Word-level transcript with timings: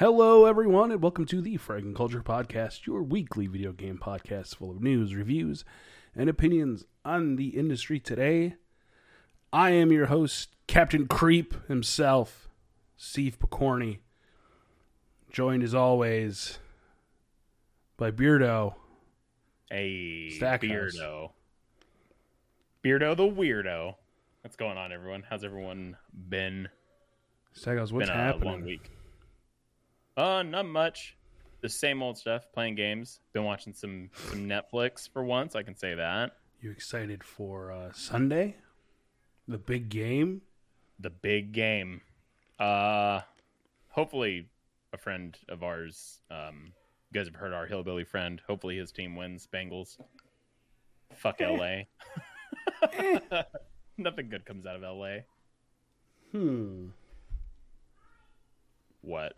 Hello, 0.00 0.46
everyone, 0.46 0.90
and 0.90 1.02
welcome 1.02 1.26
to 1.26 1.42
the 1.42 1.58
Fragging 1.58 1.94
Culture 1.94 2.22
Podcast, 2.22 2.86
your 2.86 3.02
weekly 3.02 3.46
video 3.46 3.70
game 3.70 3.98
podcast 3.98 4.56
full 4.56 4.70
of 4.70 4.80
news, 4.80 5.14
reviews, 5.14 5.62
and 6.16 6.30
opinions 6.30 6.86
on 7.04 7.36
the 7.36 7.48
industry 7.48 8.00
today. 8.00 8.54
I 9.52 9.72
am 9.72 9.92
your 9.92 10.06
host, 10.06 10.56
Captain 10.66 11.06
Creep 11.06 11.52
himself, 11.68 12.48
Steve 12.96 13.38
Picorni, 13.38 13.98
joined 15.30 15.62
as 15.62 15.74
always 15.74 16.58
by 17.98 18.10
Beardo. 18.10 18.76
Hey, 19.70 20.30
Stackhouse. 20.30 20.96
Beardo. 20.96 21.32
Beardo 22.82 23.14
the 23.14 23.24
weirdo. 23.24 23.96
What's 24.40 24.56
going 24.56 24.78
on, 24.78 24.92
everyone? 24.92 25.24
How's 25.28 25.44
everyone 25.44 25.98
been? 26.30 26.70
Stackhouse, 27.52 27.92
what's 27.92 28.08
been 28.08 28.16
happening? 28.16 28.80
Uh, 30.16 30.42
not 30.42 30.66
much. 30.66 31.16
The 31.62 31.68
same 31.68 32.02
old 32.02 32.16
stuff. 32.18 32.46
Playing 32.52 32.74
games. 32.74 33.20
Been 33.32 33.44
watching 33.44 33.72
some 33.72 34.10
some 34.28 34.48
Netflix 34.48 35.08
for 35.08 35.22
once. 35.24 35.54
I 35.54 35.62
can 35.62 35.76
say 35.76 35.94
that. 35.94 36.32
You 36.60 36.70
excited 36.70 37.24
for 37.24 37.72
uh, 37.72 37.92
Sunday? 37.92 38.56
The 39.48 39.58
big 39.58 39.88
game? 39.88 40.42
The 40.98 41.10
big 41.10 41.52
game. 41.52 42.02
Uh, 42.58 43.20
hopefully, 43.88 44.48
a 44.92 44.98
friend 44.98 45.36
of 45.48 45.62
ours. 45.62 46.20
Um, 46.30 46.72
you 47.10 47.18
guys 47.18 47.26
have 47.26 47.34
heard 47.36 47.52
our 47.52 47.66
hillbilly 47.66 48.04
friend. 48.04 48.40
Hopefully, 48.46 48.76
his 48.76 48.92
team 48.92 49.16
wins. 49.16 49.48
Bengals. 49.52 49.98
Fuck 51.16 51.40
Eh. 51.40 51.86
LA. 53.32 53.42
Nothing 53.98 54.28
good 54.28 54.44
comes 54.46 54.66
out 54.66 54.76
of 54.76 54.82
LA. 54.82 55.16
Hmm. 56.32 56.88
What? 59.02 59.34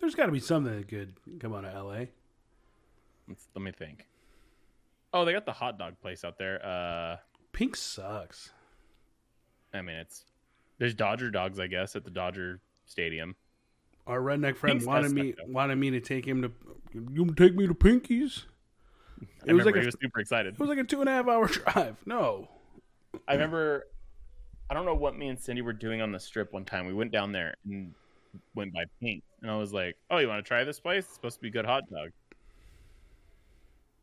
There's 0.00 0.14
got 0.14 0.26
to 0.26 0.32
be 0.32 0.40
something 0.40 0.74
that 0.74 0.88
could 0.88 1.14
come 1.40 1.54
out 1.54 1.64
of 1.64 1.74
LA. 1.74 2.06
Let's, 3.28 3.48
let 3.54 3.62
me 3.62 3.72
think. 3.72 4.06
Oh, 5.12 5.24
they 5.24 5.32
got 5.32 5.44
the 5.46 5.52
hot 5.52 5.78
dog 5.78 5.94
place 6.00 6.24
out 6.24 6.38
there. 6.38 6.64
Uh, 6.64 7.16
Pink 7.52 7.76
sucks. 7.76 8.50
I 9.74 9.82
mean, 9.82 9.96
it's 9.96 10.24
there's 10.78 10.94
Dodger 10.94 11.30
dogs, 11.30 11.60
I 11.60 11.66
guess, 11.66 11.94
at 11.96 12.04
the 12.04 12.10
Dodger 12.10 12.60
Stadium. 12.86 13.36
Our 14.06 14.20
redneck 14.20 14.56
friend 14.56 14.78
Pink's 14.78 14.86
wanted 14.86 15.12
me 15.12 15.34
wanted 15.46 15.76
me 15.76 15.90
to 15.90 16.00
take 16.00 16.26
him 16.26 16.42
to. 16.42 16.50
You 16.92 17.26
take 17.34 17.54
me 17.54 17.66
to 17.66 17.74
Pinkies? 17.74 18.44
I 19.22 19.50
It 19.50 19.52
was 19.52 19.66
like 19.66 19.76
a 19.76 19.80
he 19.80 19.86
was 19.86 19.96
super 20.00 20.20
excited. 20.20 20.54
it 20.54 20.60
was 20.60 20.68
like 20.68 20.78
a 20.78 20.84
two 20.84 21.00
and 21.00 21.08
a 21.08 21.12
half 21.12 21.28
hour 21.28 21.46
drive. 21.48 21.96
No, 22.06 22.48
I 23.28 23.34
remember. 23.34 23.86
I 24.68 24.74
don't 24.74 24.86
know 24.86 24.94
what 24.94 25.16
me 25.16 25.28
and 25.28 25.38
Cindy 25.38 25.62
were 25.62 25.72
doing 25.72 26.00
on 26.00 26.12
the 26.12 26.20
strip 26.20 26.52
one 26.52 26.64
time. 26.64 26.86
We 26.86 26.94
went 26.94 27.10
down 27.10 27.32
there 27.32 27.54
and 27.64 27.92
went 28.54 28.72
by 28.72 28.84
Pink, 29.00 29.22
and 29.42 29.50
I 29.50 29.56
was 29.56 29.72
like, 29.72 29.96
"Oh, 30.10 30.18
you 30.18 30.28
want 30.28 30.44
to 30.44 30.48
try 30.48 30.64
this 30.64 30.80
place? 30.80 31.04
It's 31.04 31.14
supposed 31.14 31.36
to 31.36 31.42
be 31.42 31.50
good 31.50 31.66
hot 31.66 31.84
dog." 31.90 32.10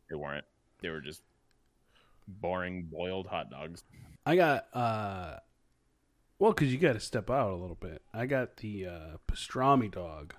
They 0.08 0.16
weren't. 0.16 0.44
They 0.80 0.90
were 0.90 1.00
just 1.00 1.22
boring 2.26 2.84
boiled 2.84 3.26
hot 3.26 3.50
dogs. 3.50 3.82
I 4.26 4.36
got 4.36 4.66
uh, 4.74 5.36
well, 6.38 6.52
because 6.52 6.72
you 6.72 6.78
got 6.78 6.94
to 6.94 7.00
step 7.00 7.30
out 7.30 7.52
a 7.52 7.56
little 7.56 7.78
bit. 7.78 8.02
I 8.12 8.26
got 8.26 8.58
the 8.58 8.86
uh, 8.86 9.16
pastrami 9.30 9.90
dog, 9.90 10.34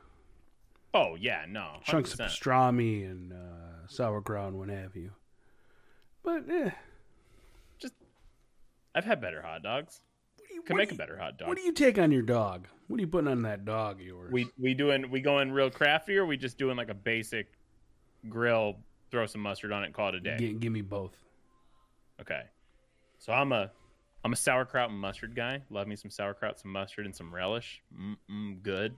Oh 0.94 1.16
yeah, 1.16 1.46
no, 1.48 1.80
chunks 1.84 2.14
of 2.14 2.20
pastrami 2.20 3.06
and 3.10 3.32
uh, 3.32 3.88
sauerkraut 3.88 4.50
and 4.50 4.58
what 4.58 4.70
have 4.70 4.96
you. 4.96 5.12
But 6.24 6.50
eh, 6.50 6.72
just 7.80 7.94
I've 8.96 9.06
had 9.06 9.22
better 9.22 9.42
hot 9.42 9.62
dogs. 9.62 10.02
Can 10.70 10.76
what 10.76 10.82
make 10.82 10.90
do 10.90 10.96
a 10.96 10.98
better 11.00 11.18
hot 11.18 11.40
dog. 11.40 11.48
What 11.48 11.58
do 11.58 11.64
you 11.64 11.72
take 11.72 11.98
on 11.98 12.12
your 12.12 12.22
dog? 12.22 12.68
What 12.90 13.00
are 13.00 13.02
you 13.02 13.08
putting 13.08 13.28
on 13.28 13.42
that 13.42 13.66
dog 13.66 14.02
of 14.02 14.06
yours? 14.06 14.32
We 14.32 14.50
we 14.56 14.76
doing 14.76 15.10
we 15.10 15.20
going 15.20 15.52
real 15.52 15.72
crafty 15.72 16.16
or 16.16 16.28
we 16.28 16.38
just 16.38 16.60
doing 16.60 16.78
like 16.78 16.92
a 16.92 16.94
basic 16.94 17.48
grill, 18.30 18.78
throw 19.10 19.26
some 19.26 19.42
mustard 19.42 19.72
on 19.72 19.84
it, 19.84 19.94
call 19.94 20.10
it 20.10 20.16
a 20.16 20.20
day. 20.20 20.38
Gi- 20.38 20.54
give 20.54 20.72
me 20.72 20.82
both. 20.82 21.18
Okay. 22.22 22.44
So 23.18 23.34
I'm 23.34 23.52
a 23.52 23.72
I'm 24.24 24.32
a 24.32 24.36
sauerkraut 24.36 24.92
and 24.92 25.00
mustard 25.00 25.36
guy. 25.36 25.64
Love 25.72 25.88
me 25.88 25.96
some 25.96 26.12
sauerkraut, 26.12 26.60
some 26.60 26.72
mustard, 26.72 27.08
and 27.08 27.16
some 27.16 27.34
relish. 27.34 27.82
Mm-mm, 28.00 28.62
good. 28.62 28.94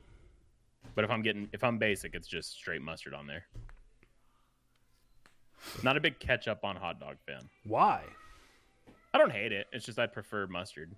But 0.93 1.05
if 1.05 1.09
I'm 1.09 1.21
getting 1.21 1.47
if 1.53 1.63
I'm 1.63 1.77
basic, 1.77 2.15
it's 2.15 2.27
just 2.27 2.51
straight 2.51 2.81
mustard 2.81 3.13
on 3.13 3.27
there. 3.27 3.45
Not 5.83 5.95
a 5.95 6.01
big 6.01 6.19
ketchup 6.19 6.65
on 6.65 6.75
hot 6.75 6.99
dog 6.99 7.15
fan. 7.25 7.47
Why? 7.63 8.03
I 9.13 9.17
don't 9.17 9.31
hate 9.31 9.53
it. 9.53 9.67
It's 9.71 9.85
just 9.85 9.99
I 9.99 10.07
prefer 10.07 10.47
mustard. 10.47 10.97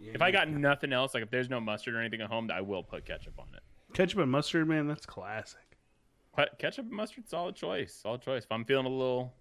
If 0.00 0.20
I 0.22 0.30
got 0.30 0.48
nothing 0.48 0.92
else, 0.92 1.14
like 1.14 1.22
if 1.22 1.30
there's 1.30 1.48
no 1.48 1.60
mustard 1.60 1.94
or 1.94 2.00
anything 2.00 2.20
at 2.20 2.28
home, 2.28 2.50
I 2.52 2.60
will 2.60 2.82
put 2.82 3.04
ketchup 3.06 3.34
on 3.38 3.46
it. 3.54 3.62
ketchup 3.94 4.18
and 4.20 4.30
mustard, 4.30 4.68
man, 4.68 4.86
that's 4.86 5.06
classic. 5.06 5.78
But 6.36 6.58
ketchup 6.58 6.86
and 6.86 6.94
mustard, 6.94 7.28
solid 7.28 7.54
choice. 7.54 7.94
Solid 7.94 8.20
choice. 8.22 8.44
If 8.44 8.52
I'm 8.52 8.64
feeling 8.64 8.86
a 8.86 8.90
little, 8.90 9.32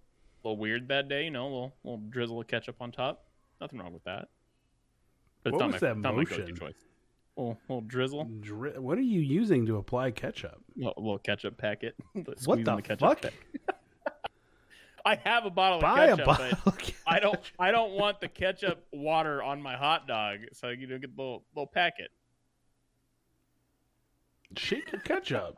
little 0.43 0.57
weird 0.57 0.87
that 0.89 1.09
day, 1.09 1.23
you 1.25 1.31
know, 1.31 1.43
a 1.43 1.45
little, 1.45 1.75
little 1.83 2.01
drizzle 2.09 2.39
of 2.41 2.47
ketchup 2.47 2.75
on 2.79 2.91
top. 2.91 3.25
Nothing 3.59 3.79
wrong 3.79 3.93
with 3.93 4.03
that. 4.03 4.27
But 5.43 5.53
What 5.53 5.59
not 5.59 5.71
was 5.73 5.81
my, 5.81 5.87
that 5.89 5.97
not 5.97 6.15
my 6.15 6.23
go-to 6.23 6.41
motion? 6.41 6.55
choice. 6.55 6.73
Little, 7.35 7.57
little 7.67 7.81
drizzle, 7.81 8.29
Dri- 8.41 8.77
what 8.77 8.97
are 8.97 9.01
you 9.01 9.19
using 9.19 9.65
to 9.65 9.77
apply 9.77 10.11
ketchup? 10.11 10.61
little, 10.77 10.93
little 10.97 11.17
ketchup 11.17 11.57
packet. 11.57 11.95
What 12.13 12.39
Squeezing 12.39 12.63
the, 12.75 12.81
ketchup 12.83 12.99
fuck? 13.21 13.33
I 15.05 15.15
have 15.15 15.45
a 15.45 15.49
bottle 15.49 15.79
Buy 15.79 16.05
of 16.05 16.17
ketchup, 16.19 16.25
bottle. 16.25 16.57
but 16.65 16.73
of 16.75 16.91
I 17.05 17.19
don't. 17.19 17.39
I 17.59 17.71
don't 17.71 17.91
want 17.93 18.21
the 18.21 18.27
ketchup 18.29 18.85
water 18.91 19.43
on 19.43 19.61
my 19.61 19.75
hot 19.75 20.07
dog, 20.07 20.39
so 20.53 20.69
you 20.69 20.87
get 20.87 21.01
the 21.15 21.21
little, 21.21 21.43
little 21.55 21.67
packet. 21.67 22.09
Shake 24.57 24.91
your 24.91 25.01
ketchup. 25.01 25.57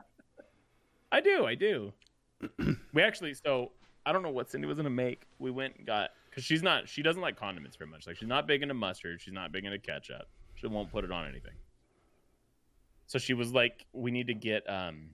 I 1.11 1.21
do, 1.21 1.45
I 1.45 1.55
do. 1.55 1.93
we 2.93 3.01
actually, 3.01 3.33
so 3.33 3.71
I 4.05 4.11
don't 4.11 4.23
know 4.23 4.29
what 4.31 4.49
Cindy 4.49 4.67
was 4.67 4.77
gonna 4.77 4.89
make. 4.89 5.23
We 5.39 5.51
went 5.51 5.75
and 5.77 5.85
got 5.85 6.11
because 6.29 6.43
she's 6.43 6.63
not, 6.63 6.89
she 6.89 7.01
doesn't 7.01 7.21
like 7.21 7.37
condiments 7.37 7.77
very 7.77 7.89
much. 7.89 8.07
Like 8.07 8.17
she's 8.17 8.27
not 8.27 8.47
big 8.47 8.61
into 8.61 8.73
mustard. 8.73 9.21
She's 9.21 9.33
not 9.33 9.51
big 9.51 9.65
into 9.65 9.79
ketchup. 9.79 10.27
She 10.55 10.67
won't 10.67 10.91
put 10.91 11.03
it 11.03 11.11
on 11.11 11.27
anything. 11.27 11.53
So 13.07 13.19
she 13.19 13.33
was 13.33 13.53
like, 13.53 13.85
"We 13.93 14.09
need 14.11 14.27
to 14.27 14.33
get 14.33 14.67
um, 14.69 15.09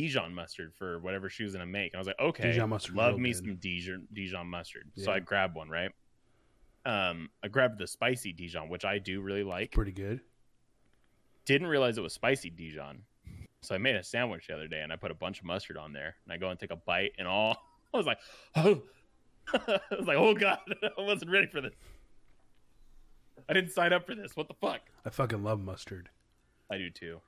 Dijon 0.00 0.34
mustard 0.34 0.74
for 0.74 0.98
whatever 0.98 1.30
she 1.30 1.42
was 1.42 1.52
gonna 1.52 1.64
make." 1.64 1.92
And 1.92 1.96
I 1.96 2.00
was 2.00 2.06
like, 2.06 2.20
"Okay, 2.20 2.42
Dijon 2.52 2.68
mustard's 2.68 2.96
love 2.96 3.18
me 3.18 3.32
good. 3.32 3.44
some 3.44 3.56
Dijon 3.56 4.08
Dijon 4.12 4.46
mustard." 4.46 4.90
So 4.96 5.10
I 5.10 5.20
grabbed 5.20 5.54
one, 5.54 5.70
right? 5.70 5.90
Um, 6.84 7.30
I 7.42 7.48
grabbed 7.48 7.78
the 7.78 7.86
spicy 7.86 8.32
Dijon, 8.32 8.68
which 8.68 8.84
I 8.84 8.98
do 8.98 9.20
really 9.20 9.42
like 9.42 9.72
Pretty 9.72 9.90
good. 9.92 10.20
didn't 11.46 11.66
realize 11.66 11.98
it 11.98 12.02
was 12.02 12.12
spicy 12.12 12.50
Dijon. 12.50 13.02
So 13.62 13.74
I 13.74 13.78
made 13.78 13.96
a 13.96 14.04
sandwich 14.04 14.46
the 14.46 14.54
other 14.54 14.68
day 14.68 14.82
and 14.82 14.92
I 14.92 14.96
put 14.96 15.10
a 15.10 15.14
bunch 15.14 15.40
of 15.40 15.46
mustard 15.46 15.76
on 15.76 15.92
there 15.92 16.14
and 16.24 16.32
I 16.32 16.36
go 16.36 16.48
and 16.50 16.60
take 16.60 16.70
a 16.70 16.76
bite 16.76 17.12
and 17.18 17.26
all 17.26 17.56
I 17.94 17.96
was 17.96 18.06
like, 18.06 18.18
oh 18.54 18.82
I 19.54 19.80
was 19.98 20.06
like, 20.06 20.16
oh 20.18 20.34
god, 20.34 20.58
I 20.98 21.00
wasn't 21.00 21.30
ready 21.32 21.46
for 21.48 21.60
this. 21.60 21.72
I 23.48 23.52
didn't 23.52 23.70
sign 23.70 23.92
up 23.92 24.06
for 24.06 24.14
this. 24.14 24.36
What 24.36 24.46
the 24.48 24.54
fuck? 24.54 24.82
I 25.04 25.10
fucking 25.10 25.42
love 25.42 25.60
mustard. 25.60 26.08
I 26.70 26.78
do 26.78 26.90
too. 26.90 27.20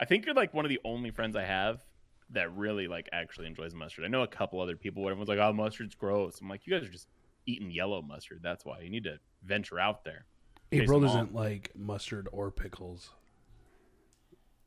I 0.00 0.04
think 0.04 0.26
you're 0.26 0.34
like 0.34 0.52
one 0.54 0.64
of 0.64 0.68
the 0.68 0.80
only 0.84 1.10
friends 1.10 1.36
I 1.36 1.44
have 1.44 1.84
that 2.30 2.54
really 2.56 2.88
like 2.88 3.08
actually 3.12 3.46
enjoys 3.46 3.74
mustard. 3.74 4.04
I 4.04 4.08
know 4.08 4.22
a 4.22 4.26
couple 4.28 4.60
other 4.60 4.76
people 4.76 5.02
where 5.02 5.12
everyone's 5.12 5.28
like, 5.28 5.38
oh 5.38 5.52
mustard's 5.52 5.94
gross. 5.94 6.40
I'm 6.40 6.48
like, 6.48 6.66
you 6.66 6.72
guys 6.72 6.86
are 6.88 6.92
just 6.92 7.08
eating 7.46 7.70
yellow 7.70 8.02
mustard. 8.02 8.40
That's 8.42 8.64
why 8.64 8.80
you 8.80 8.90
need 8.90 9.04
to 9.04 9.18
venture 9.44 9.78
out 9.78 10.04
there. 10.04 10.24
April 10.72 11.00
doesn't 11.00 11.34
like 11.34 11.70
mustard 11.76 12.28
or 12.32 12.50
pickles, 12.50 13.10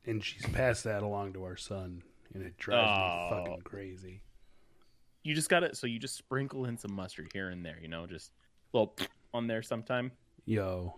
and 0.05 0.23
she's 0.23 0.45
passed 0.47 0.83
that 0.83 1.01
along 1.01 1.33
to 1.33 1.43
our 1.43 1.55
son, 1.57 2.03
and 2.33 2.43
it 2.43 2.57
drives 2.57 2.91
Oh. 2.95 3.39
me 3.39 3.45
fucking 3.49 3.61
crazy. 3.63 4.21
you 5.23 5.33
just 5.33 5.49
got 5.49 5.61
to 5.61 5.73
so 5.73 5.87
you 5.87 5.97
just 5.97 6.15
sprinkle 6.15 6.65
in 6.65 6.77
some 6.77 6.93
mustard 6.93 7.29
here 7.33 7.49
and 7.49 7.65
there, 7.65 7.79
you 7.81 7.87
know, 7.87 8.05
just 8.05 8.31
a 8.73 8.77
little 8.77 8.95
on 9.33 9.47
there 9.47 9.63
sometime. 9.63 10.11
Yo, 10.45 10.93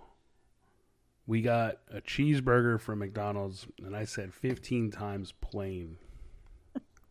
we 1.28 1.42
got 1.42 1.78
a 1.94 2.02
cheeseburger 2.02 2.80
from 2.80 3.00
McDonald's, 3.00 3.68
and 3.84 3.96
I 3.96 4.06
said 4.06 4.34
15 4.34 4.92
times 4.92 5.34
plain. 5.40 5.98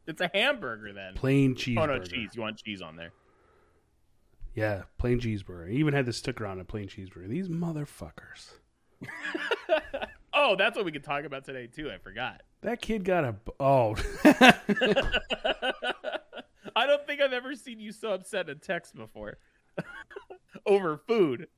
It's 0.06 0.20
a 0.20 0.30
hamburger 0.32 0.92
then. 0.92 1.14
Plain 1.14 1.54
cheeseburger. 1.54 1.78
Oh 1.82 1.86
no, 1.86 1.98
cheese. 1.98 2.30
You 2.34 2.42
want 2.42 2.56
cheese 2.56 2.82
on 2.82 2.96
there? 2.96 3.12
Yeah, 4.54 4.82
plain 4.98 5.20
cheeseburger. 5.20 5.68
I 5.68 5.72
even 5.72 5.94
had 5.94 6.06
the 6.06 6.12
sticker 6.12 6.46
on 6.46 6.60
a 6.60 6.64
plain 6.64 6.88
cheeseburger. 6.88 7.28
These 7.28 7.48
motherfuckers. 7.48 8.52
Oh, 10.38 10.54
that's 10.54 10.76
what 10.76 10.84
we 10.84 10.92
could 10.92 11.02
talk 11.02 11.24
about 11.24 11.46
today 11.46 11.66
too. 11.66 11.90
I 11.90 11.96
forgot. 11.96 12.42
That 12.60 12.82
kid 12.82 13.04
got 13.04 13.24
a. 13.24 13.36
Oh. 13.58 13.96
I 16.76 16.86
don't 16.86 17.06
think 17.06 17.22
I've 17.22 17.32
ever 17.32 17.54
seen 17.54 17.80
you 17.80 17.90
so 17.90 18.12
upset 18.12 18.50
in 18.50 18.58
text 18.58 18.94
before 18.94 19.38
over 20.66 20.98
food. 20.98 21.48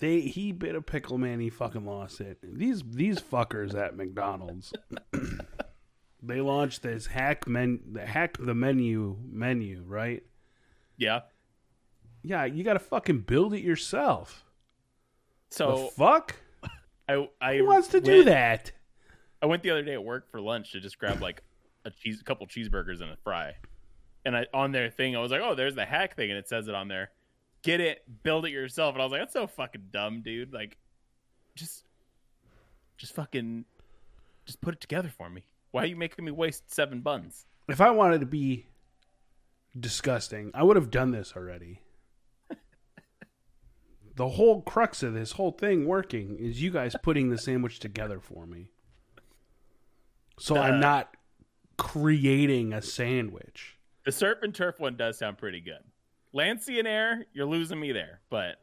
They 0.00 0.20
he 0.20 0.52
bit 0.52 0.74
a 0.74 0.82
pickle 0.82 1.18
man. 1.18 1.40
He 1.40 1.50
fucking 1.50 1.84
lost 1.84 2.20
it. 2.20 2.38
These 2.42 2.82
these 2.86 3.20
fuckers 3.20 3.74
at 3.74 3.96
McDonald's. 3.96 4.72
they 6.22 6.40
launched 6.40 6.82
this 6.82 7.06
hack 7.06 7.46
men 7.46 7.80
the 7.92 8.06
hack 8.06 8.36
the 8.38 8.54
menu 8.54 9.18
menu 9.30 9.82
right. 9.86 10.22
Yeah. 10.96 11.20
Yeah, 12.22 12.44
you 12.44 12.64
got 12.64 12.74
to 12.74 12.78
fucking 12.78 13.20
build 13.20 13.54
it 13.54 13.60
yourself. 13.60 14.44
So 15.50 15.90
the 15.96 16.02
fuck? 16.04 16.36
I 17.08 17.28
I 17.40 17.56
Who 17.58 17.66
wants 17.66 17.88
to 17.88 18.00
do 18.00 18.24
that? 18.24 18.72
I 19.42 19.46
went 19.46 19.62
the 19.62 19.70
other 19.70 19.82
day 19.82 19.94
at 19.94 20.04
work 20.04 20.30
for 20.30 20.40
lunch 20.40 20.72
to 20.72 20.80
just 20.80 20.98
grab 20.98 21.22
like 21.22 21.42
a 21.84 21.90
cheese, 21.90 22.20
a 22.20 22.24
couple 22.24 22.46
cheeseburgers 22.46 23.00
and 23.00 23.10
a 23.10 23.16
fry, 23.24 23.54
and 24.24 24.36
I 24.36 24.46
on 24.52 24.72
their 24.72 24.90
thing 24.90 25.16
I 25.16 25.20
was 25.20 25.30
like, 25.30 25.40
oh, 25.42 25.54
there's 25.54 25.74
the 25.74 25.86
hack 25.86 26.14
thing, 26.14 26.30
and 26.30 26.38
it 26.38 26.48
says 26.48 26.68
it 26.68 26.74
on 26.74 26.88
there. 26.88 27.10
Get 27.62 27.80
it, 27.80 28.02
build 28.22 28.46
it 28.46 28.50
yourself, 28.50 28.94
and 28.94 29.02
I 29.02 29.04
was 29.04 29.12
like, 29.12 29.20
that's 29.20 29.32
so 29.34 29.46
fucking 29.46 29.88
dumb, 29.92 30.22
dude. 30.22 30.52
Like, 30.52 30.78
just, 31.54 31.84
just 32.96 33.14
fucking, 33.14 33.64
just 34.46 34.60
put 34.60 34.74
it 34.74 34.80
together 34.80 35.08
for 35.14 35.28
me. 35.28 35.44
Why 35.70 35.82
are 35.82 35.86
you 35.86 35.96
making 35.96 36.24
me 36.24 36.30
waste 36.30 36.72
seven 36.72 37.00
buns? 37.00 37.46
If 37.68 37.80
I 37.80 37.90
wanted 37.90 38.20
to 38.20 38.26
be 38.26 38.66
disgusting, 39.78 40.50
I 40.54 40.62
would 40.62 40.76
have 40.76 40.90
done 40.90 41.10
this 41.10 41.34
already. 41.36 41.80
the 44.16 44.28
whole 44.30 44.62
crux 44.62 45.02
of 45.02 45.14
this 45.14 45.32
whole 45.32 45.52
thing 45.52 45.86
working 45.86 46.38
is 46.38 46.62
you 46.62 46.70
guys 46.70 46.96
putting 47.02 47.28
the 47.30 47.38
sandwich 47.38 47.78
together 47.78 48.20
for 48.20 48.46
me. 48.46 48.70
So 50.38 50.56
Uh, 50.56 50.60
I'm 50.62 50.80
not 50.80 51.14
creating 51.76 52.72
a 52.72 52.82
sandwich. 52.82 53.76
The 54.04 54.12
surf 54.12 54.38
and 54.42 54.54
turf 54.54 54.80
one 54.80 54.96
does 54.96 55.18
sound 55.18 55.38
pretty 55.38 55.60
good. 55.60 55.84
Lancy 56.32 56.78
and 56.78 56.86
air, 56.88 57.26
you're 57.32 57.46
losing 57.46 57.80
me 57.80 57.92
there, 57.92 58.20
but 58.30 58.56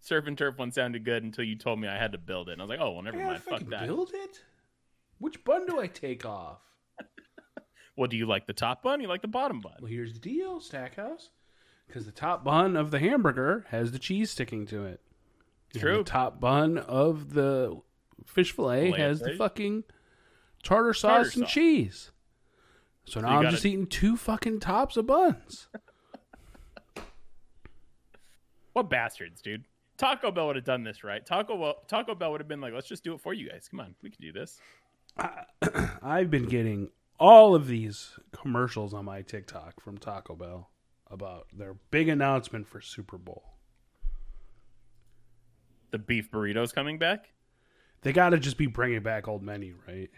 surf 0.00 0.26
and 0.26 0.36
turf 0.36 0.58
one 0.58 0.72
sounded 0.72 1.04
good 1.04 1.22
until 1.22 1.44
you 1.44 1.56
told 1.56 1.78
me 1.80 1.88
I 1.88 1.96
had 1.98 2.12
to 2.12 2.18
build 2.18 2.48
it, 2.48 2.52
and 2.52 2.62
I 2.62 2.64
was 2.64 2.70
like, 2.70 2.80
oh 2.80 2.92
well, 2.92 3.02
never 3.02 3.18
Yeah, 3.18 3.26
mind, 3.26 3.42
fuck 3.42 3.62
that. 3.66 3.86
build 3.86 4.10
it. 4.14 4.40
Which 5.18 5.44
bun 5.44 5.66
do 5.66 5.78
I 5.80 5.86
take 5.86 6.24
off? 6.24 6.60
Well, 7.96 8.08
do 8.08 8.16
you 8.16 8.24
like 8.24 8.46
the 8.46 8.54
top 8.54 8.82
bun? 8.82 9.02
You 9.02 9.08
like 9.08 9.20
the 9.20 9.28
bottom 9.28 9.60
bun? 9.60 9.74
Well, 9.80 9.90
here's 9.90 10.14
the 10.14 10.20
deal, 10.20 10.58
Stackhouse. 10.60 11.28
Because 11.86 12.06
the 12.06 12.12
top 12.12 12.42
bun 12.44 12.74
of 12.74 12.90
the 12.90 12.98
hamburger 12.98 13.66
has 13.70 13.92
the 13.92 13.98
cheese 13.98 14.30
sticking 14.30 14.64
to 14.68 14.86
it. 14.86 15.00
And 15.74 15.82
True. 15.82 15.98
The 15.98 16.04
top 16.04 16.40
bun 16.40 16.78
of 16.78 17.34
the 17.34 17.82
fish 18.24 18.52
fillet 18.52 18.92
has 18.92 19.20
the 19.20 19.34
fucking 19.34 19.84
tartar 20.62 20.94
sauce 20.94 21.10
Tartar 21.10 21.40
and 21.40 21.42
sauce. 21.42 21.52
cheese. 21.52 22.10
So 23.04 23.20
now 23.20 23.28
I'm 23.28 23.42
gotta- 23.42 23.52
just 23.56 23.66
eating 23.66 23.86
two 23.86 24.16
fucking 24.16 24.60
tops 24.60 24.96
of 24.96 25.06
buns. 25.06 25.68
What 28.72 28.88
bastards, 28.88 29.42
dude? 29.42 29.64
Taco 29.98 30.30
Bell 30.30 30.46
would 30.46 30.56
have 30.56 30.64
done 30.64 30.84
this 30.84 31.04
right. 31.04 31.24
Taco 31.24 31.58
Bell, 31.58 31.74
Taco 31.88 32.14
Bell 32.14 32.30
would 32.32 32.40
have 32.40 32.48
been 32.48 32.60
like, 32.60 32.72
let's 32.72 32.88
just 32.88 33.04
do 33.04 33.14
it 33.14 33.20
for 33.20 33.34
you 33.34 33.50
guys. 33.50 33.68
Come 33.68 33.80
on, 33.80 33.94
we 34.02 34.10
can 34.10 34.20
do 34.22 34.32
this. 34.32 34.60
I've 36.02 36.30
been 36.30 36.46
getting 36.46 36.88
all 37.18 37.54
of 37.54 37.66
these 37.66 38.12
commercials 38.32 38.94
on 38.94 39.04
my 39.04 39.22
TikTok 39.22 39.80
from 39.80 39.98
Taco 39.98 40.36
Bell 40.36 40.70
about 41.10 41.48
their 41.52 41.74
big 41.90 42.08
announcement 42.08 42.66
for 42.68 42.80
Super 42.80 43.18
Bowl. 43.18 43.42
The 45.90 45.98
beef 45.98 46.30
burritos 46.30 46.72
coming 46.72 46.98
back. 46.98 47.30
They 48.02 48.12
got 48.12 48.30
to 48.30 48.38
just 48.38 48.56
be 48.56 48.66
bringing 48.68 49.02
back 49.02 49.26
old 49.28 49.42
menu, 49.42 49.76
right? 49.86 50.08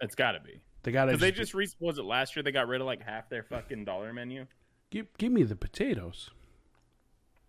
It's 0.00 0.16
got 0.16 0.32
to 0.32 0.40
be 0.40 0.60
They 0.86 0.92
got 0.92 1.06
to 1.06 1.10
because 1.10 1.20
they 1.20 1.32
just, 1.32 1.52
just 1.52 1.54
re- 1.54 1.68
was 1.80 1.98
it 1.98 2.04
last 2.04 2.36
year 2.36 2.44
they 2.44 2.52
got 2.52 2.68
rid 2.68 2.80
of 2.80 2.86
like 2.86 3.02
half 3.02 3.28
their 3.28 3.42
fucking 3.42 3.84
dollar 3.84 4.12
menu. 4.12 4.46
give, 4.92 5.08
give 5.18 5.32
me 5.32 5.42
the 5.42 5.56
potatoes. 5.56 6.30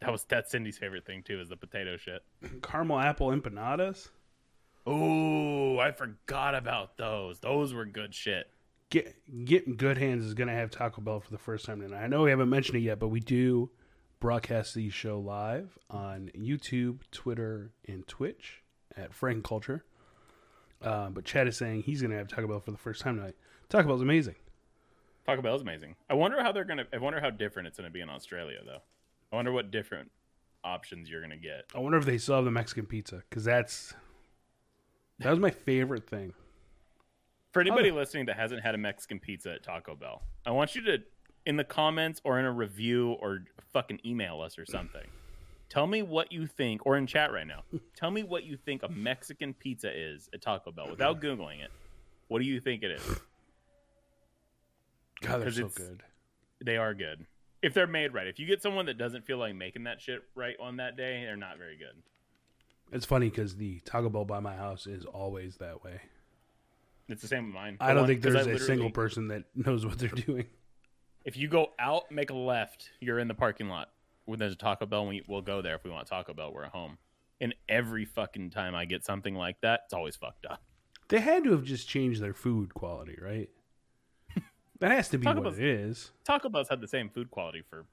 That 0.02 0.12
was 0.12 0.24
that's 0.24 0.50
Cindy's 0.50 0.80
favorite 0.80 1.06
thing 1.06 1.22
too 1.22 1.40
is 1.40 1.50
the 1.50 1.56
potato 1.56 1.98
shit. 1.98 2.24
Caramel 2.64 2.98
apple 2.98 3.28
empanadas. 3.28 4.10
Oh, 4.88 5.78
I 5.78 5.92
forgot 5.92 6.56
about 6.56 6.98
those. 6.98 7.40
Those 7.40 7.76
were 7.76 7.86
good 7.86 8.16
shit. 8.16 8.50
Get 8.90 9.16
getting 9.46 9.76
good 9.76 10.00
hands 10.00 10.26
is 10.26 10.34
gonna 10.34 10.56
have 10.56 10.72
Taco 10.72 11.02
Bell 11.02 11.20
for 11.20 11.30
the 11.30 11.38
first 11.38 11.66
time 11.66 11.82
tonight. 11.82 12.04
I 12.04 12.08
know 12.08 12.24
we 12.24 12.32
haven't 12.32 12.50
mentioned 12.50 12.78
it 12.78 12.82
yet, 12.82 12.98
but 12.98 13.10
we 13.10 13.20
do 13.20 13.70
broadcast 14.20 14.74
the 14.74 14.90
show 14.90 15.20
live 15.20 15.78
on 15.92 16.32
YouTube, 16.36 17.02
Twitter, 17.12 17.70
and 17.88 18.08
Twitch 18.08 18.64
at 18.96 19.12
Fragging 19.12 19.44
Culture. 19.44 19.86
Uh, 20.82 21.10
but 21.10 21.26
Chad 21.26 21.48
is 21.48 21.58
saying 21.58 21.84
he's 21.84 22.02
gonna 22.02 22.18
have 22.18 22.28
Taco 22.28 22.48
Bell 22.48 22.60
for 22.60 22.72
the 22.72 22.78
first 22.78 23.02
time 23.02 23.18
tonight. 23.18 23.36
Taco 23.70 23.88
Bell's 23.88 24.02
amazing. 24.02 24.36
Taco 25.26 25.42
Bell's 25.42 25.62
amazing. 25.62 25.96
I 26.10 26.14
wonder 26.14 26.42
how 26.42 26.52
they're 26.52 26.66
gonna. 26.66 26.86
I 26.94 26.98
wonder 26.98 27.20
how 27.20 27.30
different 27.30 27.68
it's 27.68 27.78
gonna 27.78 27.90
be 27.90 28.02
in 28.02 28.10
Australia 28.10 28.60
though. 28.66 28.82
I 29.32 29.36
wonder 29.36 29.52
what 29.52 29.72
different 29.72 30.12
options 30.64 31.10
you're 31.10 31.22
gonna 31.22 31.38
get. 31.38 31.66
I 31.76 31.80
wonder 31.80 31.98
if 31.98 32.06
they 32.06 32.18
still 32.18 32.36
have 32.36 32.46
the 32.46 32.52
Mexican 32.52 32.86
pizza 32.86 33.24
because 33.30 33.44
that's 33.44 33.94
that 35.20 35.32
was 35.32 35.40
my 35.40 35.52
favorite 35.52 36.08
thing. 36.08 36.34
For 37.52 37.62
anybody 37.62 37.92
listening 37.92 38.28
that 38.28 38.36
hasn't 38.36 38.62
had 38.62 38.76
a 38.76 38.78
Mexican 38.78 39.20
pizza 39.20 39.54
at 39.54 39.64
Taco 39.64 39.96
Bell, 39.96 40.22
I 40.46 40.52
want 40.52 40.76
you 40.76 40.82
to, 40.84 41.00
in 41.46 41.58
the 41.58 41.64
comments 41.64 42.22
or 42.24 42.40
in 42.40 42.46
a 42.46 42.52
review 42.52 43.14
or 43.14 43.46
fucking 43.74 44.02
email 44.06 44.42
us 44.42 44.60
or 44.60 44.66
something, 44.66 45.08
tell 45.70 45.88
me 45.88 46.02
what 46.02 46.32
you 46.32 46.48
think, 46.48 46.86
or 46.86 46.98
in 46.98 47.08
chat 47.08 47.32
right 47.32 47.48
now, 47.48 47.64
tell 47.96 48.12
me 48.12 48.24
what 48.24 48.44
you 48.44 48.58
think 48.58 48.84
a 48.84 48.90
Mexican 48.90 49.54
pizza 49.54 49.90
is 49.94 50.30
at 50.34 50.42
Taco 50.42 50.72
Bell 50.72 50.90
without 50.90 51.22
Googling 51.22 51.64
it. 51.64 51.72
What 52.28 52.40
do 52.40 52.46
you 52.46 52.60
think 52.60 52.84
it 52.84 52.92
is? 52.92 53.20
God, 55.22 55.42
they're 55.42 55.52
so 55.52 55.70
good. 55.70 56.04
They 56.64 56.78
are 56.78 56.94
good. 56.94 57.26
If 57.62 57.74
they're 57.74 57.88
made 57.88 58.14
right. 58.14 58.28
If 58.28 58.40
you 58.40 58.46
get 58.46 58.62
someone 58.62 58.86
that 58.86 58.98
doesn't 58.98 59.26
feel 59.26 59.38
like 59.38 59.56
making 59.56 59.86
that 59.86 60.00
shit 60.02 60.24
right 60.36 60.56
on 60.60 60.78
that 60.78 60.96
day, 60.96 61.24
they're 61.26 61.36
not 61.36 61.58
very 61.58 61.78
good. 61.78 62.04
It's 62.92 63.06
funny 63.06 63.30
because 63.30 63.56
the 63.56 63.80
Taco 63.82 64.10
Bell 64.10 64.26
by 64.26 64.40
my 64.40 64.56
house 64.56 64.88
is 64.88 65.06
always 65.06 65.58
that 65.58 65.84
way. 65.84 66.00
It's 67.10 67.22
the 67.22 67.28
same 67.28 67.46
with 67.46 67.56
mine. 67.56 67.78
I 67.80 67.90
don't 67.90 68.02
one- 68.04 68.08
think 68.08 68.22
there's 68.22 68.48
a 68.48 68.60
single 68.60 68.92
person 68.92 69.30
that 69.30 69.44
knows 69.56 69.86
what 69.86 69.98
they're 69.98 70.10
doing. 70.10 70.46
If 71.26 71.36
you 71.36 71.48
go 71.48 71.72
out, 71.80 72.10
make 72.12 72.30
a 72.30 72.36
left, 72.36 72.92
you're 73.02 73.20
in 73.20 73.28
the 73.28 73.34
parking 73.34 73.68
lot. 73.68 73.90
When 74.28 74.38
there's 74.40 74.54
a 74.54 74.58
Taco 74.58 74.86
Bell, 74.86 75.08
we, 75.08 75.24
we'll 75.28 75.42
go 75.42 75.62
there 75.64 75.74
if 75.76 75.84
we 75.84 75.90
want 75.90 76.08
Taco 76.08 76.34
Bell. 76.34 76.54
We're 76.54 76.66
at 76.66 76.72
home. 76.72 76.98
And 77.42 77.56
every 77.70 78.06
fucking 78.06 78.50
time 78.52 78.76
I 78.76 78.86
get 78.86 79.04
something 79.06 79.34
like 79.36 79.62
that, 79.62 79.82
it's 79.86 79.94
always 79.94 80.16
fucked 80.16 80.46
up. 80.46 80.62
They 81.08 81.20
had 81.22 81.44
to 81.46 81.52
have 81.52 81.64
just 81.64 81.88
changed 81.88 82.22
their 82.22 82.34
food 82.34 82.74
quality, 82.74 83.18
right? 83.22 83.50
that 84.82 84.92
has 84.92 85.08
to 85.10 85.18
be 85.18 85.24
Taco 85.26 85.38
what 85.40 85.44
Bell's- 85.46 85.58
it 85.60 85.64
is. 85.66 86.12
Taco 86.26 86.50
Bell's 86.50 86.68
had 86.70 86.82
the 86.82 86.88
same 86.88 87.10
food 87.10 87.32
quality 87.32 87.64
for 87.70 87.86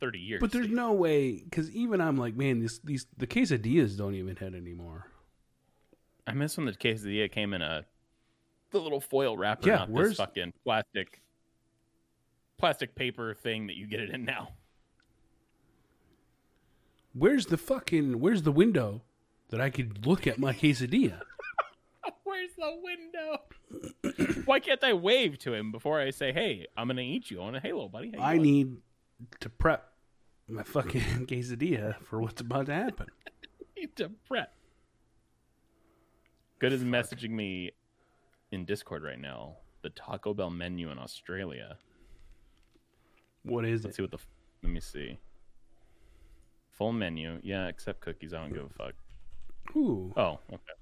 30 0.00 0.18
years. 0.18 0.40
But 0.40 0.52
there's 0.52 0.66
dude. 0.68 0.74
no 0.76 0.92
way 0.92 1.42
because 1.44 1.70
even 1.72 2.00
I'm 2.00 2.16
like, 2.16 2.34
man, 2.34 2.60
this 2.60 2.78
these 2.78 3.06
the 3.18 3.26
quesadillas 3.26 3.96
don't 3.98 4.14
even 4.14 4.36
hit 4.36 4.54
anymore. 4.54 5.10
I 6.26 6.32
miss 6.32 6.56
when 6.56 6.64
the 6.66 6.72
quesadilla 6.72 7.30
came 7.30 7.52
in 7.52 7.60
a 7.62 7.84
the 8.70 8.80
little 8.80 9.00
foil 9.00 9.36
wrapper, 9.36 9.68
Yeah, 9.68 9.76
not 9.76 9.90
where's- 9.90 10.10
this 10.10 10.16
fucking 10.18 10.52
plastic 10.64 11.20
plastic 12.58 12.94
paper 12.94 13.34
thing 13.34 13.66
that 13.66 13.76
you 13.76 13.86
get 13.86 14.00
it 14.00 14.10
in 14.10 14.24
now. 14.24 14.48
Where's 17.14 17.46
the 17.46 17.56
fucking 17.56 18.18
where's 18.20 18.42
the 18.42 18.52
window 18.52 19.02
that 19.50 19.60
I 19.60 19.70
could 19.70 20.04
look 20.06 20.26
at 20.26 20.38
my 20.38 20.52
quesadilla? 20.52 21.20
Where's 22.24 22.50
the 22.58 22.80
window? 22.82 24.42
Why 24.44 24.58
can't 24.60 24.82
I 24.82 24.92
wave 24.92 25.38
to 25.40 25.54
him 25.54 25.70
before 25.72 26.00
I 26.00 26.10
say, 26.10 26.32
"Hey, 26.32 26.66
I'm 26.76 26.88
gonna 26.88 27.00
eat 27.02 27.30
you"? 27.30 27.40
on 27.40 27.54
a 27.54 27.60
halo, 27.60 27.88
buddy. 27.88 28.12
I 28.18 28.32
doing?" 28.34 28.42
need 28.42 28.76
to 29.40 29.48
prep 29.48 29.92
my 30.48 30.62
fucking 30.64 31.00
quesadilla 31.26 31.96
for 32.04 32.20
what's 32.20 32.40
about 32.40 32.66
to 32.66 32.74
happen. 32.74 33.06
need 33.76 33.94
to 33.96 34.10
prep. 34.28 34.52
Good 36.58 36.72
is 36.72 36.82
messaging 36.84 37.30
me 37.30 37.70
in 38.50 38.64
Discord 38.64 39.02
right 39.04 39.20
now. 39.20 39.56
The 39.82 39.90
Taco 39.90 40.34
Bell 40.34 40.50
menu 40.50 40.90
in 40.90 40.98
Australia. 40.98 41.78
What 43.44 43.64
is 43.64 43.84
Let's 43.84 43.94
it? 43.94 43.96
see 43.98 44.02
what 44.02 44.10
the. 44.10 44.16
f- 44.18 44.26
Let 44.62 44.72
me 44.72 44.80
see. 44.80 45.18
Full 46.76 46.92
menu. 46.92 47.38
Yeah, 47.42 47.68
except 47.68 48.00
cookies. 48.00 48.34
I 48.34 48.38
don't 48.40 48.52
give 48.52 48.64
a 48.64 48.68
fuck. 48.68 48.94
Ooh, 49.76 50.12
Oh, 50.16 50.38
okay. 50.52 50.72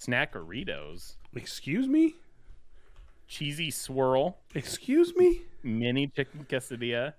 Snackaritos. 0.00 1.16
excuse 1.34 1.88
me, 1.88 2.14
Cheesy 3.26 3.70
swirl. 3.70 4.38
excuse 4.54 5.14
me. 5.16 5.42
Mini 5.62 6.06
chicken 6.08 6.46
quesadilla. 6.48 7.14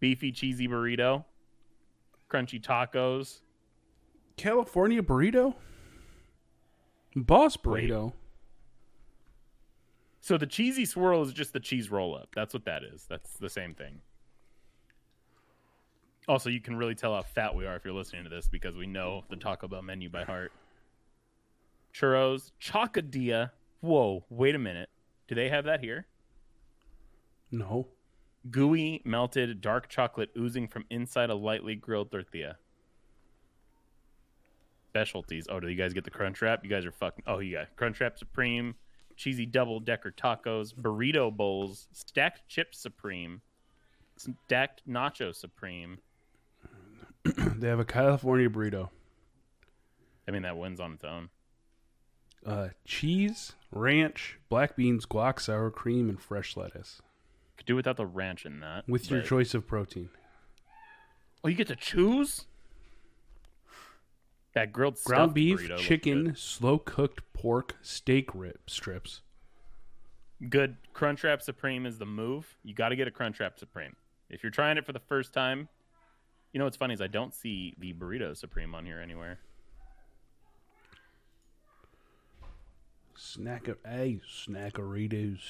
Beefy 0.00 0.30
cheesy 0.32 0.68
burrito. 0.68 1.24
Crunchy 2.30 2.60
tacos. 2.62 3.40
California 4.36 5.02
burrito, 5.02 5.54
Boss 7.16 7.56
Wait. 7.64 7.88
burrito. 7.90 8.12
So 10.20 10.36
the 10.36 10.46
cheesy 10.46 10.84
swirl 10.84 11.22
is 11.22 11.32
just 11.32 11.52
the 11.52 11.60
cheese 11.60 11.90
roll 11.90 12.14
up. 12.16 12.28
That's 12.34 12.52
what 12.52 12.64
that 12.66 12.82
is. 12.84 13.06
That's 13.08 13.32
the 13.38 13.48
same 13.48 13.74
thing. 13.74 14.00
Also, 16.28 16.50
you 16.50 16.60
can 16.60 16.76
really 16.76 16.94
tell 16.94 17.14
how 17.14 17.22
fat 17.22 17.54
we 17.54 17.64
are 17.64 17.74
if 17.74 17.84
you're 17.84 17.94
listening 17.94 18.22
to 18.24 18.30
this 18.30 18.48
because 18.48 18.76
we 18.76 18.86
know 18.86 19.24
the 19.30 19.36
Taco 19.36 19.66
Bell 19.66 19.80
menu 19.80 20.10
by 20.10 20.24
heart. 20.24 20.52
Churros, 21.94 22.52
chocadilla. 22.60 23.50
Whoa, 23.80 24.24
wait 24.28 24.54
a 24.54 24.58
minute. 24.58 24.90
Do 25.26 25.34
they 25.34 25.48
have 25.48 25.64
that 25.64 25.80
here? 25.80 26.06
No, 27.50 27.88
Gooey, 28.50 29.00
melted, 29.04 29.60
dark 29.60 29.88
chocolate 29.88 30.30
oozing 30.36 30.68
from 30.68 30.84
inside 30.90 31.30
a 31.30 31.34
lightly 31.34 31.74
grilled 31.74 32.10
tortilla. 32.10 32.56
Specialties. 34.90 35.46
Oh, 35.50 35.60
do 35.60 35.68
you 35.68 35.76
guys 35.76 35.94
get 35.94 36.04
the 36.04 36.10
crunch 36.10 36.42
wrap? 36.42 36.62
You 36.62 36.70
guys 36.70 36.84
are 36.84 36.92
fucking. 36.92 37.24
Oh, 37.26 37.38
you 37.38 37.56
got 37.56 37.74
crunch 37.76 38.00
wrap 38.00 38.18
supreme, 38.18 38.74
cheesy 39.16 39.46
double 39.46 39.80
decker 39.80 40.10
tacos, 40.10 40.74
burrito 40.74 41.34
bowls, 41.34 41.88
stacked 41.92 42.48
chip 42.48 42.74
supreme, 42.74 43.40
stacked 44.16 44.82
nacho 44.88 45.34
supreme, 45.34 45.98
they 47.24 47.68
have 47.68 47.80
a 47.80 47.84
California 47.84 48.48
burrito. 48.48 48.90
I 50.26 50.30
mean, 50.30 50.42
that 50.42 50.56
wins 50.56 50.80
on 50.80 50.92
its 50.92 51.04
own. 51.04 51.30
Uh, 52.46 52.68
cheese, 52.84 53.52
ranch, 53.72 54.38
black 54.48 54.76
beans, 54.76 55.06
guac, 55.06 55.40
sour 55.40 55.70
cream, 55.70 56.08
and 56.08 56.20
fresh 56.20 56.56
lettuce. 56.56 57.02
Could 57.56 57.66
do 57.66 57.76
without 57.76 57.96
the 57.96 58.06
ranch 58.06 58.46
in 58.46 58.60
that. 58.60 58.88
With 58.88 59.10
your 59.10 59.22
choice 59.22 59.54
of 59.54 59.66
protein. 59.66 60.10
Oh, 61.42 61.48
you 61.48 61.56
get 61.56 61.68
to 61.68 61.76
choose. 61.76 62.46
That 64.54 64.72
grilled 64.72 64.98
Ground 65.04 65.34
beef, 65.34 65.70
chicken, 65.78 66.34
slow 66.36 66.78
cooked 66.78 67.22
pork, 67.32 67.76
steak 67.80 68.34
rib 68.34 68.58
strips. 68.66 69.20
Good. 70.40 70.50
good. 70.50 70.76
Crunchwrap 70.94 71.42
Supreme 71.42 71.86
is 71.86 71.98
the 71.98 72.06
move. 72.06 72.56
You 72.62 72.74
got 72.74 72.90
to 72.90 72.96
get 72.96 73.08
a 73.08 73.10
Crunchwrap 73.10 73.58
Supreme. 73.58 73.94
If 74.30 74.42
you're 74.42 74.50
trying 74.50 74.76
it 74.76 74.84
for 74.84 74.92
the 74.92 75.00
first 75.00 75.32
time, 75.32 75.68
you 76.52 76.58
know 76.58 76.64
what's 76.64 76.76
funny 76.76 76.94
is 76.94 77.00
I 77.00 77.06
don't 77.06 77.34
see 77.34 77.74
the 77.78 77.92
burrito 77.92 78.36
Supreme 78.36 78.74
on 78.74 78.84
here 78.86 79.00
anywhere. 79.00 79.38
Snack 83.16 83.68
hey, 83.86 84.20
snackeritos. 84.30 85.40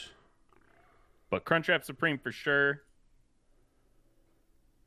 But 1.30 1.44
Crunchwrap 1.44 1.84
Supreme 1.84 2.18
for 2.18 2.32
sure. 2.32 2.82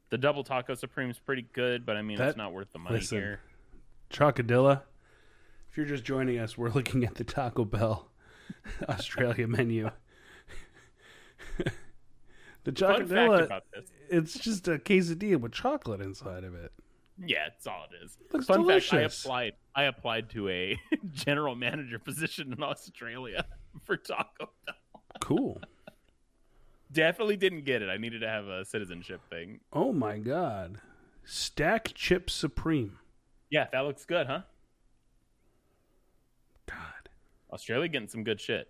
The 0.09 0.17
double 0.17 0.43
taco 0.43 0.73
Supreme 0.75 1.09
is 1.09 1.19
pretty 1.19 1.45
good, 1.53 1.85
but 1.85 1.95
I 1.95 2.01
mean 2.01 2.17
That- 2.17 2.29
it's 2.29 2.37
not 2.37 2.53
worth 2.53 2.71
the 2.73 2.79
money 2.79 2.97
listen. 2.97 3.17
here. 3.19 3.39
Chocodilla. 4.09 4.81
If 5.69 5.77
you're 5.77 5.85
just 5.85 6.03
joining 6.03 6.37
us, 6.39 6.57
we're 6.57 6.69
looking 6.71 7.05
at 7.05 7.15
the 7.15 7.23
Taco 7.23 7.63
Bell 7.63 8.09
Australia 8.89 9.47
menu. 9.47 9.89
The 12.63 12.71
Chocodilla, 12.71 13.45
about 13.45 13.63
this. 13.73 13.89
it's 14.09 14.33
just 14.37 14.67
a 14.67 14.77
quesadilla 14.77 15.37
with 15.37 15.51
chocolate 15.51 16.01
inside 16.01 16.43
of 16.43 16.53
it. 16.55 16.71
Yeah, 17.23 17.47
it's 17.55 17.67
all 17.67 17.85
it 17.91 18.03
is. 18.03 18.17
Looks 18.31 18.45
Fun 18.45 18.67
fact: 18.67 18.93
I 18.93 19.01
applied. 19.01 19.53
I 19.75 19.83
applied 19.83 20.29
to 20.31 20.49
a 20.49 20.79
general 21.11 21.55
manager 21.55 21.99
position 21.99 22.53
in 22.53 22.63
Australia 22.63 23.45
for 23.83 23.97
Taco 23.97 24.49
Bell. 24.65 24.75
Cool. 25.21 25.61
Definitely 26.91 27.37
didn't 27.37 27.63
get 27.63 27.81
it. 27.81 27.89
I 27.89 27.97
needed 27.97 28.19
to 28.21 28.27
have 28.27 28.47
a 28.47 28.65
citizenship 28.65 29.21
thing. 29.29 29.59
Oh 29.71 29.93
my 29.93 30.17
god. 30.17 30.79
Stack 31.23 31.93
Chip 31.93 32.29
Supreme. 32.29 32.97
Yeah, 33.49 33.67
that 33.71 33.81
looks 33.81 34.03
good, 34.03 34.27
huh? 34.27 34.41
God. 36.67 37.09
Australia 37.53 37.87
getting 37.87 38.07
some 38.09 38.23
good 38.23 38.41
shit. 38.41 38.69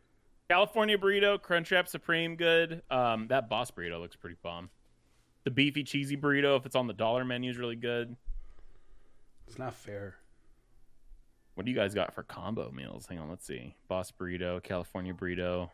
California 0.51 0.97
burrito, 0.97 1.39
Crunchwrap 1.39 1.87
Supreme, 1.87 2.35
good. 2.35 2.81
Um, 2.91 3.27
that 3.29 3.47
Boss 3.47 3.71
burrito 3.71 4.01
looks 4.01 4.17
pretty 4.17 4.35
bomb. 4.43 4.69
The 5.45 5.49
beefy 5.51 5.81
cheesy 5.85 6.17
burrito, 6.17 6.57
if 6.59 6.65
it's 6.65 6.75
on 6.75 6.87
the 6.87 6.93
dollar 6.93 7.23
menu, 7.23 7.49
is 7.49 7.57
really 7.57 7.77
good. 7.77 8.17
It's 9.47 9.57
not 9.57 9.73
fair. 9.73 10.15
What 11.55 11.65
do 11.65 11.71
you 11.71 11.77
guys 11.77 11.93
got 11.93 12.13
for 12.13 12.23
combo 12.23 12.69
meals? 12.69 13.05
Hang 13.05 13.19
on, 13.19 13.29
let's 13.29 13.45
see. 13.47 13.75
Boss 13.87 14.11
burrito, 14.11 14.61
California 14.61 15.13
burrito. 15.13 15.69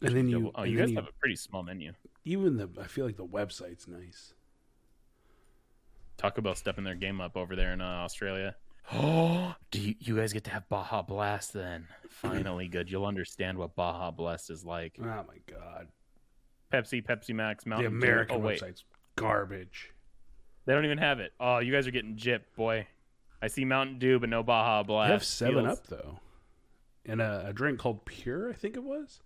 And 0.00 0.16
then 0.16 0.28
you, 0.28 0.38
double- 0.38 0.52
oh, 0.54 0.62
you 0.62 0.78
guys 0.78 0.88
you- 0.88 0.96
have 0.96 1.06
a 1.06 1.12
pretty 1.20 1.36
small 1.36 1.62
menu. 1.62 1.92
even 2.24 2.56
the 2.56 2.70
I 2.80 2.86
feel 2.86 3.04
like 3.04 3.18
the 3.18 3.26
website's 3.26 3.86
nice. 3.86 4.32
Taco 6.16 6.40
Bell 6.40 6.54
stepping 6.54 6.84
their 6.84 6.94
game 6.94 7.20
up 7.20 7.36
over 7.36 7.54
there 7.54 7.74
in 7.74 7.82
uh, 7.82 7.84
Australia. 7.84 8.56
Oh, 8.92 9.54
do 9.70 9.80
you, 9.80 9.94
you 9.98 10.16
guys 10.16 10.32
get 10.32 10.44
to 10.44 10.50
have 10.50 10.68
Baja 10.68 11.02
Blast 11.02 11.52
then? 11.52 11.86
Finally, 12.10 12.68
good. 12.68 12.90
You'll 12.90 13.06
understand 13.06 13.58
what 13.58 13.74
Baja 13.76 14.10
Blast 14.10 14.50
is 14.50 14.64
like. 14.64 14.96
Oh 15.00 15.04
my 15.04 15.38
god. 15.48 15.88
Pepsi, 16.72 17.04
Pepsi 17.04 17.34
Max, 17.34 17.64
The 17.64 17.70
Mountain 17.70 17.90
Dew. 17.92 17.96
American 17.96 18.36
Oh 18.36 18.38
wait, 18.40 18.60
website's 18.60 18.84
garbage. 19.16 19.92
they 20.66 20.72
don't 20.74 20.84
even 20.84 20.98
have 20.98 21.20
it. 21.20 21.32
Oh, 21.38 21.58
you 21.58 21.72
guys 21.72 21.86
are 21.86 21.90
getting 21.92 22.16
jipped, 22.16 22.54
boy. 22.56 22.86
I 23.40 23.46
see 23.48 23.64
Mountain 23.64 23.98
Dew, 23.98 24.18
but 24.18 24.28
no 24.28 24.42
Baja 24.42 24.82
Blast. 24.82 25.08
They 25.08 25.12
have 25.12 25.24
Seven 25.24 25.64
Feels- 25.66 25.78
Up 25.78 25.86
though, 25.86 26.18
and 27.06 27.20
a, 27.20 27.46
a 27.48 27.52
drink 27.52 27.78
called 27.78 28.04
Pure. 28.06 28.50
I 28.50 28.54
think 28.54 28.76
it 28.76 28.82
was. 28.82 29.20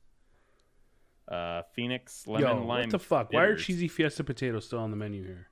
Uh, 1.26 1.62
Phoenix 1.74 2.26
lemon 2.26 2.48
Yo, 2.48 2.54
lime. 2.64 2.80
what 2.82 2.90
the 2.90 2.98
fuck? 2.98 3.32
Why 3.32 3.44
are 3.44 3.56
cheesy 3.56 3.86
Fiesta 3.86 4.24
potatoes 4.24 4.64
still 4.66 4.78
on 4.78 4.90
the 4.90 4.96
menu 4.96 5.24
here? 5.24 5.48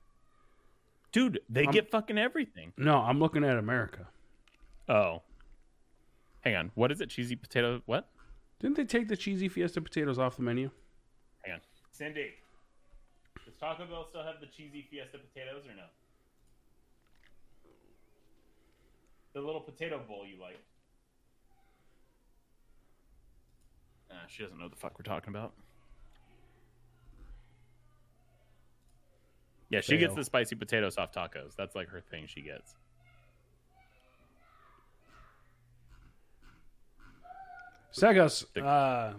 Dude, 1.11 1.39
they 1.49 1.63
I'm- 1.63 1.71
get 1.71 1.89
fucking 1.89 2.17
everything. 2.17 2.73
No, 2.77 2.97
I'm 2.97 3.19
looking 3.19 3.43
at 3.43 3.57
America. 3.57 4.07
Oh, 4.89 5.21
hang 6.41 6.55
on. 6.55 6.71
What 6.75 6.91
is 6.91 7.01
it? 7.01 7.09
Cheesy 7.09 7.35
potato? 7.35 7.81
What? 7.85 8.09
Didn't 8.59 8.77
they 8.77 8.85
take 8.85 9.07
the 9.07 9.17
cheesy 9.17 9.47
Fiesta 9.49 9.81
potatoes 9.81 10.17
off 10.19 10.35
the 10.37 10.43
menu? 10.43 10.71
Hang 11.43 11.55
on. 11.55 11.61
Cindy, 11.91 12.31
does 13.45 13.53
Taco 13.59 13.85
Bell 13.85 14.05
still 14.09 14.23
have 14.23 14.39
the 14.39 14.47
cheesy 14.47 14.87
Fiesta 14.89 15.17
potatoes 15.17 15.63
or 15.65 15.75
no? 15.75 15.83
The 19.33 19.41
little 19.41 19.61
potato 19.61 19.99
bowl 20.07 20.25
you 20.25 20.41
like. 20.41 20.59
Uh, 24.09 24.15
she 24.27 24.41
doesn't 24.43 24.57
know 24.57 24.65
what 24.65 24.71
the 24.71 24.79
fuck 24.79 24.97
we're 24.97 25.03
talking 25.03 25.29
about. 25.29 25.53
Yeah, 29.69 29.81
she 29.81 29.97
gets 29.97 30.15
the 30.15 30.23
spicy 30.23 30.55
potato 30.55 30.89
soft 30.89 31.15
tacos. 31.15 31.55
That's 31.57 31.75
like 31.75 31.89
her 31.89 32.01
thing 32.01 32.25
she 32.27 32.41
gets. 32.41 32.75
Sagos, 37.93 38.45
uh, 38.63 39.13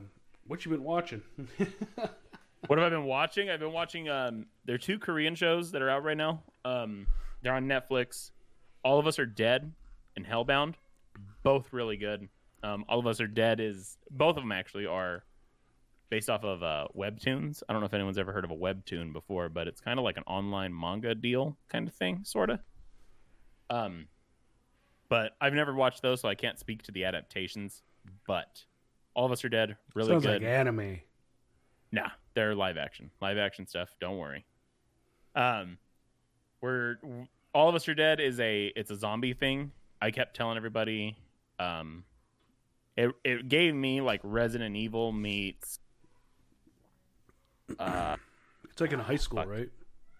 what 0.46 0.64
you 0.64 0.70
been 0.70 0.84
watching? 0.84 1.22
What 2.66 2.78
have 2.78 2.86
I 2.86 2.90
been 2.90 3.04
watching? 3.04 3.48
I've 3.48 3.60
been 3.60 3.72
watching. 3.72 4.08
Um, 4.08 4.46
there 4.64 4.74
are 4.74 4.78
two 4.78 4.98
Korean 4.98 5.34
shows 5.34 5.70
that 5.72 5.80
are 5.80 5.88
out 5.88 6.02
right 6.02 6.16
now. 6.16 6.42
Um, 6.64 7.06
they're 7.40 7.54
on 7.54 7.66
Netflix. 7.66 8.30
All 8.82 8.98
of 8.98 9.06
Us 9.06 9.18
Are 9.18 9.26
Dead 9.26 9.72
and 10.16 10.26
Hellbound, 10.26 10.74
both 11.42 11.72
really 11.72 11.96
good. 11.96 12.28
Um, 12.62 12.84
All 12.88 12.98
of 12.98 13.06
Us 13.06 13.20
Are 13.20 13.28
Dead 13.28 13.60
is 13.60 13.96
both 14.10 14.36
of 14.36 14.42
them 14.42 14.52
actually 14.52 14.86
are 14.86 15.24
based 16.10 16.30
off 16.30 16.44
of 16.44 16.62
uh, 16.62 16.88
webtoons. 16.96 17.62
I 17.68 17.72
don't 17.72 17.80
know 17.80 17.86
if 17.86 17.94
anyone's 17.94 18.18
ever 18.18 18.32
heard 18.32 18.44
of 18.44 18.50
a 18.50 18.56
webtoon 18.56 19.12
before, 19.12 19.48
but 19.48 19.68
it's 19.68 19.80
kind 19.80 19.98
of 19.98 20.04
like 20.04 20.16
an 20.16 20.24
online 20.26 20.78
manga 20.78 21.14
deal 21.14 21.56
kind 21.68 21.86
of 21.88 21.94
thing, 21.94 22.20
sort 22.24 22.50
of. 22.50 22.60
Um, 23.70 24.06
but 25.08 25.32
I've 25.40 25.54
never 25.54 25.74
watched 25.74 26.02
those, 26.02 26.20
so 26.20 26.28
I 26.28 26.34
can't 26.34 26.58
speak 26.58 26.82
to 26.84 26.92
the 26.92 27.04
adaptations. 27.04 27.82
But 28.26 28.64
All 29.14 29.26
of 29.26 29.32
Us 29.32 29.44
Are 29.44 29.48
Dead, 29.48 29.76
really 29.94 30.10
Sounds 30.10 30.24
good. 30.24 30.42
like 30.42 30.50
anime. 30.50 31.00
Nah, 31.92 32.08
they're 32.34 32.54
live 32.54 32.76
action. 32.76 33.10
Live 33.20 33.38
action 33.38 33.66
stuff. 33.66 33.94
Don't 34.00 34.18
worry. 34.18 34.44
Um, 35.34 35.78
we're 36.60 36.96
all 37.54 37.68
of 37.68 37.74
us 37.74 37.88
are 37.88 37.94
dead 37.94 38.20
is 38.20 38.40
a 38.40 38.66
it's 38.76 38.90
a 38.90 38.96
zombie 38.96 39.32
thing. 39.32 39.72
I 40.00 40.10
kept 40.10 40.36
telling 40.36 40.56
everybody. 40.56 41.16
Um, 41.58 42.04
it 42.96 43.10
it 43.24 43.48
gave 43.48 43.74
me 43.74 44.00
like 44.00 44.20
Resident 44.22 44.76
Evil 44.76 45.12
meets. 45.12 45.78
Uh, 47.78 48.16
It's 48.70 48.80
like 48.80 48.92
in 48.92 48.98
high 49.00 49.16
school, 49.16 49.40
Fuck. 49.40 49.48
right? 49.48 49.68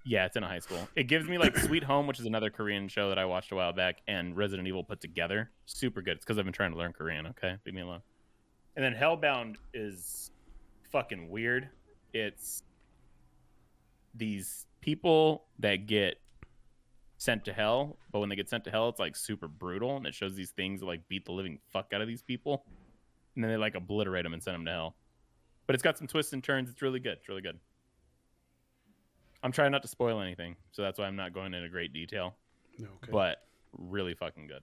yeah, 0.05 0.25
it's 0.27 0.37
in 0.37 0.43
a 0.43 0.49
high 0.49 0.59
school. 0.59 0.89
It 0.97 1.05
gives 1.05 1.29
me 1.29 1.39
like 1.39 1.57
Sweet 1.57 1.83
Home, 1.85 2.07
which 2.07 2.19
is 2.19 2.27
another 2.27 2.51
Korean 2.51 2.89
show 2.89 3.09
that 3.11 3.19
I 3.19 3.25
watched 3.27 3.53
a 3.53 3.55
while 3.55 3.73
back, 3.73 3.99
and 4.09 4.37
Resident 4.37 4.67
Evil 4.67 4.83
put 4.85 5.01
together. 5.01 5.51
Super 5.67 6.03
good. 6.03 6.17
It's 6.17 6.25
because 6.25 6.39
I've 6.39 6.45
been 6.45 6.53
trying 6.55 6.73
to 6.73 6.79
learn 6.79 6.93
Korean. 6.93 7.27
Okay, 7.29 7.57
leave 7.67 7.75
me 7.75 7.83
alone. 7.83 8.01
And 8.77 8.85
then 8.85 8.95
Hellbound 8.95 9.57
is 9.75 10.31
fucking 10.91 11.29
weird. 11.31 11.69
It's 12.15 12.63
these 14.15 14.67
people 14.81 15.45
that 15.59 15.87
get 15.87 16.17
sent 17.19 17.45
to 17.45 17.53
hell, 17.53 17.99
but 18.13 18.21
when 18.21 18.29
they 18.29 18.37
get 18.37 18.49
sent 18.49 18.65
to 18.65 18.71
hell, 18.71 18.89
it's 18.89 19.01
like 19.01 19.17
super 19.17 19.49
brutal, 19.49 19.97
and 19.97 20.07
it 20.07 20.15
shows 20.15 20.35
these 20.35 20.51
things 20.51 20.81
that 20.81 20.87
like 20.87 21.07
beat 21.09 21.25
the 21.25 21.33
living 21.33 21.59
fuck 21.73 21.93
out 21.93 22.01
of 22.01 22.09
these 22.09 22.23
people, 22.23 22.65
and 23.35 23.45
then 23.45 23.51
they 23.51 23.57
like 23.57 23.75
obliterate 23.75 24.25
them 24.25 24.33
and 24.33 24.43
send 24.43 24.55
them 24.55 24.65
to 24.65 24.71
hell. 24.71 24.95
But 25.69 25.75
it's 25.75 25.83
got 25.85 25.97
some 25.99 26.07
twists 26.09 26.33
and 26.33 26.43
turns. 26.43 26.69
It's 26.71 26.83
really 26.83 26.99
good. 26.99 27.19
It's 27.19 27.29
really 27.29 27.43
good. 27.43 27.59
I'm 29.45 29.53
trying 29.53 29.71
not 29.71 29.83
to 29.83 29.89
spoil 29.89 30.21
anything, 30.21 30.57
so 30.73 30.83
that's 30.83 30.99
why 30.99 31.05
I'm 31.05 31.15
not 31.15 31.33
going 31.33 31.55
into 31.55 31.69
great 31.69 31.93
detail. 31.93 32.35
Okay. 32.81 33.13
But 33.13 33.45
really 33.77 34.15
fucking 34.15 34.47
good. 34.49 34.63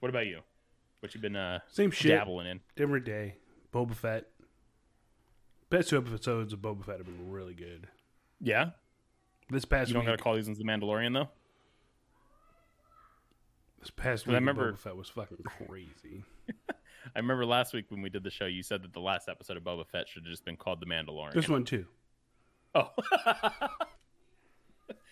What 0.00 0.08
about 0.08 0.26
you? 0.26 0.40
What 1.00 1.14
you 1.14 1.20
been 1.20 1.36
uh, 1.36 1.60
Same 1.68 1.90
shit, 1.92 2.10
dabbling 2.10 2.46
in? 2.48 2.60
different 2.74 3.04
day. 3.04 3.36
Boba 3.72 3.94
Fett. 3.94 4.24
Best 5.70 5.90
two 5.90 5.98
episodes 5.98 6.52
of 6.52 6.60
Boba 6.60 6.84
Fett 6.84 6.96
have 6.96 7.06
been 7.06 7.30
really 7.30 7.54
good. 7.54 7.86
Yeah, 8.40 8.70
This 9.50 9.64
past 9.64 9.88
you 9.88 9.94
don't 9.94 10.04
week, 10.04 10.12
gotta 10.12 10.22
call 10.22 10.34
these 10.36 10.46
ones 10.46 10.58
the 10.58 10.64
Mandalorian 10.64 11.12
though. 11.12 11.28
this 13.80 13.90
past 13.90 14.26
I 14.28 14.32
remember- 14.32 14.72
Boba 14.72 14.78
Fett 14.78 14.96
was 14.96 15.08
fucking 15.10 15.38
crazy. 15.44 16.24
I 17.14 17.18
remember 17.18 17.44
last 17.46 17.72
week 17.74 17.86
when 17.90 18.02
we 18.02 18.10
did 18.10 18.22
the 18.22 18.30
show, 18.30 18.46
you 18.46 18.62
said 18.62 18.82
that 18.82 18.92
the 18.92 19.00
last 19.00 19.28
episode 19.28 19.56
of 19.56 19.62
Boba 19.64 19.86
Fett 19.86 20.08
should 20.08 20.24
have 20.24 20.30
just 20.30 20.44
been 20.44 20.56
called 20.56 20.80
the 20.80 20.86
Mandalorian. 20.86 21.34
This 21.34 21.48
one 21.48 21.64
too. 21.64 21.86
Oh, 22.74 22.90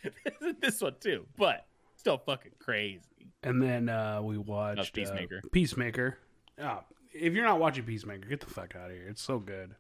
this 0.61 0.81
one 0.81 0.95
too, 1.01 1.27
but 1.37 1.67
still 1.97 2.19
fucking 2.19 2.53
crazy. 2.59 3.01
And 3.43 3.63
then 3.63 3.89
uh, 3.89 4.21
we 4.23 4.39
watched 4.39 4.93
Peacemaker. 4.93 5.41
Uh, 5.45 5.49
Peacemaker. 5.53 6.19
Oh, 6.61 6.81
if 7.13 7.33
you're 7.35 7.45
not 7.45 7.61
watching 7.61 7.85
Peacemaker, 7.85 8.29
get 8.29 8.41
the 8.41 8.47
fuck 8.47 8.75
out 8.77 8.91
of 8.91 8.97
here. 8.97 9.07
It's 9.09 9.23
so 9.23 9.39
good. 9.39 9.75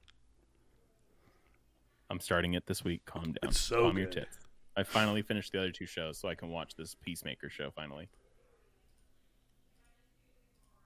I'm 2.10 2.20
starting 2.20 2.54
it 2.54 2.66
this 2.66 2.84
week. 2.84 3.04
Calm 3.06 3.24
down. 3.24 3.36
It's 3.42 3.58
so 3.58 3.82
Calm 3.82 3.96
your 3.96 4.06
good. 4.06 4.12
tits. 4.26 4.38
I 4.76 4.82
finally 4.84 5.22
finished 5.22 5.52
the 5.52 5.58
other 5.58 5.70
two 5.70 5.86
shows, 5.86 6.18
so 6.18 6.28
I 6.28 6.34
can 6.34 6.50
watch 6.50 6.74
this 6.76 6.94
Peacemaker 6.94 7.50
show 7.50 7.70
finally. 7.74 8.08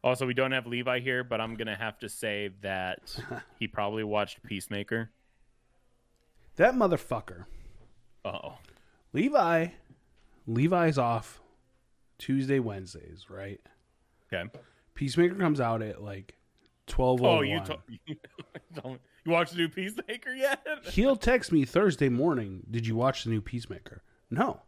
Also, 0.07 0.25
we 0.25 0.35
don't 0.35 0.53
have 0.53 0.69
Levi 0.69 1.01
here, 1.01 1.25
but 1.25 1.41
I'm 1.41 1.57
gonna 1.57 1.75
have 1.75 1.99
to 1.99 2.09
say 2.09 2.51
that 2.61 3.19
he 3.59 3.67
probably 3.67 4.05
watched 4.05 4.41
Peacemaker. 4.45 5.11
That 6.55 6.75
motherfucker. 6.75 7.47
Uh 8.25 8.39
oh, 8.45 8.59
Levi. 9.13 9.67
Levi's 10.47 10.97
off 10.97 11.41
Tuesday, 12.19 12.61
Wednesdays, 12.61 13.27
right? 13.29 13.61
okay. 14.33 14.49
Peacemaker 14.95 15.35
comes 15.35 15.61
out 15.61 15.83
at 15.83 16.01
like 16.01 16.37
twelve 16.87 17.21
Oh, 17.21 17.39
oh 17.39 17.41
you 17.41 17.59
to- 17.65 17.79
you 18.07 18.15
don't 18.75 19.01
you 19.25 19.33
watched 19.33 19.55
the 19.55 19.59
new 19.59 19.69
Peacemaker 19.69 20.33
yet? 20.33 20.65
He'll 20.85 21.17
text 21.17 21.51
me 21.51 21.65
Thursday 21.65 22.09
morning. 22.09 22.65
Did 22.71 22.87
you 22.87 22.95
watch 22.95 23.25
the 23.25 23.31
new 23.31 23.41
Peacemaker? 23.41 24.05
No. 24.31 24.61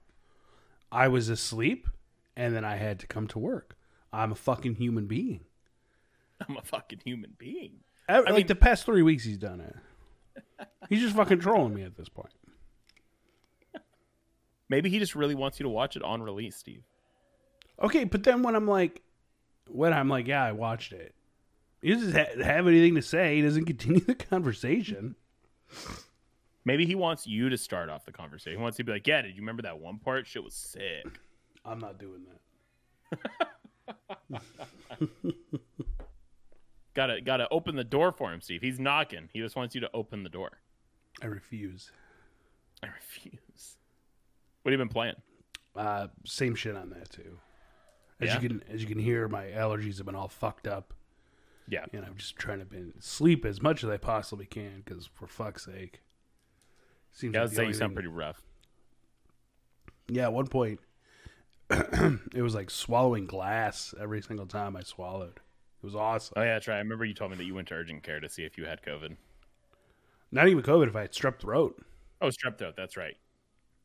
I 0.91 1.07
was 1.07 1.29
asleep, 1.29 1.87
and 2.37 2.57
then 2.57 2.65
I 2.65 2.75
had 2.75 2.99
to 2.99 3.07
come 3.07 3.29
to 3.29 3.39
work. 3.39 3.77
I'm 4.13 4.33
a 4.33 4.37
fucking 4.37 4.75
human 4.77 5.07
being. 5.07 5.41
I'm 6.47 6.57
a 6.57 6.63
fucking 6.63 7.01
human 7.05 7.35
being. 7.39 7.81
I- 8.09 8.21
like 8.21 8.35
mean- 8.35 8.47
the 8.47 8.55
past 8.55 8.85
three 8.85 9.03
weeks, 9.03 9.25
he's 9.25 9.39
done 9.39 9.61
it. 9.61 9.77
He's 10.89 11.01
just 11.01 11.15
fucking 11.17 11.41
trolling 11.41 11.75
me 11.75 11.83
at 11.83 11.97
this 11.97 12.09
point. 12.09 12.33
Maybe 14.69 14.91
he 14.91 14.99
just 14.99 15.15
really 15.15 15.35
wants 15.35 15.59
you 15.59 15.65
to 15.65 15.71
watch 15.71 15.97
it 15.97 16.03
on 16.03 16.23
release, 16.23 16.57
Steve. 16.57 16.83
Okay, 17.83 18.05
but 18.05 18.23
then 18.23 18.43
when 18.43 18.55
I'm 18.55 18.67
like, 18.67 19.03
when 19.69 19.93
I'm 19.93 20.09
like, 20.09 20.27
yeah, 20.27 20.43
I 20.45 20.53
watched 20.53 20.93
it. 20.93 21.15
He 21.81 21.93
doesn't 21.93 22.13
ha- 22.15 22.43
have 22.45 22.67
anything 22.67 22.95
to 22.97 23.03
say. 23.03 23.37
He 23.37 23.43
doesn't 23.43 23.65
continue 23.67 24.01
the 24.07 24.15
conversation. 24.15 25.15
Maybe 26.65 26.85
he 26.87 26.95
wants 26.95 27.27
you 27.27 27.49
to 27.49 27.57
start 27.57 27.89
off 27.89 28.05
the 28.05 28.13
conversation. 28.13 28.59
He 28.59 28.63
wants 28.63 28.79
you 28.79 28.85
to 28.85 28.87
be 28.87 28.93
like, 28.93 29.07
"Yeah, 29.07 29.23
did 29.23 29.35
you 29.37 29.43
remember 29.43 29.63
that 29.63 29.79
one 29.79 29.99
part? 29.99 30.27
Shit 30.27 30.43
was 30.45 30.55
sick." 30.55 31.07
I'm 31.65 31.79
not 31.79 31.99
doing 31.99 32.23
that. 33.11 33.19
Gotta 36.95 37.21
gotta 37.21 37.47
open 37.51 37.77
the 37.77 37.85
door 37.85 38.11
for 38.11 38.33
him, 38.33 38.41
Steve. 38.41 38.61
He's 38.61 38.81
knocking. 38.81 39.29
He 39.33 39.39
just 39.41 39.55
wants 39.55 39.75
you 39.75 39.81
to 39.83 39.91
open 39.95 40.25
the 40.25 40.29
door. 40.29 40.59
I 41.23 41.27
refuse. 41.27 41.93
I 42.83 42.89
refuse. 42.89 43.77
What 44.63 44.73
have 44.73 44.79
you 44.81 44.85
been 44.85 44.93
playing? 44.93 45.15
Uh, 45.77 46.09
same 46.25 46.57
shit 46.57 46.75
on 46.75 46.91
that 46.91 47.11
too. 47.11 47.39
As 48.21 48.29
Yeah? 48.29 48.41
you 48.41 48.49
can 48.49 48.63
as 48.69 48.81
you 48.83 48.89
can 48.89 48.99
hear, 48.99 49.29
my 49.29 49.45
allergies 49.47 49.99
have 49.99 50.07
been 50.07 50.17
all 50.17 50.27
fucked 50.27 50.67
up, 50.67 50.93
Yeah. 51.69 51.85
and 51.93 52.05
I'm 52.05 52.17
just 52.17 52.35
trying 52.37 52.59
to 52.59 52.65
been, 52.65 52.95
sleep 53.01 53.45
as 53.45 53.63
much 53.63 53.85
as 53.85 53.91
I 53.91 53.97
possibly 53.97 54.47
can. 54.47 54.83
Because 54.85 55.07
for 55.07 55.29
fuck's 55.29 55.67
sake, 55.67 56.01
seems 57.13 57.35
Yeah, 57.35 57.43
like 57.43 57.51
I'd 57.51 57.57
say 57.57 57.67
you 57.67 57.75
sound 57.75 57.91
thing- 57.91 57.95
pretty 57.95 58.09
rough. 58.09 58.43
Yeah, 60.09 60.25
at 60.25 60.33
one 60.33 60.49
point, 60.49 60.81
it 62.35 62.43
was 62.43 62.55
like 62.55 62.71
swallowing 62.71 63.27
glass 63.27 63.95
every 64.01 64.23
single 64.23 64.47
time 64.47 64.77
I 64.77 64.83
swallowed. 64.83 65.37
It 65.83 65.87
was 65.87 65.95
awesome. 65.95 66.35
Oh 66.37 66.43
yeah, 66.43 66.55
that's 66.55 66.69
right. 66.69 66.77
I 66.77 66.79
remember 66.79 67.05
you 67.05 67.15
told 67.15 67.31
me 67.31 67.37
that 67.37 67.45
you 67.45 67.55
went 67.55 67.69
to 67.69 67.75
urgent 67.75 68.03
care 68.03 68.21
to 68.21 68.29
see 68.29 68.45
if 68.45 68.59
you 68.59 68.65
had 68.65 68.83
COVID. 68.83 69.17
Not 70.33 70.49
even 70.49 70.63
COVID. 70.63 70.89
If 70.89 70.97
I 70.97 71.03
had 71.03 71.13
strep 71.13 71.41
throat, 71.41 71.83
Oh, 72.21 72.29
strep 72.29 72.59
throat. 72.59 72.75
That's 72.77 72.97
right. 72.97 73.17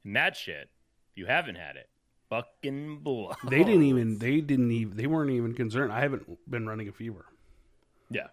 And 0.04 0.16
that 0.16 0.36
shit, 0.36 0.70
if 1.12 1.18
you 1.18 1.26
haven't 1.26 1.56
had 1.56 1.76
it, 1.76 1.90
fucking 2.30 3.00
blow. 3.00 3.34
they 3.48 3.64
didn't 3.64 3.84
even. 3.84 4.18
They 4.24 4.42
didn't 4.42 4.72
even. 4.72 4.98
They 4.98 5.08
weren't 5.08 5.32
even 5.32 5.54
concerned. 5.54 5.92
I 5.92 6.02
haven't 6.02 6.26
been 6.50 6.68
running 6.68 6.88
a 6.88 6.92
fever. 6.92 7.26
Yeah. 8.10 8.28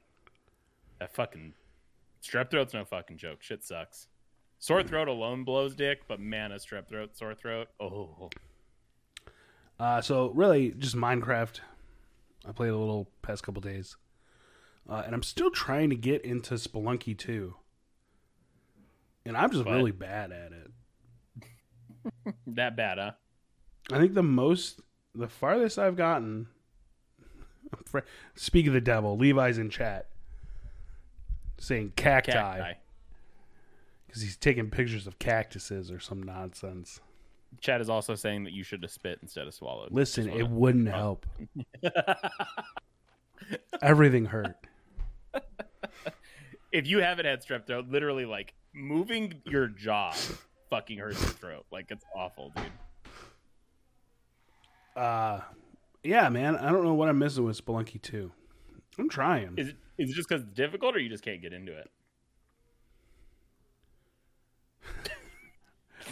That 0.99 1.15
fucking 1.15 1.55
strep 2.23 2.51
throat's 2.51 2.75
no 2.75 2.85
fucking 2.85 3.19
joke. 3.19 3.43
Shit 3.43 3.65
sucks. 3.65 4.09
Sore 4.59 4.83
mm. 4.83 4.89
throat 4.89 5.09
alone 5.09 5.45
blows 5.45 5.75
dick, 5.75 6.03
but 6.07 6.21
man, 6.21 6.53
a 6.53 6.57
strep 6.57 6.89
throat, 6.89 7.17
sore 7.17 7.35
throat. 7.35 7.69
Oh, 7.79 8.31
Uh, 9.81 10.03
so 10.03 10.29
really, 10.35 10.73
just 10.73 10.95
Minecraft. 10.95 11.61
I 12.47 12.53
played 12.53 12.69
a 12.69 12.77
little 12.77 13.09
past 13.23 13.43
couple 13.43 13.63
days, 13.63 13.97
uh, 14.89 15.03
and 15.07 15.15
I'm 15.15 15.23
still 15.23 15.51
trying 15.51 15.89
to 15.89 15.97
get 15.97 16.23
into 16.23 16.55
Spelunky 16.55 17.17
2. 17.17 17.55
And 19.25 19.37
I'm 19.37 19.51
just 19.51 19.65
What? 19.65 19.75
really 19.75 19.93
bad 19.93 20.33
at 20.33 20.53
it. 20.53 22.35
that 22.47 22.77
bad, 22.77 22.99
huh? 22.99 23.13
I 23.91 23.99
think 23.99 24.13
the 24.15 24.23
most, 24.23 24.81
the 25.15 25.29
farthest 25.29 25.79
I've 25.79 25.97
gotten. 25.97 26.49
Speak 28.35 28.67
of 28.67 28.75
the 28.75 28.81
devil, 28.83 29.17
Levi's 29.17 29.59
in 29.59 29.71
chat 29.71 30.09
saying 31.59 31.93
Cacti. 31.97 32.75
because 34.07 34.23
he's 34.23 34.37
taking 34.37 34.71
pictures 34.71 35.07
of 35.07 35.19
cactuses 35.19 35.91
or 35.91 36.01
some 36.01 36.23
nonsense. 36.23 37.01
Chad 37.61 37.81
is 37.81 37.91
also 37.91 38.15
saying 38.15 38.45
that 38.45 38.53
you 38.53 38.63
should 38.63 38.83
have 38.83 38.91
spit 38.91 39.19
instead 39.23 39.47
of 39.47 39.55
swallowed. 39.55 39.93
Listen, 39.93 40.29
it 40.29 40.49
wouldn't 40.49 40.89
help. 40.89 41.27
Everything 43.83 44.27
hurt. 44.27 44.57
if 46.73 46.87
you 46.87 46.99
haven't 46.99 47.27
had 47.27 47.45
strep 47.45 47.67
throat, 47.67 47.87
literally 47.89 48.25
like 48.25 48.55
moving 48.73 49.35
your 49.45 49.69
jaw 49.69 50.15
fucking 50.71 50.99
hurts 50.99 51.21
your 51.21 51.31
throat. 51.31 51.67
Like 51.71 51.91
it's 51.91 52.05
awful, 52.15 52.53
dude. 52.57 52.73
Uh, 54.97 55.41
yeah, 56.03 56.29
man. 56.29 56.57
I 56.57 56.71
don't 56.71 56.85
know 56.85 56.95
what 56.95 57.09
I'm 57.09 57.19
missing 57.19 57.45
with 57.45 57.65
Spelunky 57.65 58.01
2. 58.01 58.31
I'm 58.99 59.09
trying. 59.09 59.55
Is 59.57 59.69
it 59.69 59.77
is 59.99 60.11
it 60.11 60.15
just 60.15 60.29
because 60.29 60.43
it's 60.43 60.53
difficult, 60.53 60.97
or 60.97 60.99
you 60.99 61.09
just 61.09 61.25
can't 61.25 61.43
get 61.43 61.53
into 61.53 61.77
it? 61.77 61.91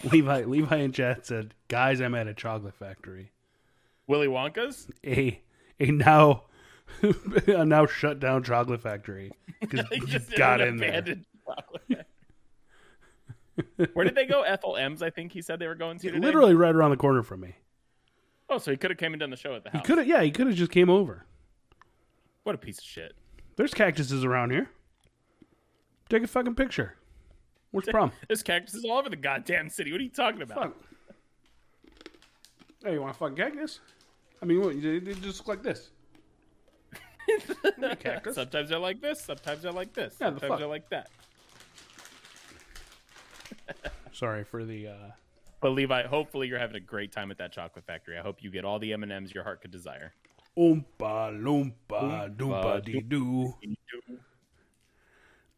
Levi 0.13 0.45
Levi 0.45 0.77
and 0.77 0.95
Chad 0.95 1.25
said, 1.27 1.55
"Guys, 1.69 2.01
I'm 2.01 2.15
at 2.15 2.27
a 2.29 2.35
chocolate 2.35 2.75
factory. 2.75 3.33
Willy 4.07 4.27
Wonka's? 4.29 4.89
A 5.05 5.41
a 5.81 5.91
now 5.91 6.45
a 7.47 7.65
now 7.65 7.87
shut 7.87 8.21
down 8.21 8.43
chocolate 8.43 8.81
factory 8.81 9.31
because 9.61 9.87
He 9.91 10.01
just 10.01 10.35
got 10.37 10.61
in 10.61 10.77
there. 10.79 11.05
Where 13.93 14.05
did 14.05 14.15
they 14.15 14.27
go? 14.27 14.43
Ethel 14.43 14.77
M's, 14.77 15.03
I 15.03 15.11
think 15.11 15.33
he 15.33 15.43
said 15.43 15.59
they 15.59 15.67
were 15.67 15.75
going 15.75 15.99
to. 15.99 16.11
Today? 16.11 16.21
Literally 16.25 16.55
right 16.55 16.75
around 16.75 16.91
the 16.91 16.97
corner 16.97 17.23
from 17.25 17.41
me. 17.41 17.57
Oh, 18.49 18.59
so 18.59 18.71
he 18.71 18.77
could 18.77 18.91
have 18.91 18.99
came 18.99 19.13
and 19.13 19.21
done 19.21 19.31
the 19.31 19.37
show 19.37 19.55
at 19.55 19.65
the 19.65 19.71
He 19.71 19.79
house. 19.79 19.87
could 19.87 19.99
have, 19.99 20.07
yeah, 20.07 20.23
he 20.23 20.31
could 20.31 20.47
have 20.47 20.57
just 20.57 20.71
came 20.71 20.89
over. 20.89 21.27
What 22.45 22.55
a 22.55 22.59
piece 22.59 22.79
of 22.79 22.85
shit. 22.85 23.15
There's 23.57 23.75
cactuses 23.75 24.25
around 24.25 24.53
here. 24.53 24.71
Take 26.09 26.23
a 26.23 26.27
fucking 26.29 26.55
picture. 26.55 26.95
What's 27.71 27.87
the 27.87 27.93
problem? 27.93 28.13
There's 28.27 28.43
cactuses 28.43 28.85
all 28.85 28.99
over 28.99 29.09
the 29.11 29.17
goddamn 29.17 29.69
city. 29.69 29.93
What 29.93 30.01
are 30.01 30.05
you 30.05 30.11
talking 30.11 30.43
about? 30.43 30.59
Fuck. 30.63 30.77
Hey, 32.85 32.93
you 32.95 33.01
want 33.01 33.15
a 33.15 33.19
fucking 33.19 33.37
cactus? 33.37 33.81
I 34.41 34.47
mean, 34.47 34.61
what, 34.61 34.81
they, 34.81 34.99
they 35.01 35.15
just 35.15 35.41
look 35.41 35.49
like 35.49 35.63
this. 35.63 35.91
cactus. 38.01 38.37
Sometimes 38.37 38.71
they're 38.71 38.79
like 38.79 39.01
this. 39.01 39.21
Sometimes 39.21 39.63
they're 39.63 39.73
like 39.73 39.93
this. 39.93 40.17
Yeah, 40.21 40.31
the 40.31 40.41
Sometimes 40.41 40.49
fuck? 40.51 40.59
they're 40.61 40.69
like 40.69 40.89
that. 40.91 41.11
Sorry 44.13 44.45
for 44.45 44.65
the. 44.65 44.89
uh 44.89 44.93
But 45.61 45.71
Levi, 45.71 46.07
hopefully 46.07 46.49
you're 46.49 46.59
having 46.59 46.77
a 46.77 46.81
great 46.81 47.13
time 47.13 47.31
at 47.31 47.39
that 47.39 47.53
chocolate 47.53 47.85
factory. 47.85 48.17
I 48.17 48.23
hope 48.23 48.43
you 48.43 48.51
get 48.51 48.65
all 48.65 48.79
the 48.79 48.93
M 48.93 49.03
and 49.03 49.13
M's 49.13 49.35
your 49.35 49.45
heart 49.45 49.61
could 49.61 49.71
desire. 49.71 50.13
Oompa 50.59 51.31
loompa 51.31 52.35
doompa 52.37 52.85
dee 52.85 53.01
doo. 53.01 53.55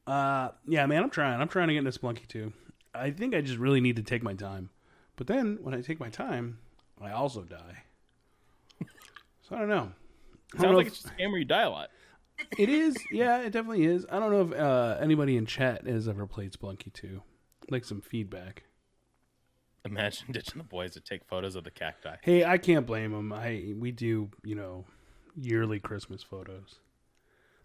Uh, 0.07 0.51
yeah, 0.67 0.87
man, 0.87 1.03
I'm 1.03 1.11
trying. 1.11 1.41
I'm 1.41 1.49
trying 1.49 1.69
to 1.69 1.75
get 1.75 1.85
into 1.87 1.99
Spelunky 1.99 2.27
2. 2.27 2.53
I 2.95 3.11
think 3.11 3.35
I 3.35 3.41
just 3.41 3.59
really 3.59 3.81
need 3.81 3.97
to 3.97 4.03
take 4.03 4.23
my 4.23 4.35
time. 4.35 4.71
But 5.17 5.27
then 5.27 5.59
when 5.63 5.75
I 5.75 5.81
take 5.81 6.01
my 6.01 6.09
time, 6.09 6.59
I 7.01 7.13
also 7.13 7.43
die. 7.43 7.85
So 9.43 9.57
I 9.57 9.59
don't 9.59 9.69
know. 9.69 9.75
I 9.75 9.83
don't 9.83 10.61
Sounds 10.61 10.63
know 10.71 10.77
like 10.77 10.87
if- 10.87 10.93
it's 10.93 11.03
just 11.03 11.15
a 11.15 11.17
game 11.17 11.31
where 11.33 11.39
you 11.41 11.45
die 11.45 11.63
a 11.63 11.71
lot. 11.71 11.91
it 12.57 12.69
is. 12.69 12.97
Yeah, 13.11 13.39
it 13.41 13.51
definitely 13.51 13.85
is. 13.85 14.07
I 14.11 14.21
don't 14.21 14.31
know 14.31 14.43
if 14.43 14.61
uh, 14.61 14.97
anybody 15.01 15.37
in 15.37 15.45
chat 15.45 15.87
has 15.89 16.07
ever 16.09 16.25
played 16.27 16.53
Spelunky 16.53 16.93
2. 16.93 17.21
Like 17.69 17.85
some 17.85 18.01
feedback. 18.01 18.63
Imagine 19.85 20.29
ditching 20.33 20.59
the 20.59 20.65
boys 20.65 20.93
to 20.93 21.01
take 21.01 21.25
photos 21.25 21.57
of 21.57 21.65
the 21.65 21.71
cacti. 21.73 22.17
Hey, 22.23 22.45
I 22.45 22.59
can't 22.59 22.87
blame 22.87 23.11
them. 23.13 23.33
I 23.33 23.75
we 23.77 23.91
do, 23.91 24.31
you 24.45 24.55
know, 24.55 24.85
yearly 25.35 25.81
Christmas 25.81 26.23
photos. 26.23 26.79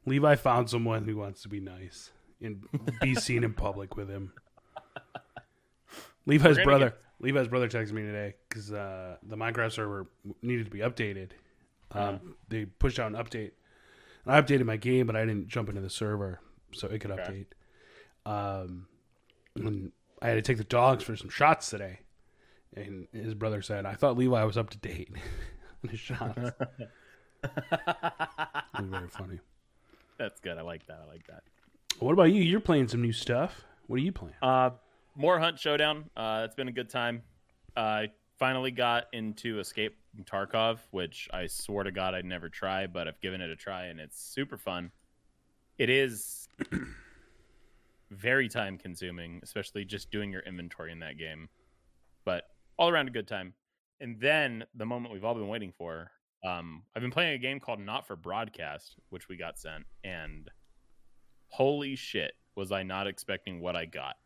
Levi 0.07 0.35
found 0.35 0.69
someone 0.71 1.03
who 1.05 1.17
wants 1.17 1.41
to 1.43 1.49
be 1.49 1.59
nice 1.59 2.11
and 2.41 2.63
be 3.01 3.15
seen 3.15 3.43
in 3.43 3.53
public 3.53 3.95
with 3.95 4.09
him. 4.09 4.31
Levi's 6.25 6.57
brother, 6.63 6.89
get- 6.89 7.01
Levi's 7.19 7.47
brother 7.47 7.67
texted 7.69 7.91
me 7.91 8.01
today 8.01 8.33
because 8.49 8.71
uh, 8.73 9.17
the 9.23 9.35
Minecraft 9.35 9.71
server 9.71 10.07
needed 10.41 10.65
to 10.65 10.71
be 10.71 10.79
updated. 10.79 11.29
Um. 11.91 12.35
They 12.49 12.65
pushed 12.65 12.99
out 12.99 13.11
an 13.11 13.17
update, 13.17 13.51
and 14.25 14.33
I 14.35 14.41
updated 14.41 14.65
my 14.65 14.75
game, 14.77 15.05
but 15.07 15.15
I 15.15 15.21
didn't 15.25 15.47
jump 15.47 15.69
into 15.69 15.81
the 15.81 15.89
server 15.89 16.39
so 16.73 16.87
it 16.87 16.99
could 16.99 17.11
Okay. 17.11 17.45
update. 18.25 18.29
Um, 18.31 18.87
and 19.55 19.91
I 20.21 20.29
had 20.29 20.33
to 20.35 20.41
take 20.41 20.57
the 20.57 20.63
dogs 20.63 21.03
for 21.03 21.15
some 21.15 21.29
shots 21.29 21.69
today, 21.69 21.99
and 22.75 23.07
his 23.13 23.35
brother 23.35 23.61
said, 23.61 23.85
"I 23.85 23.93
thought 23.93 24.17
Levi 24.17 24.43
was 24.43 24.57
up 24.57 24.71
to 24.71 24.77
date 24.79 25.09
on 25.83 25.89
his 25.91 25.99
shots." 25.99 26.37
very 28.79 29.07
funny. 29.09 29.39
That's 30.17 30.39
good. 30.39 30.57
I 30.57 30.61
like 30.61 30.87
that. 30.87 31.01
I 31.05 31.07
like 31.11 31.27
that. 31.27 31.43
What 31.99 32.11
about 32.11 32.33
you? 32.33 32.41
You're 32.41 32.59
playing 32.59 32.89
some 32.89 33.01
new 33.01 33.13
stuff. 33.13 33.63
What 33.87 33.97
are 33.97 34.03
you 34.03 34.11
playing? 34.11 34.35
Uh, 34.41 34.71
more 35.15 35.39
Hunt 35.39 35.59
Showdown. 35.59 36.09
Uh, 36.15 36.43
it's 36.45 36.55
been 36.55 36.67
a 36.67 36.73
good 36.73 36.89
time. 36.89 37.23
I 37.77 38.09
finally 38.37 38.71
got 38.71 39.05
into 39.13 39.59
Escape 39.59 39.95
from 40.13 40.25
Tarkov, 40.25 40.79
which 40.91 41.29
I 41.33 41.47
swore 41.47 41.83
to 41.83 41.91
God 41.91 42.13
I'd 42.13 42.25
never 42.25 42.49
try, 42.49 42.87
but 42.87 43.07
I've 43.07 43.19
given 43.21 43.39
it 43.39 43.49
a 43.49 43.55
try 43.55 43.85
and 43.85 43.99
it's 43.99 44.19
super 44.21 44.57
fun. 44.57 44.91
It 45.77 45.89
is 45.89 46.49
very 48.11 48.49
time 48.49 48.77
consuming, 48.77 49.39
especially 49.41 49.85
just 49.85 50.11
doing 50.11 50.31
your 50.31 50.41
inventory 50.41 50.91
in 50.91 50.99
that 50.99 51.17
game. 51.17 51.47
But 52.25 52.43
all 52.77 52.89
around 52.89 53.07
a 53.07 53.11
good 53.11 53.27
time. 53.27 53.53
And 54.01 54.19
then 54.19 54.65
the 54.75 54.85
moment 54.85 55.13
we've 55.13 55.23
all 55.23 55.33
been 55.33 55.47
waiting 55.47 55.71
for, 55.77 56.11
um, 56.45 56.83
I've 56.93 57.01
been 57.01 57.11
playing 57.11 57.33
a 57.33 57.37
game 57.37 57.61
called 57.61 57.79
Not 57.79 58.05
for 58.05 58.17
Broadcast, 58.17 58.97
which 59.09 59.29
we 59.29 59.37
got 59.37 59.57
sent, 59.57 59.85
and 60.03 60.49
holy 61.55 61.95
shit, 61.95 62.33
was 62.55 62.73
I 62.73 62.83
not 62.83 63.07
expecting 63.07 63.61
what 63.61 63.75
I 63.77 63.85
got. 63.85 64.17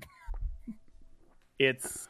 it's 1.60 2.08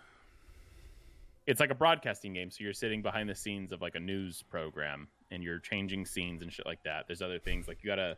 it's 1.46 1.60
like 1.60 1.72
a 1.72 1.76
broadcasting 1.76 2.34
game, 2.34 2.52
so 2.52 2.64
you're 2.64 2.74
sitting 2.74 3.02
behind 3.02 3.28
the 3.28 3.36
scenes 3.36 3.72
of 3.72 3.82
like 3.82 3.96
a 3.96 4.00
news 4.00 4.44
program 4.44 5.08
and 5.32 5.44
you're 5.44 5.60
changing 5.60 6.06
scenes 6.06 6.42
and 6.42 6.54
shit 6.54 6.66
like 6.66 6.84
that. 6.84 7.06
There's 7.08 7.22
other 7.22 7.40
things 7.40 7.68
like 7.68 7.80
you 7.84 7.90
gotta 7.90 8.18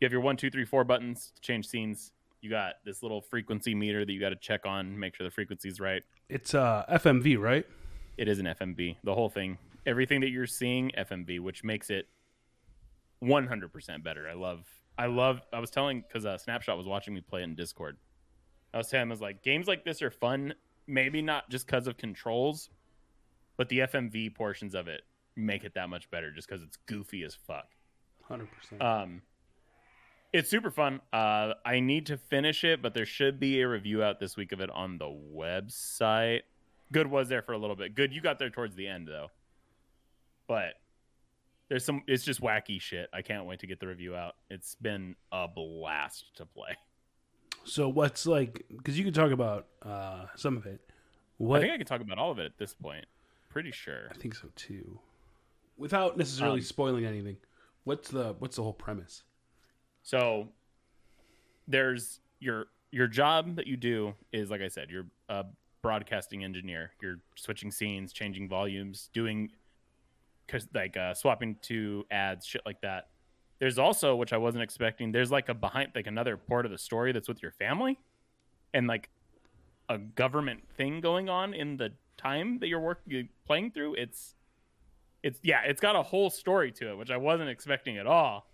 you 0.00 0.04
have 0.04 0.12
your 0.12 0.20
one, 0.20 0.36
two, 0.36 0.50
three, 0.50 0.66
four 0.66 0.84
buttons 0.84 1.32
to 1.34 1.40
change 1.40 1.66
scenes. 1.66 2.12
You 2.42 2.50
got 2.50 2.74
this 2.84 3.02
little 3.02 3.22
frequency 3.22 3.74
meter 3.74 4.04
that 4.04 4.12
you 4.12 4.20
got 4.20 4.28
to 4.28 4.36
check 4.36 4.66
on, 4.66 4.98
make 4.98 5.16
sure 5.16 5.24
the 5.24 5.30
frequency's 5.30 5.80
right. 5.80 6.02
It's 6.28 6.54
uh 6.54 6.84
FMV, 6.90 7.38
right? 7.40 7.66
It 8.18 8.28
is 8.28 8.38
an 8.38 8.46
FMV. 8.46 8.96
The 9.02 9.14
whole 9.14 9.30
thing, 9.30 9.56
everything 9.86 10.20
that 10.20 10.28
you're 10.28 10.46
seeing, 10.46 10.90
FMV, 10.98 11.40
which 11.40 11.64
makes 11.64 11.88
it 11.88 12.06
100% 13.22 14.02
better. 14.02 14.28
I 14.28 14.34
love, 14.34 14.66
I 14.98 15.06
love. 15.06 15.40
I 15.52 15.60
was 15.60 15.70
telling 15.70 16.02
because 16.06 16.24
uh, 16.24 16.38
Snapshot 16.38 16.76
was 16.76 16.86
watching 16.86 17.14
me 17.14 17.20
play 17.20 17.40
it 17.40 17.44
in 17.44 17.54
Discord. 17.54 17.96
I 18.72 18.78
was 18.78 18.88
telling 18.88 19.04
him, 19.04 19.10
I 19.10 19.14
was 19.14 19.20
like, 19.20 19.42
games 19.42 19.66
like 19.66 19.84
this 19.84 20.02
are 20.02 20.10
fun. 20.10 20.54
Maybe 20.86 21.22
not 21.22 21.50
just 21.50 21.66
because 21.66 21.86
of 21.86 21.96
controls, 21.96 22.70
but 23.56 23.68
the 23.68 23.80
FMV 23.80 24.34
portions 24.34 24.74
of 24.74 24.88
it 24.88 25.02
make 25.34 25.64
it 25.64 25.74
that 25.74 25.88
much 25.88 26.10
better. 26.10 26.30
Just 26.30 26.48
because 26.48 26.62
it's 26.62 26.78
goofy 26.86 27.24
as 27.24 27.34
fuck. 27.34 27.66
Hundred 28.28 28.48
percent. 28.52 28.82
Um, 28.82 29.22
it's 30.32 30.50
super 30.50 30.70
fun. 30.70 31.00
Uh, 31.12 31.54
I 31.64 31.80
need 31.80 32.06
to 32.06 32.16
finish 32.16 32.64
it, 32.64 32.82
but 32.82 32.94
there 32.94 33.06
should 33.06 33.38
be 33.40 33.60
a 33.60 33.68
review 33.68 34.02
out 34.02 34.20
this 34.20 34.36
week 34.36 34.52
of 34.52 34.60
it 34.60 34.70
on 34.70 34.98
the 34.98 35.06
website. 35.06 36.42
Good 36.92 37.06
was 37.06 37.28
there 37.28 37.42
for 37.42 37.52
a 37.52 37.58
little 37.58 37.76
bit. 37.76 37.94
Good, 37.94 38.12
you 38.12 38.20
got 38.20 38.38
there 38.38 38.50
towards 38.50 38.76
the 38.76 38.86
end 38.86 39.08
though. 39.08 39.28
But 40.46 40.74
there's 41.68 41.84
some. 41.84 42.02
It's 42.06 42.24
just 42.24 42.40
wacky 42.40 42.80
shit. 42.80 43.08
I 43.12 43.22
can't 43.22 43.44
wait 43.46 43.60
to 43.60 43.66
get 43.66 43.80
the 43.80 43.86
review 43.86 44.14
out. 44.14 44.34
It's 44.50 44.74
been 44.76 45.16
a 45.32 45.46
blast 45.48 46.36
to 46.36 46.46
play. 46.46 46.76
So 47.64 47.88
what's 47.88 48.26
like? 48.26 48.64
Because 48.76 48.96
you 48.98 49.04
can 49.04 49.12
talk 49.12 49.30
about 49.32 49.66
uh 49.82 50.26
some 50.36 50.56
of 50.56 50.66
it. 50.66 50.80
What 51.38 51.58
I 51.58 51.60
think 51.62 51.74
I 51.74 51.76
can 51.78 51.86
talk 51.86 52.00
about 52.00 52.18
all 52.18 52.30
of 52.30 52.38
it 52.38 52.46
at 52.46 52.58
this 52.58 52.74
point. 52.74 53.06
Pretty 53.48 53.72
sure. 53.72 54.08
I 54.10 54.14
think 54.14 54.34
so 54.34 54.48
too. 54.54 55.00
Without 55.76 56.16
necessarily 56.16 56.60
Um, 56.60 56.64
spoiling 56.64 57.04
anything, 57.04 57.36
what's 57.84 58.08
the 58.10 58.34
what's 58.38 58.56
the 58.56 58.62
whole 58.62 58.72
premise? 58.72 59.24
So 60.02 60.48
there's 61.68 62.20
your 62.38 62.66
your 62.92 63.08
job 63.08 63.56
that 63.56 63.66
you 63.66 63.76
do 63.76 64.14
is 64.32 64.50
like 64.50 64.60
I 64.60 64.68
said, 64.68 64.90
you're 64.90 65.06
a 65.28 65.44
broadcasting 65.82 66.44
engineer. 66.44 66.92
You're 67.02 67.18
switching 67.34 67.70
scenes, 67.70 68.12
changing 68.12 68.48
volumes, 68.48 69.10
doing 69.12 69.50
like 70.74 70.96
uh, 70.96 71.14
swapping 71.14 71.56
to 71.62 72.04
ads, 72.10 72.46
shit 72.46 72.62
like 72.66 72.80
that. 72.82 73.08
There's 73.58 73.78
also, 73.78 74.14
which 74.16 74.32
I 74.32 74.36
wasn't 74.36 74.62
expecting, 74.62 75.12
there's 75.12 75.30
like 75.30 75.48
a 75.48 75.54
behind 75.54 75.90
like 75.94 76.06
another 76.06 76.36
part 76.36 76.66
of 76.66 76.72
the 76.72 76.78
story 76.78 77.12
that's 77.12 77.28
with 77.28 77.42
your 77.42 77.52
family 77.52 77.98
and 78.74 78.86
like 78.86 79.08
a 79.88 79.98
government 79.98 80.62
thing 80.76 81.00
going 81.00 81.28
on 81.28 81.54
in 81.54 81.76
the 81.76 81.92
time 82.18 82.58
that 82.58 82.68
you're 82.68 82.80
working 82.80 83.28
playing 83.46 83.70
through. 83.70 83.94
It's 83.94 84.34
it's 85.22 85.40
yeah, 85.42 85.62
it's 85.64 85.80
got 85.80 85.96
a 85.96 86.02
whole 86.02 86.30
story 86.30 86.70
to 86.72 86.90
it, 86.90 86.98
which 86.98 87.10
I 87.10 87.16
wasn't 87.16 87.48
expecting 87.48 87.96
at 87.98 88.06
all 88.06 88.46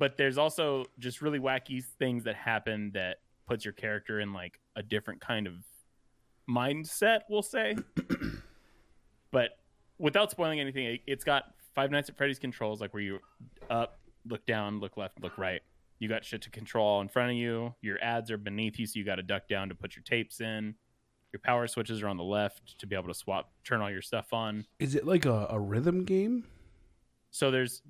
but 0.00 0.16
there's 0.16 0.38
also 0.38 0.84
just 0.98 1.20
really 1.20 1.38
wacky 1.38 1.84
things 1.84 2.24
that 2.24 2.34
happen 2.34 2.90
that 2.94 3.18
puts 3.46 3.64
your 3.64 3.74
character 3.74 4.18
in 4.18 4.32
like 4.32 4.58
a 4.74 4.82
different 4.82 5.20
kind 5.20 5.46
of 5.46 5.52
mindset 6.48 7.20
we'll 7.28 7.42
say 7.42 7.76
but 9.30 9.59
without 10.00 10.30
spoiling 10.30 10.58
anything 10.60 10.86
it- 10.86 11.00
it's 11.06 11.24
got 11.24 11.44
five 11.74 11.90
nights 11.90 12.08
at 12.08 12.16
freddy's 12.16 12.38
controls 12.38 12.80
like 12.80 12.92
where 12.92 13.02
you 13.02 13.18
up 13.70 14.00
look 14.28 14.44
down 14.46 14.80
look 14.80 14.96
left 14.96 15.20
look 15.22 15.36
right 15.38 15.60
you 15.98 16.08
got 16.08 16.24
shit 16.24 16.42
to 16.42 16.50
control 16.50 17.00
in 17.00 17.08
front 17.08 17.30
of 17.30 17.36
you 17.36 17.74
your 17.82 18.02
ads 18.02 18.30
are 18.30 18.38
beneath 18.38 18.78
you 18.78 18.86
so 18.86 18.98
you 18.98 19.04
got 19.04 19.16
to 19.16 19.22
duck 19.22 19.46
down 19.48 19.68
to 19.68 19.74
put 19.74 19.94
your 19.94 20.02
tapes 20.02 20.40
in 20.40 20.74
your 21.32 21.40
power 21.40 21.66
switches 21.68 22.02
are 22.02 22.08
on 22.08 22.16
the 22.16 22.24
left 22.24 22.76
to 22.78 22.86
be 22.86 22.96
able 22.96 23.06
to 23.06 23.14
swap 23.14 23.52
turn 23.64 23.80
all 23.80 23.90
your 23.90 24.02
stuff 24.02 24.32
on 24.32 24.66
Is 24.80 24.94
it 24.96 25.06
like 25.06 25.24
a, 25.26 25.46
a 25.50 25.60
rhythm 25.60 26.04
game? 26.04 26.44
so 27.30 27.50
there's 27.52 27.82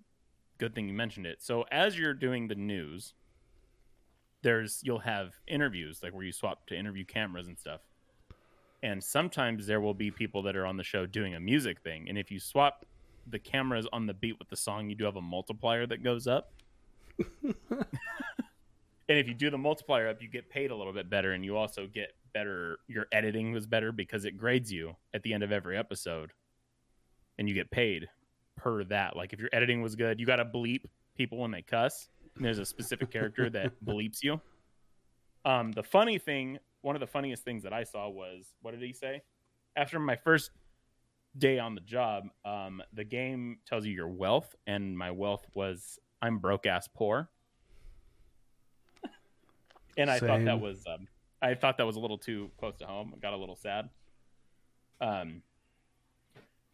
good 0.59 0.75
thing 0.75 0.87
you 0.88 0.92
mentioned 0.94 1.25
it. 1.25 1.42
So 1.42 1.64
as 1.73 1.99
you're 1.99 2.12
doing 2.12 2.49
the 2.49 2.55
news, 2.55 3.14
there's 4.42 4.81
you'll 4.83 4.99
have 5.01 5.33
interviews 5.46 6.01
like 6.03 6.12
where 6.14 6.25
you 6.25 6.33
swap 6.33 6.66
to 6.66 6.77
interview 6.79 7.05
cameras 7.05 7.46
and 7.46 7.59
stuff. 7.59 7.81
And 8.82 9.02
sometimes 9.02 9.66
there 9.66 9.80
will 9.80 9.94
be 9.94 10.10
people 10.10 10.42
that 10.42 10.56
are 10.56 10.66
on 10.66 10.76
the 10.76 10.84
show 10.84 11.06
doing 11.06 11.34
a 11.34 11.40
music 11.40 11.80
thing. 11.80 12.08
And 12.08 12.16
if 12.16 12.30
you 12.30 12.40
swap 12.40 12.86
the 13.26 13.38
cameras 13.38 13.86
on 13.92 14.06
the 14.06 14.14
beat 14.14 14.38
with 14.38 14.48
the 14.48 14.56
song, 14.56 14.88
you 14.88 14.96
do 14.96 15.04
have 15.04 15.16
a 15.16 15.22
multiplier 15.22 15.86
that 15.86 16.02
goes 16.02 16.26
up. 16.26 16.52
and 17.44 17.84
if 19.08 19.28
you 19.28 19.34
do 19.34 19.50
the 19.50 19.58
multiplier 19.58 20.08
up, 20.08 20.22
you 20.22 20.28
get 20.28 20.48
paid 20.48 20.70
a 20.70 20.76
little 20.76 20.92
bit 20.92 21.10
better 21.10 21.32
and 21.32 21.44
you 21.44 21.56
also 21.56 21.86
get 21.86 22.14
better 22.32 22.78
your 22.86 23.06
editing 23.12 23.52
was 23.52 23.66
better 23.66 23.90
because 23.90 24.24
it 24.24 24.38
grades 24.38 24.72
you 24.72 24.94
at 25.12 25.22
the 25.22 25.34
end 25.34 25.42
of 25.42 25.52
every 25.52 25.76
episode. 25.76 26.32
And 27.38 27.48
you 27.48 27.54
get 27.54 27.70
paid 27.70 28.08
per 28.56 28.84
that. 28.84 29.16
Like 29.16 29.32
if 29.32 29.40
your 29.40 29.50
editing 29.52 29.82
was 29.82 29.94
good, 29.94 30.20
you 30.20 30.26
got 30.26 30.36
to 30.36 30.44
bleep 30.44 30.84
people 31.16 31.38
when 31.38 31.50
they 31.50 31.62
cuss. 31.62 32.08
And 32.36 32.44
there's 32.44 32.58
a 32.58 32.64
specific 32.64 33.10
character 33.10 33.50
that 33.50 33.72
bleeps 33.84 34.22
you. 34.22 34.40
Um, 35.44 35.72
the 35.72 35.82
funny 35.82 36.18
thing, 36.18 36.58
one 36.82 36.96
of 36.96 37.00
the 37.00 37.06
funniest 37.06 37.44
things 37.44 37.62
that 37.62 37.72
I 37.72 37.84
saw 37.84 38.08
was 38.08 38.52
what 38.62 38.72
did 38.72 38.82
he 38.82 38.92
say? 38.92 39.22
After 39.76 39.98
my 39.98 40.16
first 40.16 40.50
day 41.38 41.58
on 41.58 41.74
the 41.74 41.80
job, 41.80 42.24
um, 42.44 42.82
the 42.92 43.04
game 43.04 43.58
tells 43.66 43.86
you 43.86 43.92
your 43.92 44.08
wealth, 44.08 44.54
and 44.66 44.96
my 44.96 45.10
wealth 45.10 45.46
was 45.54 45.98
I'm 46.22 46.38
broke 46.38 46.66
ass 46.66 46.88
poor. 46.88 47.30
and 49.96 50.10
I 50.10 50.18
thought 50.18 50.44
that 50.44 50.60
was 50.60 50.84
um, 50.86 51.06
I 51.40 51.54
thought 51.54 51.78
that 51.78 51.86
was 51.86 51.96
a 51.96 52.00
little 52.00 52.18
too 52.18 52.50
close 52.58 52.76
to 52.78 52.86
home. 52.86 53.12
I 53.14 53.18
got 53.18 53.32
a 53.32 53.36
little 53.36 53.56
sad. 53.56 53.90
Um, 55.00 55.42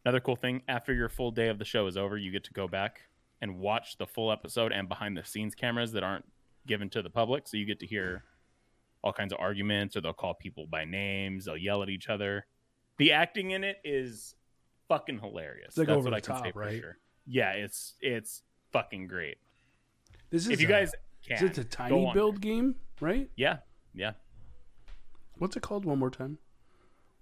Another 0.07 0.21
cool 0.21 0.37
thing 0.37 0.63
after 0.69 0.95
your 0.95 1.09
full 1.09 1.33
day 1.33 1.49
of 1.49 1.59
the 1.59 1.65
show 1.65 1.89
is 1.89 1.97
over, 1.97 2.17
you 2.17 2.31
get 2.31 2.45
to 2.45 2.53
go 2.53 2.69
back 2.69 3.03
and 3.41 3.59
watch 3.59 3.99
the 3.99 4.07
full 4.07 4.31
episode 4.31 4.71
and 4.71 4.89
behind 4.89 5.17
the 5.17 5.25
scenes 5.25 5.57
cameras 5.57 5.91
that 5.91 6.05
aren't 6.05 6.25
given 6.65 6.89
to 6.91 7.03
the 7.03 7.11
public. 7.11 7.49
So 7.49 7.57
you 7.57 7.65
get 7.65 7.81
to 7.81 7.87
hear 7.87 8.23
all 9.03 9.13
kinds 9.13 9.33
of 9.33 9.39
arguments, 9.41 9.97
or 9.97 10.01
they'll 10.01 10.13
call 10.13 10.35
people 10.35 10.67
by 10.67 10.85
names, 10.85 11.45
they'll 11.45 11.57
yell 11.57 11.83
at 11.83 11.89
each 11.89 12.09
other. 12.09 12.47
The 12.99 13.13
acting 13.13 13.51
in 13.53 13.63
it 13.65 13.77
is 13.85 14.35
fucking 14.89 15.19
hilarious. 15.21 15.69
It's 15.69 15.79
like 15.79 15.89
That's 15.89 15.97
over 15.99 16.11
what 16.11 16.11
the 16.11 16.17
I 16.17 16.21
can 16.21 16.35
top, 16.35 16.45
say 16.45 16.53
for 16.53 16.59
right? 16.61 16.81
sure. 16.81 16.99
Yeah, 17.27 17.53
it's 17.53 17.95
it's 18.01 18.43
fucking 18.73 19.09
great. 19.09 19.39
This 20.31 20.45
is 20.47 20.51
If 20.53 20.61
you 20.61 20.67
a- 20.67 20.71
guys 20.71 20.89
is 21.29 21.39
can, 21.39 21.47
it 21.49 21.59
a 21.59 21.65
tinyBuild 21.65 22.33
there. 22.33 22.39
game, 22.41 22.77
right? 23.01 23.29
Yeah, 23.37 23.59
yeah. 23.95 24.13
What's 25.39 25.57
it 25.57 25.63
called? 25.63 25.85
One 25.85 25.99
more 25.99 26.11
time. 26.11 26.39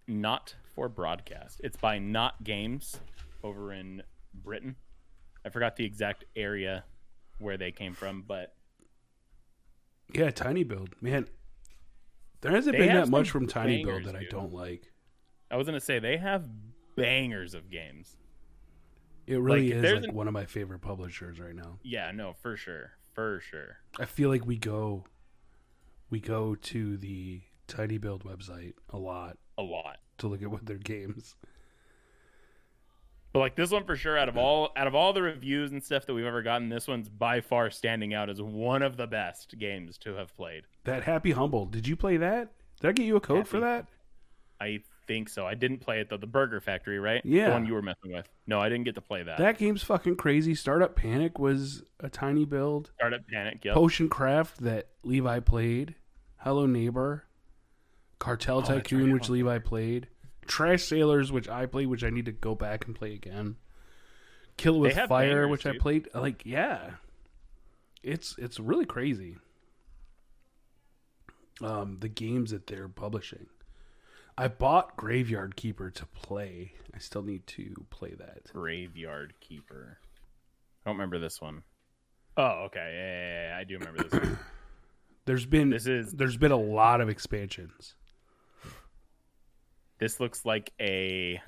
Not 0.07 0.55
for 0.75 0.89
broadcast. 0.89 1.61
It's 1.65 1.77
by 1.77 1.99
NotGames 1.99 2.99
over 3.43 3.73
in 3.73 4.03
Britain. 4.35 4.77
I 5.45 5.49
forgot 5.49 5.77
the 5.77 5.85
exact 5.85 6.25
area 6.37 6.85
where 7.39 7.57
they 7.57 7.73
came 7.73 7.95
from, 7.95 8.23
but 8.27 8.55
Yeah, 10.13 10.31
tinyBuild. 10.31 10.93
Man, 11.01 11.27
there 12.45 12.53
hasn't 12.53 12.77
They 12.77 12.87
been 12.87 12.95
that 12.97 13.09
much 13.09 13.31
from 13.31 13.47
tinyBuild 13.49 14.05
that 14.05 14.15
I 14.17 14.25
don't 14.31 14.53
like. 14.53 14.93
I 15.51 15.57
was 15.57 15.67
gonna 15.67 15.81
say 15.81 15.99
they 15.99 16.17
have 16.19 16.49
bangers 16.97 17.55
of 17.55 17.71
games. 17.71 18.17
It 19.27 19.37
really 19.41 19.69
Like, 19.73 19.85
is 19.85 19.93
like 19.95 20.05
an- 20.11 20.15
one 20.15 20.29
of 20.29 20.35
my 20.35 20.45
favorite 20.45 20.81
publishers 20.81 21.41
right 21.41 21.55
now. 21.55 21.79
Yeah, 21.83 22.11
no, 22.13 22.35
for 22.35 22.57
sure, 22.57 22.93
for 23.15 23.41
sure. 23.41 23.79
I 23.99 24.05
feel 24.05 24.29
like 24.29 24.47
we 24.47 24.57
go 24.59 25.05
we 26.11 26.21
go 26.21 26.55
to 26.55 26.97
the 26.99 27.41
tinyBuild 27.67 28.23
website 28.25 28.75
a 28.91 28.99
lot 28.99 29.39
A 29.59 29.63
lot. 29.63 29.99
to 30.19 30.29
look 30.29 30.43
at 30.43 30.51
what 30.51 30.67
their 30.67 30.77
games. 30.79 31.35
But 33.35 33.41
like 33.41 33.57
this 33.57 33.73
one 33.73 33.85
for 33.85 33.97
sure, 33.97 34.17
out 34.17 34.29
of 34.29 34.37
all 34.39 34.71
out 34.77 34.87
of 34.87 34.95
all 34.95 35.13
the 35.13 35.21
reviews 35.21 35.73
and 35.73 35.83
stuff 35.83 36.07
that 36.07 36.15
we've 36.15 36.25
ever 36.25 36.41
gotten, 36.41 36.69
this 36.69 36.87
one's 36.89 37.09
by 37.09 37.41
far 37.41 37.69
standing 37.69 38.15
out 38.15 38.31
as 38.31 38.41
one 38.41 38.81
of 38.81 38.97
the 38.97 39.09
best 39.09 39.59
games 39.59 39.99
to 39.99 40.15
have 40.15 40.35
played. 40.37 40.63
That 40.85 41.03
Happy 41.03 41.33
Humble. 41.33 41.67
Did 41.67 41.87
you 41.89 41.97
play 41.97 42.17
that? 42.17 42.53
Did 42.81 42.89
I 42.89 42.93
get 42.93 43.07
you 43.07 43.17
a 43.17 43.21
code 43.21 43.49
for 43.49 43.59
that? 43.59 43.87
I 44.61 44.83
think 45.09 45.29
so. 45.29 45.45
I 45.47 45.55
didn't 45.55 45.79
play 45.79 45.99
it 46.01 46.09
though. 46.09 46.17
The 46.17 46.29
Burger 46.29 46.61
Factory, 46.61 47.01
right? 47.01 47.23
Yeah. 47.25 47.47
The 47.49 47.53
one 47.55 47.67
you 47.67 47.75
were 47.75 47.83
messing 47.83 48.13
with. 48.13 48.29
No, 48.47 48.61
I 48.61 48.69
didn't 48.69 48.85
get 48.85 48.95
to 48.95 49.01
play 49.01 49.25
that. 49.25 49.39
That 49.39 49.59
game's 49.59 49.83
fucking 49.83 50.15
crazy. 50.15 50.55
Startup 50.55 50.95
Panic 50.95 51.37
was 51.41 51.83
a 51.99 52.09
tinyBuild. 52.09 52.91
Startup 52.95 53.27
Panic. 53.27 53.65
Yep. 53.65 53.75
Potion 53.75 54.09
Craft 54.09 54.63
that 54.63 54.91
Levi 55.03 55.41
played. 55.41 55.97
Hello 56.37 56.67
Neighbor. 56.67 57.25
Cartel 58.21 58.59
Oh, 58.59 58.63
Tycoon, 58.63 59.07
right. 59.07 59.15
which 59.15 59.29
Levi 59.29 59.59
played. 59.59 60.07
Trash 60.47 60.85
Sailors, 60.85 61.33
which 61.33 61.49
I 61.49 61.67
played, 61.67 61.87
which 61.87 62.05
I 62.05 62.11
need 62.11 62.27
to 62.27 62.33
go 62.33 62.55
back 62.55 62.87
and 62.87 62.95
play 62.95 63.15
again. 63.15 63.57
Kill 64.57 64.81
with 64.81 64.95
Fire, 64.95 65.07
bangers, 65.09 65.51
which 65.51 65.67
I 65.67 65.77
played. 65.79 66.09
Like, 66.15 66.43
yeah, 66.45 66.91
it's 68.03 68.37
it's 68.39 68.61
really 68.61 68.87
crazy. 68.87 69.37
Um, 71.61 71.99
the 72.01 72.09
games 72.09 72.51
that 72.51 72.67
they're 72.67 72.89
publishing. 72.89 73.47
I 74.37 74.49
bought 74.49 74.97
Graveyard 74.97 75.55
Keeper 75.55 75.91
to 75.91 76.07
play. 76.07 76.73
I 76.93 76.99
still 76.99 77.23
need 77.23 77.47
to 77.49 77.87
play 77.91 78.15
that. 78.19 78.53
Graveyard 78.53 79.35
Keeper. 79.41 79.99
I 80.85 80.91
don't 80.91 80.97
remember 80.97 81.21
this 81.21 81.41
one. 81.41 81.63
Oh, 82.37 82.65
okay. 82.67 82.93
Yeah, 82.93 83.07
yeah, 83.07 83.49
yeah, 83.51 83.59
I 83.59 83.65
do 83.65 83.79
remember 83.79 84.03
this 84.03 84.13
one. 84.13 84.39
There's 85.25 85.47
been 85.47 85.71
This 85.71 85.87
is 85.87 86.13
there's 86.13 86.37
been 86.37 86.53
a 86.53 86.57
lot 86.57 87.01
of 87.01 87.09
expansions. 87.09 87.95
This 89.99 90.21
looks 90.21 90.45
like 90.45 90.73
a 90.81 91.41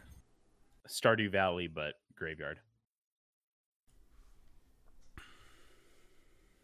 Stardew 0.89 1.31
Valley, 1.31 1.67
but 1.67 1.95
graveyard. 2.17 2.59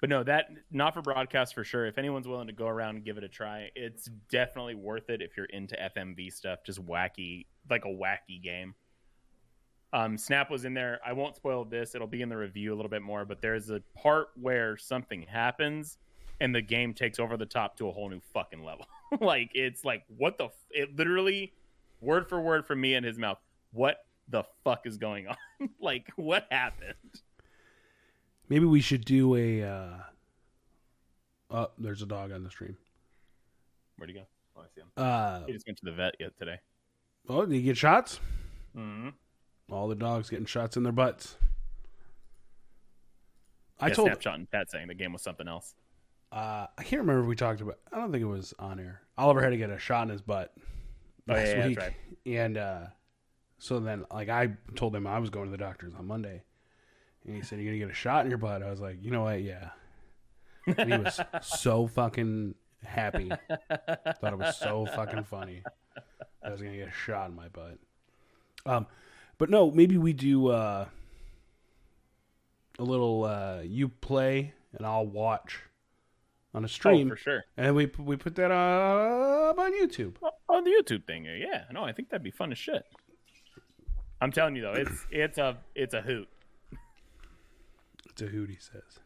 But 0.03 0.11
no, 0.11 0.25
that 0.25 0.47
not 0.73 0.95
for 0.95 1.01
broadcast 1.01 1.55
for 1.55 1.63
sure. 1.63 1.87
If 1.87 1.97
anyone's 1.97 2.27
willing 2.27 2.49
to 2.49 2.53
go 2.53 2.67
around 2.67 2.97
and 2.97 3.05
give 3.05 3.19
it 3.19 3.25
a 3.25 3.29
try, 3.29 3.71
it's 3.77 4.11
definitely 4.31 4.75
worth 4.75 5.09
it 5.11 5.23
if 5.23 5.37
you're 5.37 5.47
into 5.47 5.77
FMV 5.77 6.33
stuff, 6.33 6.59
just 6.67 6.85
wacky, 6.85 7.47
like 7.71 7.85
a 7.85 7.89
wacky 7.89 8.43
game. 8.43 8.75
Um, 9.93 10.19
Snap 10.19 10.51
was 10.51 10.65
in 10.65 10.75
there. 10.75 10.99
I 11.07 11.13
won't 11.13 11.37
spoil 11.37 11.65
this; 11.65 11.95
it'll 11.95 12.09
be 12.09 12.21
in 12.21 12.29
the 12.29 12.37
review 12.37 12.75
a 12.75 12.77
little 12.77 12.91
bit 12.91 13.03
more. 13.03 13.25
But 13.25 13.41
there's 13.41 13.71
a 13.71 13.81
part 13.95 14.31
where 14.35 14.77
something 14.77 15.23
happens, 15.23 15.99
and 16.41 16.53
the 16.53 16.63
game 16.63 16.95
takes 16.95 17.21
over 17.21 17.37
the 17.37 17.47
top 17.47 17.77
to 17.77 17.89
a 17.89 17.93
whole 17.93 18.11
new 18.11 18.21
fucking 18.35 18.65
level. 18.65 18.87
like 19.21 19.51
it's 19.55 19.85
like 19.85 20.03
what 20.17 20.37
the? 20.37 20.47
F- 20.47 20.53
it 20.71 20.97
literally, 20.97 21.53
word 22.03 22.29
for 22.29 22.41
word 22.41 22.67
from 22.67 22.81
me 22.81 22.95
in 22.95 23.05
his 23.05 23.19
mouth. 23.19 23.39
What 23.73 24.05
the 24.29 24.45
fuck 24.65 24.87
is 24.87 24.99
going 24.99 25.29
on? 25.29 25.37
like 25.81 26.11
what 26.17 26.47
happened? 26.51 26.95
Maybe 28.49 28.67
we 28.67 28.81
should 28.81 29.05
do 29.05 29.35
a. 29.37 29.63
Uh... 29.63 29.95
Oh, 31.51 31.71
there's 31.79 32.03
a 32.03 32.07
dog 32.07 32.33
on 32.33 32.45
the 32.45 32.51
stream. 32.51 32.77
Where'd 33.97 34.11
he 34.11 34.17
go? 34.17 34.23
Oh, 34.57 34.61
I 34.61 34.65
see 34.75 34.81
him. 34.81 34.89
Uh, 34.97 35.47
He 35.47 35.53
just 35.53 35.67
went 35.67 35.79
to 35.79 35.85
the 35.85 35.93
vet 35.93 36.15
yet 36.19 36.33
today. 36.39 36.59
oh, 37.29 37.47
did 37.47 37.55
he 37.55 37.63
get 37.63 37.77
shots? 37.77 38.21
Mm-hmm. 38.77 39.11
All 39.71 39.89
the 39.89 39.95
dogs 39.95 40.29
getting 40.29 40.47
shots 40.47 40.77
in 40.77 40.83
their 40.83 40.93
butts. 40.93 41.37
I 43.79 43.89
yeah, 43.89 43.95
told. 43.95 44.09
Snapshot 44.09 44.35
and 44.35 44.51
Pat 44.51 44.71
saying 44.71 44.89
the 44.89 44.95
game 44.95 45.13
was 45.13 45.23
something 45.23 45.49
else. 45.49 45.75
Uh, 46.31 46.67
I 46.79 46.83
can't 46.83 47.01
remember 47.01 47.23
if 47.23 47.27
we 47.27 47.37
talked 47.37 47.61
about. 47.61 47.79
I 47.93 47.97
don't 47.99 48.11
think 48.11 48.23
it 48.23 48.27
was 48.27 48.55
on 48.59 48.81
air. 48.81 49.03
Oliver 49.19 49.43
had 49.43 49.51
to 49.51 49.57
get 49.57 49.71
a 49.71 49.79
shot 49.79 50.05
in 50.05 50.09
his 50.09 50.23
butt 50.23 50.55
Oh, 51.29 51.35
last 51.35 51.49
yeah, 51.57 51.67
week, 51.69 51.79
right. 51.79 51.95
and 52.27 52.57
uh, 52.59 52.81
so 53.59 53.79
then 53.79 54.05
like 54.13 54.29
I 54.29 54.55
told 54.75 54.95
him 54.97 55.07
I 55.07 55.19
was 55.19 55.31
going 55.31 55.47
to 55.47 55.51
the 55.53 55.57
doctor's 55.63 55.95
on 55.95 56.07
Monday, 56.07 56.43
and 57.25 57.37
he 57.37 57.43
said 57.43 57.59
you're 57.61 57.67
gonna 57.69 57.79
get 57.79 57.91
a 57.91 57.95
shot 57.95 58.25
in 58.25 58.31
your 58.31 58.39
butt. 58.39 58.63
I 58.63 58.71
was 58.71 58.81
like, 58.81 58.97
you 59.03 59.11
know 59.11 59.23
what? 59.25 59.43
Yeah. 59.43 59.71
And 60.67 60.93
he 60.93 60.99
was 60.99 61.21
so 61.43 61.87
fucking 61.87 62.55
happy. 62.85 63.29
Thought 63.29 64.33
it 64.33 64.39
was 64.39 64.57
so 64.57 64.87
fucking 64.87 65.25
funny. 65.25 65.63
I 66.45 66.51
was 66.51 66.61
gonna 66.61 66.77
get 66.77 66.89
a 66.89 66.93
shot 66.93 67.31
in 67.31 67.37
my 67.37 67.49
butt. 67.49 67.79
Um, 68.67 68.87
but 69.39 69.49
no, 69.51 69.71
maybe 69.71 69.97
we 69.99 70.13
do 70.13 70.49
uh, 70.49 70.87
a 72.79 72.83
little. 72.83 73.25
Uh, 73.25 73.61
you 73.65 73.89
play 73.89 74.55
and 74.77 74.87
I'll 74.87 75.07
watch 75.07 75.61
on 76.55 76.63
a 76.63 76.67
Oh, 76.67 76.69
stream, 76.69 77.09
for 77.09 77.17
sure. 77.17 77.45
and 77.57 77.75
we 77.75 77.91
we 77.99 78.17
put 78.17 78.35
that 78.37 78.51
up 78.51 79.59
on 79.59 79.73
YouTube. 79.73 80.15
Oh, 80.53 80.57
On 80.57 80.65
the 80.65 80.71
YouTube 80.71 81.07
thing, 81.07 81.25
yeah. 81.25 81.65
No, 81.73 81.83
I 81.83 81.93
think 81.93 82.11
that'd 82.11 82.23
be 82.23 82.31
fun 82.31 82.53
as 82.53 82.59
shit. 82.59 82.85
I'm 84.21 84.31
telling 84.31 84.55
you 84.55 84.63
though, 84.63 84.75
it's 84.75 85.07
it's 85.11 85.39
a 85.39 85.57
it's 85.75 85.95
a 85.95 86.03
hoot. 86.03 86.29
It's 88.11 88.23
a 88.23 88.27
hoot, 88.27 88.51
he 88.51 88.57
says. 88.57 89.01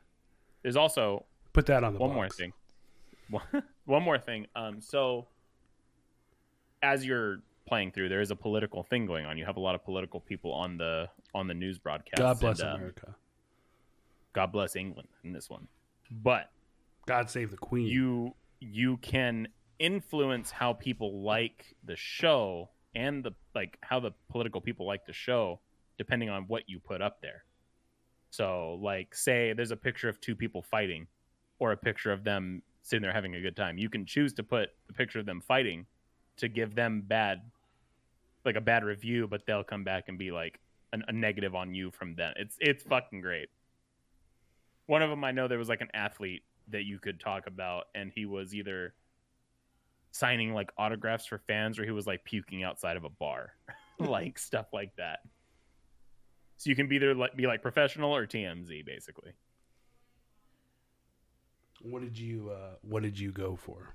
There's 0.62 0.76
also 0.76 1.24
Put 1.52 1.66
that 1.66 1.84
on 1.84 1.94
the 1.94 2.00
one 2.00 2.12
more 2.12 2.28
thing. 2.28 2.52
One, 3.30 3.42
one 3.86 4.02
more 4.02 4.18
thing. 4.18 4.46
Um, 4.56 4.80
so 4.80 5.28
as 6.82 7.06
you're 7.06 7.38
playing 7.66 7.92
through, 7.92 8.08
there 8.08 8.20
is 8.20 8.30
a 8.30 8.36
political 8.36 8.82
thing 8.82 9.06
going 9.06 9.24
on. 9.24 9.38
You 9.38 9.44
have 9.44 9.56
a 9.56 9.60
lot 9.60 9.74
of 9.74 9.84
political 9.84 10.20
people 10.20 10.52
on 10.52 10.76
the 10.76 11.08
on 11.34 11.46
the 11.46 11.54
news 11.54 11.78
broadcast. 11.78 12.18
God 12.18 12.40
bless 12.40 12.60
and, 12.60 12.68
um, 12.70 12.76
America. 12.76 13.14
God 14.32 14.52
bless 14.52 14.76
England 14.76 15.08
in 15.24 15.32
this 15.32 15.48
one. 15.48 15.68
But 16.10 16.50
God 17.06 17.30
save 17.30 17.52
the 17.52 17.56
Queen. 17.56 17.86
you 17.86 18.34
you 18.60 18.96
can 18.98 19.48
influence 19.78 20.50
how 20.50 20.72
people 20.72 21.22
like 21.22 21.74
the 21.84 21.96
show 21.96 22.70
and 22.94 23.22
the 23.22 23.32
like 23.54 23.78
how 23.82 24.00
the 24.00 24.12
political 24.30 24.60
people 24.60 24.86
like 24.86 25.06
the 25.06 25.12
show 25.12 25.60
depending 25.98 26.28
on 26.28 26.44
what 26.44 26.64
you 26.66 26.78
put 26.78 27.02
up 27.02 27.20
there. 27.20 27.44
So 28.30 28.78
like 28.82 29.14
say 29.14 29.52
there's 29.52 29.70
a 29.70 29.76
picture 29.76 30.08
of 30.08 30.20
two 30.20 30.34
people 30.34 30.62
fighting 30.62 31.06
or 31.58 31.72
a 31.72 31.76
picture 31.76 32.12
of 32.12 32.24
them 32.24 32.62
sitting 32.82 33.02
there 33.02 33.12
having 33.12 33.34
a 33.34 33.40
good 33.40 33.56
time. 33.56 33.78
You 33.78 33.88
can 33.88 34.06
choose 34.06 34.32
to 34.34 34.42
put 34.42 34.70
a 34.88 34.92
picture 34.92 35.18
of 35.18 35.26
them 35.26 35.40
fighting 35.40 35.86
to 36.38 36.48
give 36.48 36.74
them 36.74 37.02
bad 37.06 37.42
like 38.44 38.56
a 38.56 38.60
bad 38.60 38.84
review 38.84 39.26
but 39.26 39.44
they'll 39.46 39.64
come 39.64 39.84
back 39.84 40.04
and 40.08 40.18
be 40.18 40.30
like 40.30 40.60
an, 40.92 41.02
a 41.08 41.12
negative 41.12 41.54
on 41.54 41.74
you 41.74 41.90
from 41.90 42.14
them. 42.14 42.32
It's 42.36 42.56
it's 42.60 42.82
fucking 42.84 43.20
great. 43.20 43.48
One 44.86 45.02
of 45.02 45.10
them 45.10 45.24
I 45.24 45.32
know 45.32 45.48
there 45.48 45.58
was 45.58 45.68
like 45.68 45.80
an 45.80 45.90
athlete 45.92 46.44
that 46.68 46.84
you 46.84 46.98
could 46.98 47.20
talk 47.20 47.46
about 47.46 47.84
and 47.94 48.10
he 48.14 48.26
was 48.26 48.54
either 48.54 48.94
signing 50.16 50.54
like 50.54 50.70
autographs 50.78 51.26
for 51.26 51.38
fans 51.38 51.78
or 51.78 51.84
he 51.84 51.90
was 51.90 52.06
like 52.06 52.24
puking 52.24 52.64
outside 52.64 52.96
of 52.96 53.04
a 53.04 53.10
bar. 53.10 53.52
Like 53.98 54.38
stuff 54.50 54.66
like 54.74 54.94
that. 54.96 55.20
So 56.58 56.68
you 56.68 56.76
can 56.76 56.86
be 56.86 56.98
there, 56.98 57.14
like 57.14 57.34
be 57.34 57.46
like 57.46 57.62
professional 57.62 58.14
or 58.14 58.26
tmz 58.26 58.84
basically. 58.84 59.32
What 61.80 62.02
did 62.02 62.18
you 62.18 62.50
uh, 62.50 62.74
What 62.82 63.02
did 63.02 63.18
you 63.18 63.32
go 63.32 63.56
for? 63.56 63.94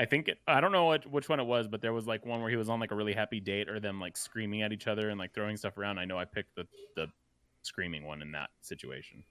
i 0.00 0.04
think 0.04 0.28
it, 0.28 0.38
i 0.46 0.60
don't 0.60 0.70
know 0.70 0.84
what, 0.84 1.10
which 1.10 1.28
one 1.28 1.40
it 1.40 1.44
was 1.44 1.66
but 1.66 1.80
there 1.80 1.92
was 1.92 2.06
like 2.06 2.24
one 2.24 2.40
where 2.40 2.50
he 2.50 2.54
was 2.56 2.68
on 2.68 2.78
like 2.78 2.92
a 2.92 2.94
really 2.94 3.12
happy 3.14 3.40
date 3.40 3.68
or 3.68 3.80
them 3.80 3.98
like 3.98 4.16
screaming 4.16 4.62
at 4.62 4.72
each 4.72 4.86
other 4.86 5.08
and 5.08 5.18
like 5.18 5.34
throwing 5.34 5.56
stuff 5.56 5.76
around. 5.76 5.98
I 5.98 6.04
know 6.04 6.18
i 6.18 6.24
picked 6.24 6.54
the 6.54 6.66
the 6.94 7.06
screaming 7.62 8.04
one 8.04 8.22
in 8.22 8.30
that 8.32 8.50
situation 8.60 9.24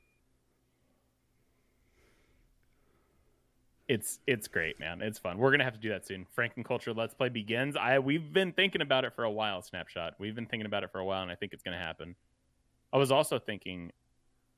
it's 3.87 4.19
it's 4.27 4.47
great 4.47 4.79
man. 4.79 5.01
It's 5.01 5.17
fun. 5.17 5.37
We're 5.37 5.51
gonna 5.51 5.63
have 5.63 5.73
to 5.73 5.79
do 5.79 5.89
that 5.89 6.05
soon. 6.05 6.25
Fragging 6.37 6.65
culture 6.65 6.93
let's 6.93 7.13
play 7.13 7.29
begins. 7.29 7.75
I 7.75 7.99
we've 7.99 8.33
been 8.33 8.51
thinking 8.51 8.81
about 8.81 9.05
it 9.05 9.13
for 9.13 9.23
a 9.23 9.31
while 9.31 9.61
snapshot. 9.61 10.15
We've 10.19 10.35
been 10.35 10.45
thinking 10.45 10.65
about 10.65 10.83
it 10.83 10.91
for 10.91 10.99
a 10.99 11.05
while 11.05 11.21
and 11.21 11.31
i 11.31 11.35
think 11.35 11.53
it's 11.53 11.63
gonna 11.63 11.77
happen. 11.77 12.15
I 12.91 12.97
was 12.97 13.11
also 13.11 13.39
thinking 13.39 13.91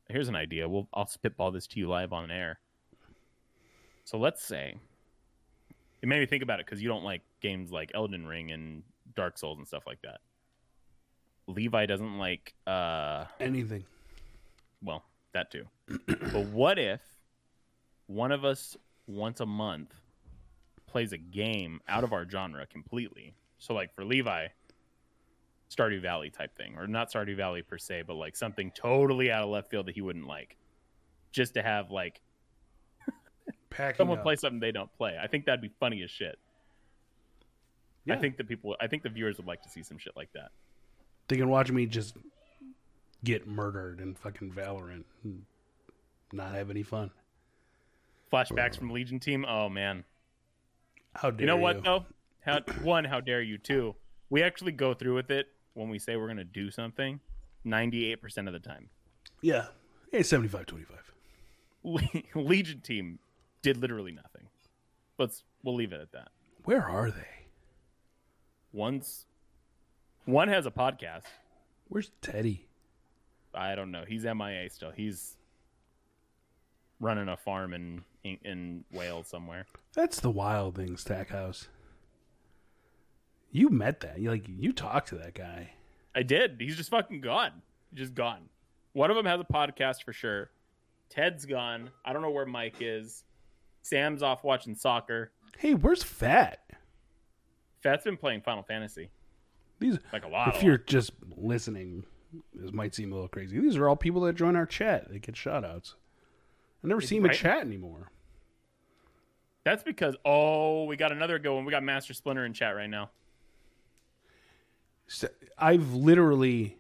here's 0.07 0.27
an 0.27 0.35
idea. 0.35 0.67
We'll 0.67 0.87
i'll 0.93 1.07
spitball 1.07 1.51
this 1.51 1.67
to 1.67 1.79
you 1.79 1.87
live 1.87 2.11
on 2.11 2.31
air. 2.31 2.59
So 4.05 4.17
let's 4.17 4.43
say 4.43 4.75
it 6.01 6.07
made 6.07 6.19
me 6.19 6.25
think 6.25 6.41
about 6.41 6.59
it 6.59 6.65
because 6.65 6.81
you 6.81 6.89
don't 6.89 7.03
like 7.03 7.21
games 7.41 7.71
like 7.71 7.91
elden 7.93 8.25
ring 8.25 8.51
and 8.51 8.81
dark 9.15 9.37
souls 9.37 9.59
and 9.59 9.67
stuff 9.67 9.83
like 9.85 10.01
that. 10.01 10.21
Levi 11.45 11.85
doesn't 11.85 12.17
like 12.17 12.53
uh 12.65 13.25
Anything. 13.39 13.83
well, 14.83 15.03
that 15.33 15.51
too. 15.51 15.65
but 16.07 16.45
what 16.47 16.79
if 16.79 17.01
one 18.07 18.31
of 18.31 18.43
us 18.43 18.75
once 19.09 19.39
a 19.39 19.45
month 19.45 19.93
plays 20.87 21.11
a 21.11 21.17
game 21.17 21.81
out 21.87 22.03
of 22.03 22.13
our 22.13 22.29
genre 22.29 22.65
completely? 22.67 23.33
So, 23.57 23.73
like 23.73 23.93
for 23.93 24.05
Levi, 24.05 24.47
Stardew 25.69 26.01
Valley 26.01 26.29
type 26.29 26.55
thing, 26.55 26.75
or 26.77 26.87
not 26.87 27.11
Stardew 27.11 27.35
Valley 27.35 27.61
per 27.61 27.77
se, 27.77 28.03
but 28.07 28.15
like 28.15 28.35
something 28.35 28.71
totally 28.71 29.31
out 29.31 29.43
of 29.43 29.49
left 29.49 29.69
field 29.69 29.87
that 29.87 29.95
he 29.95 30.01
wouldn't 30.01 30.27
like, 30.27 30.55
just 31.31 31.55
to 31.55 31.61
have 31.61 31.91
like 31.91 32.21
someone 33.97 34.19
up. 34.19 34.23
play 34.23 34.35
something 34.35 34.59
they 34.59 34.71
don't 34.71 34.91
play. 34.97 35.17
I 35.21 35.27
think 35.27 35.45
that'd 35.45 35.61
be 35.61 35.71
funny 35.79 36.01
as 36.03 36.09
shit. 36.09 36.37
I 38.09 38.15
think 38.15 38.37
the 38.37 38.43
people, 38.43 38.75
I 38.81 38.87
think 38.87 39.03
the 39.03 39.09
viewers 39.09 39.37
would 39.37 39.45
like 39.45 39.61
to 39.61 39.69
see 39.69 39.83
some 39.83 39.99
shit 39.99 40.15
like 40.15 40.31
that. 40.33 40.49
They 41.27 41.37
can 41.37 41.47
watch 41.49 41.71
me 41.71 41.85
just 41.85 42.17
get 43.23 43.47
murdered 43.47 43.99
in 43.99 44.15
fucking 44.15 44.51
Valorant 44.51 45.03
and 45.23 45.43
not 46.33 46.55
have 46.55 46.71
any 46.71 46.81
fun. 46.81 47.11
Flashbacks 48.31 48.75
oh. 48.75 48.79
from 48.79 48.91
Legion 48.91 49.19
Team. 49.19 49.45
Oh 49.47 49.69
man, 49.69 50.03
How 51.15 51.31
dare 51.31 51.39
You 51.39 51.41
You 51.41 51.47
know 51.47 51.57
what 51.57 51.83
though? 51.83 52.05
How, 52.41 52.61
one, 52.81 53.05
how 53.05 53.19
dare 53.19 53.41
you? 53.41 53.57
Two, 53.57 53.95
we 54.29 54.41
actually 54.41 54.71
go 54.71 54.93
through 54.93 55.15
with 55.15 55.29
it 55.29 55.47
when 55.73 55.89
we 55.89 55.99
say 55.99 56.15
we're 56.15 56.27
going 56.27 56.37
to 56.37 56.43
do 56.43 56.71
something. 56.71 57.19
Ninety-eight 57.63 58.21
percent 58.21 58.47
of 58.47 58.53
the 58.53 58.59
time, 58.59 58.89
Yeah. 59.41 59.67
Hey, 60.11 60.23
75 60.23 60.65
25. 60.65 61.13
Le- 61.83 62.01
Legion 62.41 62.81
team 62.81 63.19
did 63.61 63.77
literally 63.77 64.11
nothing. 64.11 64.47
Let's 65.17 65.43
we'll 65.63 65.75
leave 65.75 65.93
it 65.93 66.01
at 66.01 66.11
that. 66.13 66.29
Where 66.63 66.83
are 66.83 67.11
they? 67.11 67.45
One's 68.71 69.25
one 70.25 70.47
has 70.47 70.65
a 70.65 70.71
podcast. 70.71 71.23
Where's 71.87 72.11
Teddy? 72.21 72.67
I 73.53 73.75
don't 73.75 73.91
know. 73.91 74.03
He's 74.07 74.23
MIA 74.23 74.69
still. 74.69 74.91
He's 74.91 75.35
running 76.99 77.27
a 77.29 77.37
farm 77.37 77.73
in 77.73 78.03
in, 78.23 78.37
in 78.43 78.83
Wales 78.91 79.27
somewhere. 79.27 79.65
That's 79.93 80.19
the 80.19 80.29
wild 80.31 80.75
thing, 80.75 80.97
Stackhouse. 80.97 81.67
You 83.51 83.69
met 83.69 84.01
that. 84.01 84.19
You 84.19 84.29
like 84.29 84.45
you 84.47 84.73
talked 84.73 85.09
to 85.09 85.15
that 85.15 85.33
guy. 85.33 85.71
I 86.15 86.23
did. 86.23 86.57
He's 86.59 86.75
just 86.77 86.89
fucking 86.89 87.21
gone. 87.21 87.61
Just 87.93 88.13
gone. 88.13 88.49
One 88.93 89.09
of 89.09 89.15
them 89.15 89.25
has 89.25 89.39
a 89.39 89.43
podcast 89.43 90.03
for 90.03 90.13
sure. 90.13 90.51
Ted's 91.09 91.45
gone. 91.45 91.89
I 92.05 92.13
don't 92.13 92.21
know 92.21 92.29
where 92.29 92.45
Mike 92.45 92.75
is. 92.81 93.23
Sam's 93.81 94.21
off 94.21 94.43
watching 94.43 94.75
soccer. 94.75 95.31
Hey, 95.57 95.73
where's 95.73 96.03
Fat? 96.03 96.59
Fat's 97.81 98.03
been 98.03 98.17
playing 98.17 98.41
Final 98.41 98.63
Fantasy. 98.63 99.09
These 99.79 99.97
Like 100.11 100.25
a 100.25 100.27
lot. 100.27 100.55
if 100.55 100.61
you're 100.61 100.73
lot. 100.77 100.87
just 100.87 101.11
listening, 101.37 102.03
this 102.53 102.73
might 102.73 102.93
seem 102.93 103.11
a 103.11 103.15
little 103.15 103.29
crazy. 103.29 103.59
These 103.59 103.77
are 103.77 103.87
all 103.87 103.95
people 103.95 104.21
that 104.21 104.35
join 104.35 104.55
our 104.55 104.65
chat. 104.65 105.09
They 105.09 105.19
get 105.19 105.37
shout 105.37 105.63
outs. 105.63 105.95
I 106.83 106.87
never 106.87 107.01
see 107.01 107.19
them 107.19 107.29
in 107.29 107.35
chat 107.35 107.61
anymore. 107.61 108.11
That's 109.65 109.83
because 109.83 110.15
oh, 110.25 110.85
we 110.85 110.95
got 110.95 111.11
another 111.11 111.37
good 111.39 111.53
one. 111.53 111.65
We 111.65 111.71
got 111.71 111.83
Master 111.83 112.13
Splinter 112.13 112.45
in 112.45 112.53
chat 112.53 112.75
right 112.75 112.89
now. 112.89 113.09
So, 115.07 115.27
I've 115.57 115.93
literally 115.93 116.77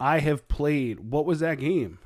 I 0.00 0.20
have 0.20 0.46
played 0.48 1.00
what 1.00 1.26
was 1.26 1.40
that 1.40 1.58
game? 1.58 1.98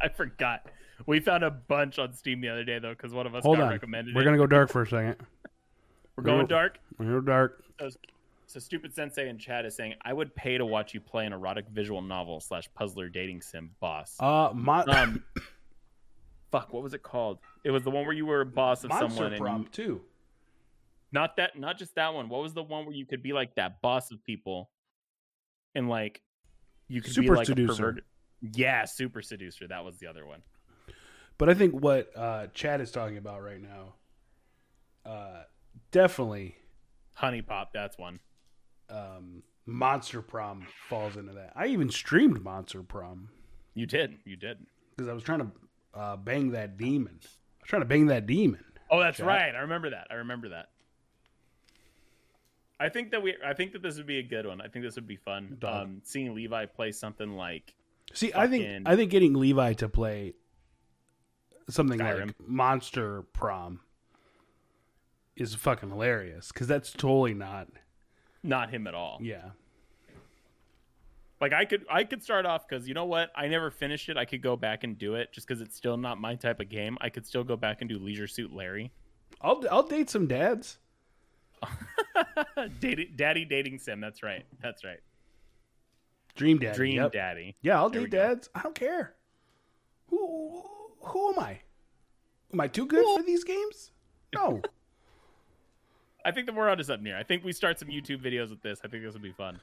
I 0.00 0.08
forgot. 0.08 0.66
We 1.06 1.20
found 1.20 1.42
a 1.42 1.50
bunch 1.50 1.98
on 1.98 2.12
Steam 2.12 2.40
the 2.40 2.48
other 2.48 2.64
day 2.64 2.78
though, 2.78 2.90
because 2.90 3.12
one 3.12 3.26
of 3.26 3.34
us 3.34 3.42
Hold 3.44 3.58
got 3.58 3.64
on. 3.64 3.70
recommended. 3.70 4.14
We're 4.14 4.22
it. 4.22 4.24
gonna 4.24 4.36
go 4.36 4.46
dark 4.46 4.70
for 4.70 4.82
a 4.82 4.86
second. 4.86 5.16
We're 6.16 6.24
going 6.24 6.36
We're- 6.38 6.48
dark. 6.48 6.78
We're 6.98 7.06
go 7.06 7.20
dark. 7.20 7.64
So, 7.80 7.88
so 8.46 8.60
stupid 8.60 8.94
sensei 8.94 9.28
in 9.28 9.38
chat 9.38 9.64
is 9.64 9.74
saying, 9.74 9.94
"I 10.02 10.12
would 10.12 10.34
pay 10.34 10.58
to 10.58 10.66
watch 10.66 10.92
you 10.92 11.00
play 11.00 11.24
an 11.24 11.32
erotic 11.32 11.66
visual 11.68 12.02
novel 12.02 12.40
slash 12.40 12.68
puzzler 12.74 13.08
dating 13.08 13.40
sim 13.42 13.70
boss." 13.80 14.16
Uh 14.20 14.50
my 14.54 14.82
um, 14.82 15.24
fuck, 16.50 16.72
what 16.72 16.82
was 16.82 16.94
it 16.94 17.02
called? 17.02 17.38
It 17.64 17.70
was 17.70 17.82
the 17.82 17.90
one 17.90 18.04
where 18.04 18.14
you 18.14 18.26
were 18.26 18.40
a 18.42 18.46
boss 18.46 18.84
of 18.84 18.90
Monster 18.90 19.08
someone, 19.16 19.32
you, 19.32 19.38
Prompt 19.38 19.72
too. 19.72 20.00
not 21.12 21.36
that, 21.36 21.58
not 21.58 21.78
just 21.78 21.94
that 21.96 22.12
one. 22.14 22.28
What 22.28 22.42
was 22.42 22.54
the 22.54 22.62
one 22.62 22.86
where 22.86 22.94
you 22.94 23.06
could 23.06 23.22
be 23.22 23.32
like 23.32 23.54
that 23.56 23.80
boss 23.82 24.10
of 24.10 24.22
people, 24.24 24.70
and 25.74 25.88
like 25.88 26.20
you 26.88 27.00
could 27.02 27.12
Super 27.12 27.32
be 27.32 27.36
like 27.36 27.46
Seducer. 27.46 27.72
a 27.72 27.76
perverted. 27.76 28.04
Yeah, 28.54 28.84
super 28.86 29.20
seducer. 29.20 29.68
That 29.68 29.84
was 29.84 29.98
the 29.98 30.06
other 30.06 30.24
one. 30.26 30.40
But 31.36 31.50
I 31.50 31.54
think 31.54 31.74
what 31.74 32.10
uh 32.16 32.46
Chad 32.54 32.80
is 32.80 32.90
talking 32.90 33.18
about 33.18 33.42
right 33.42 33.60
now, 33.60 33.94
uh 35.04 35.42
definitely 35.90 36.56
HuniePop. 37.20 37.66
That's 37.74 37.98
one. 37.98 38.20
um 38.88 39.42
Monster 39.66 40.22
Prom 40.22 40.66
falls 40.88 41.16
into 41.16 41.32
that. 41.34 41.52
I 41.54 41.66
even 41.66 41.90
streamed 41.90 42.42
Monster 42.42 42.82
Prom 42.82 43.28
You 43.74 43.86
did. 43.86 44.16
You 44.24 44.36
did. 44.36 44.58
because 44.96 45.08
I 45.08 45.12
was 45.12 45.22
trying 45.22 45.40
to 45.40 45.48
uh, 45.94 46.16
bang 46.16 46.52
that 46.52 46.76
demon. 46.76 47.20
I 47.22 47.26
was 47.62 47.68
trying 47.68 47.82
to 47.82 47.86
bang 47.86 48.06
that 48.06 48.26
demon. 48.26 48.64
Oh, 48.90 49.00
that's 49.00 49.20
right. 49.20 49.54
I 49.54 49.60
remember 49.60 49.90
that. 49.90 50.08
I 50.10 50.14
remember 50.14 50.50
that. 50.50 50.70
I 52.78 52.88
think 52.88 53.10
that 53.10 53.22
we. 53.22 53.36
I 53.44 53.52
think 53.54 53.72
that 53.72 53.82
this 53.82 53.96
would 53.98 54.06
be 54.06 54.18
a 54.18 54.22
good 54.22 54.46
one. 54.46 54.60
I 54.60 54.68
think 54.68 54.84
this 54.84 54.94
would 54.96 55.06
be 55.06 55.16
fun. 55.16 55.58
Um, 55.62 56.00
seeing 56.02 56.34
Levi 56.34 56.66
play 56.66 56.92
something 56.92 57.32
like 57.32 57.74
See, 58.12 58.32
I 58.34 58.46
think 58.46 58.86
I 58.86 58.96
think 58.96 59.10
getting 59.10 59.34
Levi 59.34 59.74
to 59.74 59.88
play 59.88 60.34
something 61.68 61.98
Skyrim. 61.98 62.26
like 62.26 62.48
Monster 62.48 63.22
Prom 63.32 63.80
is 65.36 65.54
fucking 65.54 65.90
hilarious 65.90 66.48
because 66.48 66.66
that's 66.66 66.90
totally 66.92 67.34
not. 67.34 67.68
not 68.42 68.70
him 68.70 68.86
at 68.86 68.94
all. 68.94 69.18
Yeah, 69.22 69.50
Like 71.40 71.52
I 71.54 71.64
could. 71.64 71.86
I 71.90 72.04
could 72.04 72.22
start 72.22 72.44
off 72.44 72.68
because 72.68 72.86
you 72.86 72.92
know 72.94 73.06
what? 73.06 73.30
I 73.34 73.48
never 73.48 73.70
finished 73.70 74.08
it. 74.10 74.16
I 74.18 74.24
could 74.26 74.42
go 74.42 74.56
back 74.56 74.84
and 74.84 74.98
do 74.98 75.14
it 75.14 75.32
just 75.32 75.46
because 75.48 75.62
it's 75.62 75.74
still 75.76 75.96
not 75.96 76.20
my 76.20 76.34
type 76.34 76.60
of 76.60 76.68
game. 76.68 76.98
I 77.00 77.08
could 77.08 77.26
still 77.26 77.44
go 77.44 77.56
back 77.56 77.80
and 77.80 77.88
do 77.88 77.98
Leisure 77.98 78.26
Suit 78.26 78.52
Larry. 78.52 78.92
I'll 79.40 79.62
I'll 79.70 79.82
date 79.82 80.10
some 80.10 80.26
dads. 80.26 80.78
Daddy, 82.80 83.10
daddy 83.16 83.44
dating 83.44 83.78
sim. 83.78 84.00
That's 84.00 84.22
right. 84.22 84.44
That's 84.62 84.84
right. 84.84 85.00
Dream 86.36 86.58
Daddy. 86.58 86.76
Dream 86.76 86.96
yep. 86.96 87.12
Daddy. 87.12 87.54
Yeah, 87.62 87.78
I'll 87.78 87.90
There 87.90 88.00
date 88.00 88.06
we 88.06 88.10
go. 88.10 88.28
dads. 88.28 88.48
I 88.54 88.62
don't 88.62 88.74
care. 88.74 89.14
Who 90.08 90.62
who 91.00 91.32
am 91.32 91.38
I? 91.38 91.60
Am 92.52 92.60
I 92.60 92.68
too 92.68 92.86
good 92.86 93.04
for 93.16 93.22
these 93.22 93.44
games? 93.44 93.90
No. 94.34 94.60
I 96.24 96.32
think 96.32 96.46
the 96.46 96.52
we're 96.52 96.68
onto 96.68 96.82
something 96.84 97.06
here. 97.06 97.16
I 97.16 97.22
think 97.22 97.44
we 97.44 97.52
start 97.52 97.78
some 97.78 97.88
YouTube 97.88 98.22
videos 98.22 98.50
with 98.50 98.60
this. 98.62 98.80
I 98.84 98.88
think 98.88 99.02
this 99.04 99.14
would 99.14 99.22
be 99.22 99.32
fun. 99.32 99.60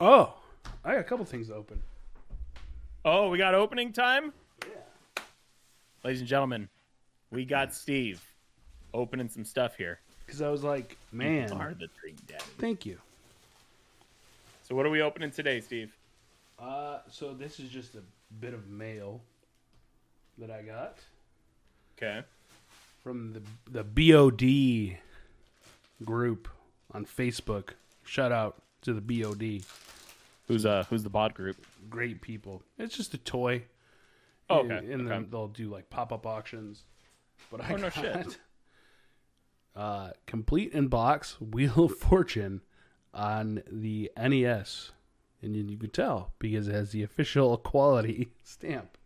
oh, 0.00 0.34
got 0.98 1.06
a 1.06 1.08
couple 1.08 1.24
things 1.24 1.46
to 1.48 1.54
open. 1.54 1.80
Oh, 3.04 3.28
we 3.30 3.38
got 3.38 3.54
opening 3.54 3.92
time? 3.92 4.32
Yeah. 4.66 5.22
Ladies 6.04 6.20
and 6.20 6.28
gentlemen, 6.28 6.68
we 7.30 7.44
got 7.44 7.72
Steve 7.72 8.20
opening 8.92 9.28
some 9.28 9.44
stuff 9.44 9.76
here. 9.76 10.00
Because 10.26 10.42
I 10.42 10.48
was 10.48 10.64
like, 10.64 10.96
You 11.12 11.18
man, 11.18 11.52
are 11.52 11.72
the 11.74 11.88
Dream 12.00 12.16
Daddy. 12.26 12.42
thank 12.58 12.84
you. 12.84 12.98
So 14.64 14.74
what 14.74 14.84
are 14.86 14.90
we 14.90 15.00
opening 15.00 15.30
today, 15.30 15.60
Steve? 15.60 15.94
Uh, 16.58 16.98
so 17.08 17.32
this 17.32 17.60
is 17.60 17.70
just 17.70 17.94
a 17.94 18.02
bit 18.40 18.52
of 18.52 18.68
mail 18.68 19.20
that 20.38 20.50
I 20.50 20.62
got 20.62 20.96
Okay. 21.96 22.22
from 23.02 23.32
the 23.32 23.42
the 23.70 23.84
BOD 23.84 24.98
group 26.04 26.48
on 26.92 27.06
Facebook. 27.06 27.70
Shout 28.04 28.32
out 28.32 28.56
to 28.82 28.92
the 28.92 29.00
BOD. 29.00 29.62
Who's 30.48 30.66
uh 30.66 30.84
who's 30.90 31.02
the 31.02 31.10
bod 31.10 31.34
group? 31.34 31.64
Great 31.88 32.20
people. 32.20 32.62
It's 32.78 32.96
just 32.96 33.14
a 33.14 33.18
toy. 33.18 33.64
Oh, 34.50 34.60
And- 34.60 34.72
okay, 34.72 34.92
And 34.92 35.02
okay. 35.02 35.10
then 35.10 35.28
they'll 35.30 35.48
do 35.48 35.68
like 35.68 35.90
pop 35.90 36.12
up 36.12 36.26
auctions. 36.26 36.84
But 37.50 37.60
I 37.62 37.74
Oh, 37.74 37.76
no 37.76 37.90
shit. 37.90 38.38
uh, 39.76 40.10
complete 40.26 40.72
in 40.72 40.88
box 40.88 41.36
Wheel 41.40 41.84
of 41.84 41.96
Fortune 41.96 42.62
on 43.14 43.62
the 43.70 44.10
NES. 44.16 44.90
And 45.40 45.54
you, 45.54 45.62
you 45.64 45.76
can 45.76 45.90
tell 45.90 46.32
because 46.40 46.66
it 46.66 46.74
has 46.74 46.90
the 46.90 47.02
official 47.04 47.56
quality 47.58 48.28
stamp. 48.42 48.96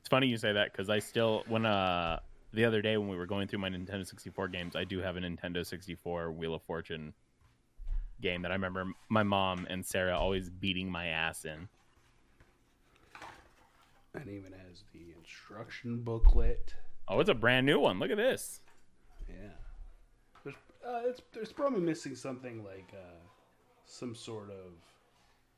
It's 0.00 0.08
funny 0.08 0.26
you 0.26 0.36
say 0.36 0.52
that 0.52 0.72
because 0.72 0.90
I 0.90 0.98
still 0.98 1.44
when 1.48 1.64
uh 1.66 2.18
the 2.52 2.64
other 2.64 2.82
day 2.82 2.96
when 2.96 3.08
we 3.08 3.16
were 3.16 3.26
going 3.26 3.48
through 3.48 3.58
my 3.60 3.68
Nintendo 3.68 4.06
64 4.06 4.48
games, 4.48 4.76
I 4.76 4.84
do 4.84 5.00
have 5.00 5.16
a 5.16 5.20
Nintendo 5.20 5.64
64 5.66 6.30
Wheel 6.32 6.54
of 6.54 6.62
Fortune 6.62 7.12
game 8.24 8.42
that 8.42 8.50
I 8.50 8.54
remember 8.54 8.86
my 9.08 9.22
mom 9.22 9.66
and 9.70 9.86
Sarah 9.86 10.18
always 10.18 10.50
beating 10.50 10.90
my 10.90 11.06
ass 11.06 11.44
in. 11.44 11.68
And 14.14 14.28
even 14.28 14.52
has 14.52 14.82
the 14.92 15.12
instruction 15.18 16.02
booklet. 16.02 16.74
Oh, 17.06 17.20
it's 17.20 17.30
a 17.30 17.34
brand 17.34 17.66
new 17.66 17.78
one. 17.78 17.98
Look 17.98 18.10
at 18.10 18.16
this. 18.16 18.60
Yeah. 19.28 19.34
There's, 20.42 20.56
uh, 20.86 21.02
it's, 21.08 21.20
there's 21.32 21.52
probably 21.52 21.80
missing 21.80 22.14
something 22.16 22.64
like 22.64 22.92
uh, 22.92 23.20
some 23.84 24.14
sort 24.14 24.50
of 24.50 24.72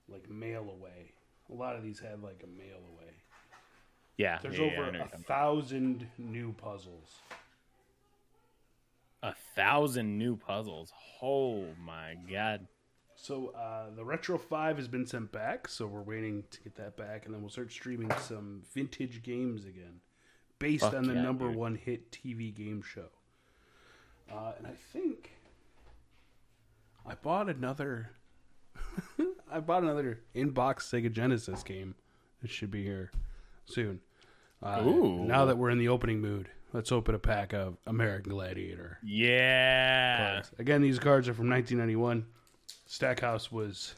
like 0.09 0.29
mail 0.29 0.63
away. 0.79 1.13
A 1.51 1.55
lot 1.55 1.77
of 1.77 1.83
these 1.83 1.99
have 2.01 2.23
like 2.23 2.43
a 2.45 2.59
mail 2.59 2.79
away. 2.95 3.13
Yeah, 4.17 4.39
There's 4.43 4.59
yeah, 4.59 4.65
yeah, 4.65 4.73
over 4.73 4.77
know 4.77 4.89
a 4.89 4.93
you're 4.93 5.03
talking 5.03 5.15
about. 5.21 5.27
thousand 5.27 6.07
new 6.19 6.53
puzzles. 6.55 7.21
A 9.23 9.35
thousand 9.55 10.19
new 10.19 10.37
puzzles. 10.37 10.93
Oh 11.23 11.65
my 11.85 12.17
god. 12.31 12.67
So 13.17 13.49
uh, 13.57 13.95
the 13.97 14.03
RetroN 14.03 14.39
5 14.39 14.77
has 14.77 14.89
been 14.89 15.07
sent 15.07 15.33
back, 15.33 15.69
so 15.69 15.87
we're 15.87 16.03
waiting 16.03 16.45
to 16.51 16.61
get 16.61 16.77
that 16.77 16.97
back, 16.97 17.25
and 17.25 17.35
then 17.35 17.41
we'll 17.41 17.51
start 17.51 17.73
streaming 17.73 18.11
some 18.21 18.63
vintage 18.75 19.23
games 19.23 19.65
again, 19.65 20.01
based 20.59 20.85
Fuck 20.85 20.95
on 20.95 21.05
the 21.05 21.15
yeah, 21.15 21.23
number 21.23 21.49
dude. 21.49 21.57
one 21.57 21.75
hit 21.77 22.13
TV 22.13 22.55
game 22.55 22.83
show. 22.83 23.09
Uh, 24.31 24.53
and 24.59 24.67
I 24.67 24.75
think 24.93 25.33
I 27.07 27.15
bought 27.15 27.49
another. 27.49 28.11
I 29.51 29.61
bought 29.61 29.83
another 29.83 30.21
inbox 30.35 30.81
Sega 30.81 31.11
Genesis 31.11 31.63
game. 31.63 31.95
It 32.43 32.51
should 32.51 32.71
be 32.71 32.83
here 32.85 33.13
soon. 33.65 34.01
Uh, 34.63 34.83
Ooh. 34.85 35.25
Now 35.25 35.47
that 35.47 35.57
we're 35.57 35.71
in 35.71 35.79
the 35.79 35.89
opening 35.89 36.21
mood, 36.21 36.51
let's 36.73 36.93
open 36.93 37.15
a 37.15 37.19
pack 37.19 37.53
of 37.53 37.77
American 37.87 38.33
Gladiator. 38.33 38.99
Yeah. 39.03 40.33
cards. 40.35 40.51
Again, 40.59 40.83
these 40.83 40.99
cards 40.99 41.29
are 41.29 41.35
from 41.35 41.49
1991. 41.51 42.27
Stackhouse 42.87 43.51
was 43.51 43.95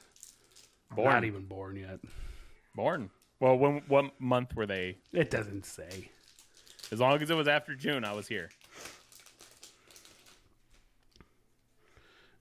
Born. 0.94 1.08
not 1.10 1.24
even 1.24 1.44
born 1.44 1.76
yet. 1.76 2.00
Born. 2.74 3.10
Well, 3.40 3.56
when 3.56 3.82
what 3.88 4.18
month 4.20 4.54
were 4.56 4.66
they? 4.66 4.98
It 5.12 5.30
doesn't 5.30 5.64
say. 5.66 6.10
As 6.90 7.00
long 7.00 7.20
as 7.22 7.30
it 7.30 7.34
was 7.36 7.48
after 7.48 7.74
June, 7.74 8.04
I 8.04 8.12
was 8.14 8.26
here. 8.28 8.50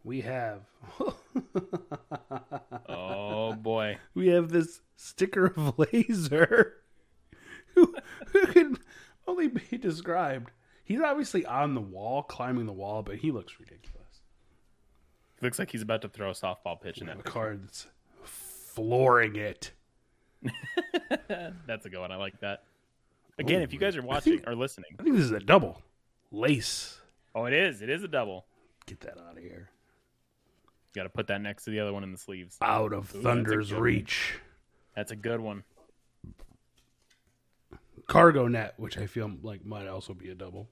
We 0.03 0.21
have 0.21 0.61
Oh 2.87 3.53
boy. 3.53 3.97
we 4.13 4.27
have 4.29 4.49
this 4.49 4.79
sticker 4.95 5.47
of 5.47 5.77
laser 5.93 6.75
who, 7.75 7.93
who 8.31 8.47
can 8.47 8.77
only 9.27 9.47
be 9.69 9.77
described. 9.77 10.51
He's 10.83 11.01
obviously 11.01 11.45
on 11.45 11.73
the 11.75 11.81
wall, 11.81 12.23
climbing 12.23 12.65
the 12.65 12.73
wall, 12.73 13.03
but 13.03 13.17
he 13.17 13.31
looks 13.31 13.59
ridiculous. 13.59 14.21
Looks 15.41 15.59
like 15.59 15.69
he's 15.71 15.81
about 15.81 16.01
to 16.03 16.09
throw 16.09 16.29
a 16.29 16.33
softball 16.33 16.79
pitch 16.81 16.99
in 16.99 17.07
that. 17.07 17.23
card 17.23 17.63
that's 17.63 17.87
flooring 18.23 19.35
it. 19.35 19.71
That's 21.67 21.85
a 21.85 21.89
good 21.89 21.99
one. 21.99 22.11
I 22.11 22.15
like 22.15 22.39
that. 22.41 22.63
Again, 23.39 23.59
Oh, 23.61 23.63
if 23.63 23.73
you 23.73 23.79
guys 23.79 23.97
are 23.97 24.01
watching 24.01 24.37
think- 24.37 24.47
or 24.47 24.55
listening, 24.55 24.91
I 24.99 25.03
think 25.03 25.15
this 25.15 25.25
is 25.25 25.31
a 25.31 25.39
double 25.39 25.81
lace. 26.31 26.99
oh, 27.35 27.45
it 27.45 27.53
is. 27.53 27.81
It 27.81 27.89
is 27.89 28.03
a 28.03 28.07
double. 28.07 28.45
Get 28.85 29.01
that 29.01 29.17
out 29.17 29.37
of 29.37 29.43
here. 29.43 29.69
got 30.95 31.03
to 31.03 31.09
put 31.09 31.27
that 31.27 31.41
next 31.41 31.65
to 31.65 31.71
the 31.71 31.79
other 31.79 31.91
one 31.93 32.03
in 32.03 32.11
the 32.11 32.17
sleeves. 32.17 32.57
Out 32.61 32.93
of 32.93 33.09
Ooh, 33.13 33.21
that's 33.21 33.23
Thunder's 33.23 33.73
one. 33.73 33.81
reach. 33.81 34.35
That's 34.95 35.11
a 35.11 35.15
good 35.15 35.39
one. 35.39 35.63
Cargo 38.07 38.47
Net, 38.47 38.73
which 38.77 38.97
I 38.97 39.05
feel 39.05 39.31
like 39.41 39.65
might 39.65 39.87
also 39.87 40.13
be 40.13 40.29
a 40.29 40.35
double. 40.35 40.69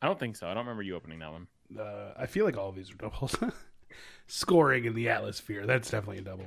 I 0.00 0.06
don't 0.06 0.18
think 0.18 0.36
so. 0.36 0.46
I 0.46 0.54
don't 0.54 0.64
remember 0.64 0.82
you 0.82 0.94
opening 0.94 1.18
that 1.18 1.32
one. 1.32 1.46
Uh, 1.78 2.12
I 2.16 2.26
feel 2.26 2.44
like 2.44 2.56
all 2.56 2.68
of 2.68 2.76
these 2.76 2.90
are 2.90 2.94
doubles. 2.94 3.36
Scoring 4.26 4.84
in 4.84 4.94
the 4.94 5.08
atmosphere. 5.08 5.66
That's 5.66 5.90
definitely 5.90 6.18
a 6.18 6.22
double. 6.22 6.46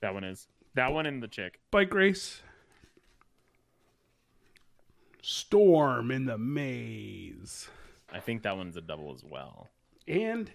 That 0.00 0.14
one 0.14 0.24
is. 0.24 0.48
That 0.74 0.92
one 0.92 1.06
and 1.06 1.22
the 1.22 1.28
chick. 1.28 1.60
Bike 1.70 1.94
race. 1.94 2.42
Storm 5.22 6.10
in 6.10 6.26
the 6.26 6.38
maze. 6.38 7.68
I 8.12 8.20
think 8.20 8.42
that 8.42 8.56
one's 8.56 8.76
a 8.76 8.80
double 8.80 9.14
as 9.14 9.22
well. 9.24 9.68
And 10.06 10.50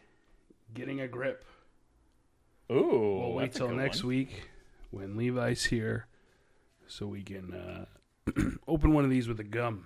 getting 0.73 1.01
a 1.01 1.07
grip. 1.07 1.45
Ooh. 2.71 3.19
We'll 3.19 3.33
wait 3.33 3.53
till 3.53 3.69
next 3.69 4.03
one. 4.03 4.09
week 4.09 4.49
when 4.91 5.17
Levi's 5.17 5.65
here 5.65 6.07
so 6.87 7.07
we 7.07 7.21
can 7.21 7.53
uh, 7.53 7.85
open 8.67 8.93
one 8.93 9.03
of 9.03 9.09
these 9.09 9.27
with 9.27 9.39
a 9.39 9.43
gum. 9.43 9.85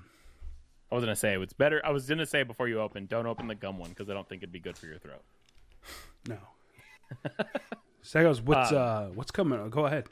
I 0.91 0.95
was 0.95 1.03
gonna 1.03 1.15
say 1.15 1.36
it's 1.38 1.53
better. 1.53 1.81
I 1.86 1.91
was 1.91 2.07
gonna 2.07 2.25
say 2.25 2.43
before 2.43 2.67
you 2.67 2.79
open, 2.79 3.05
don't 3.07 3.25
open 3.25 3.47
the 3.47 3.55
gum 3.55 3.77
one 3.79 3.89
because 3.89 4.09
I 4.09 4.13
don't 4.13 4.27
think 4.29 4.43
it'd 4.43 4.51
be 4.53 4.59
good 4.59 4.77
for 4.77 4.88
your 4.88 4.99
throat. 4.99 5.21
No. 6.27 6.38
Sagos, 8.03 8.41
what's 8.41 8.71
Um, 8.71 8.77
uh 8.77 9.05
what's 9.13 9.29
coming? 9.31 9.69
Go 9.69 9.86
ahead. 9.86 10.05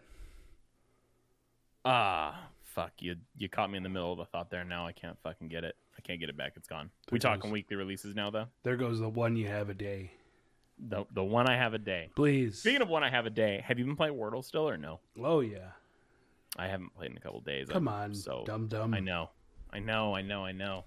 Ah, 1.86 2.49
fuck 2.61 2.91
you! 2.99 3.15
You 3.38 3.49
caught 3.49 3.69
me 3.71 3.78
in 3.78 3.84
the 3.84 3.89
middle 3.89 4.13
of 4.13 4.19
a 4.19 4.26
thought 4.26 4.49
there. 4.49 4.63
Now 4.63 4.86
I 4.88 4.91
can't 4.91 5.17
fucking 5.24 5.47
get 5.47 5.63
it. 5.63 5.76
I 5.97 6.01
can't 6.01 6.19
get 6.19 6.30
it 6.30 6.38
back. 6.38 6.53
It's 6.55 6.67
gone. 6.67 6.89
we 7.11 7.19
There 7.19 7.32
talking 7.32 7.51
weekly 7.51 7.76
releases 7.76 8.15
now, 8.15 8.30
though. 8.30 8.45
There 8.63 8.78
goes 8.78 8.99
the 8.99 9.09
one 9.09 9.36
you 9.36 9.47
have 9.47 9.69
a 9.69 9.74
day. 9.74 10.11
The 10.88 11.05
the 11.11 11.24
one 11.24 11.49
I 11.49 11.57
have 11.57 11.74
a 11.74 11.80
day. 11.80 12.09
Please. 12.15 12.59
Speaking 12.59 12.82
of 12.82 12.89
one 12.89 13.03
I 13.03 13.09
have 13.09 13.26
a 13.26 13.30
day, 13.30 13.63
have 13.65 13.80
you 13.80 13.86
been 13.86 13.95
playing 13.95 14.15
Wordle 14.15 14.43
still 14.43 14.67
or 14.67 14.78
no? 14.78 14.99
oh 15.21 15.41
yeah. 15.41 15.69
I 16.58 16.68
haven't 16.68 16.93
played 16.95 17.12
in 17.12 17.18
a 17.18 17.20
couple 17.20 17.41
days. 17.41 17.68
Come 17.70 17.88
I'm 17.88 17.93
on, 17.93 18.14
so 18.14 18.43
dum 18.45 18.68
dum. 18.68 18.93
I 18.93 18.99
know, 18.99 19.30
I 19.72 19.80
know, 19.80 20.16
I 20.16 20.22
know, 20.22 20.45
I 20.45 20.51
know. 20.51 20.86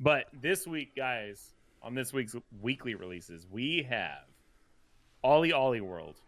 But 0.00 0.26
this 0.42 0.66
week, 0.66 0.94
guys, 0.96 1.54
on 1.82 1.94
this 1.94 2.12
week's 2.12 2.34
weekly 2.60 2.94
releases, 2.94 3.46
we 3.50 3.86
have 3.88 4.26
OlliOlli 5.24 5.80
World 5.80 6.20